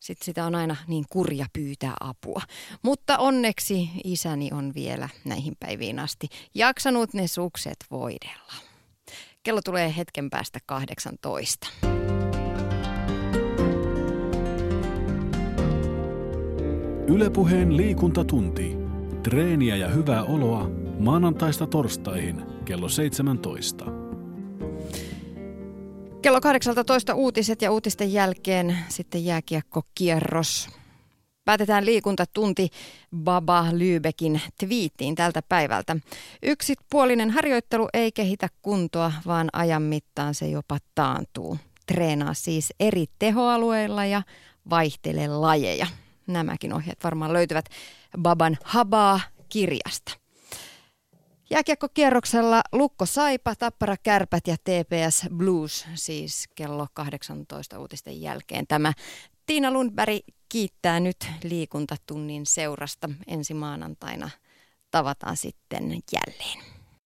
sit 0.00 0.22
sitä 0.22 0.44
on 0.44 0.54
aina 0.54 0.76
niin 0.86 1.04
kurja 1.10 1.46
pyytää 1.52 1.94
apua. 2.00 2.42
Mutta 2.82 3.18
onneksi 3.18 3.90
isäni 4.04 4.50
on 4.52 4.74
vielä 4.74 5.08
näihin 5.24 5.56
päiviin 5.60 5.98
asti 5.98 6.28
jaksanut 6.54 7.14
ne 7.14 7.26
sukset 7.26 7.76
voidella. 7.90 8.52
Kello 9.42 9.60
tulee 9.62 9.96
hetken 9.96 10.30
päästä 10.30 10.58
18. 10.66 11.87
Ylepuheen 17.08 17.76
liikuntatunti. 17.76 18.76
Treeniä 19.22 19.76
ja 19.76 19.88
hyvää 19.88 20.24
oloa 20.24 20.70
maanantaista 20.98 21.66
torstaihin 21.66 22.42
kello 22.64 22.88
17. 22.88 23.84
Kello 26.22 26.40
18 26.40 27.14
uutiset 27.14 27.62
ja 27.62 27.72
uutisten 27.72 28.12
jälkeen 28.12 28.78
sitten 28.88 29.24
jääkiekkokierros. 29.24 30.68
Päätetään 31.44 31.86
liikuntatunti 31.86 32.68
Baba 33.16 33.64
Lübeckin 33.72 34.40
twiittiin 34.58 35.14
tältä 35.14 35.42
päivältä. 35.48 35.96
Yksipuolinen 36.42 37.30
harjoittelu 37.30 37.88
ei 37.94 38.12
kehitä 38.12 38.48
kuntoa, 38.62 39.12
vaan 39.26 39.48
ajan 39.52 39.82
mittaan 39.82 40.34
se 40.34 40.48
jopa 40.48 40.78
taantuu. 40.94 41.58
Treenaa 41.86 42.34
siis 42.34 42.74
eri 42.80 43.04
tehoalueilla 43.18 44.04
ja 44.04 44.22
vaihtele 44.70 45.28
lajeja. 45.28 45.86
Nämäkin 46.28 46.72
ohjeet 46.72 47.04
varmaan 47.04 47.32
löytyvät 47.32 47.64
Baban 48.22 48.58
Habaa 48.64 49.20
kirjasta. 49.48 50.12
Jääkiekkokierroksella 51.50 52.62
Lukko 52.72 53.06
Saipa, 53.06 53.54
Tappara 53.54 53.96
Kärpät 54.02 54.46
ja 54.46 54.56
TPS 54.56 55.26
Blues, 55.36 55.86
siis 55.94 56.48
kello 56.54 56.86
18 56.94 57.78
uutisten 57.78 58.20
jälkeen. 58.20 58.66
Tämä 58.66 58.92
Tiina 59.46 59.70
Lundberg 59.70 60.18
kiittää 60.48 61.00
nyt 61.00 61.16
liikuntatunnin 61.42 62.46
seurasta. 62.46 63.10
Ensi 63.26 63.54
maanantaina 63.54 64.30
tavataan 64.90 65.36
sitten 65.36 65.84
jälleen. 66.12 66.77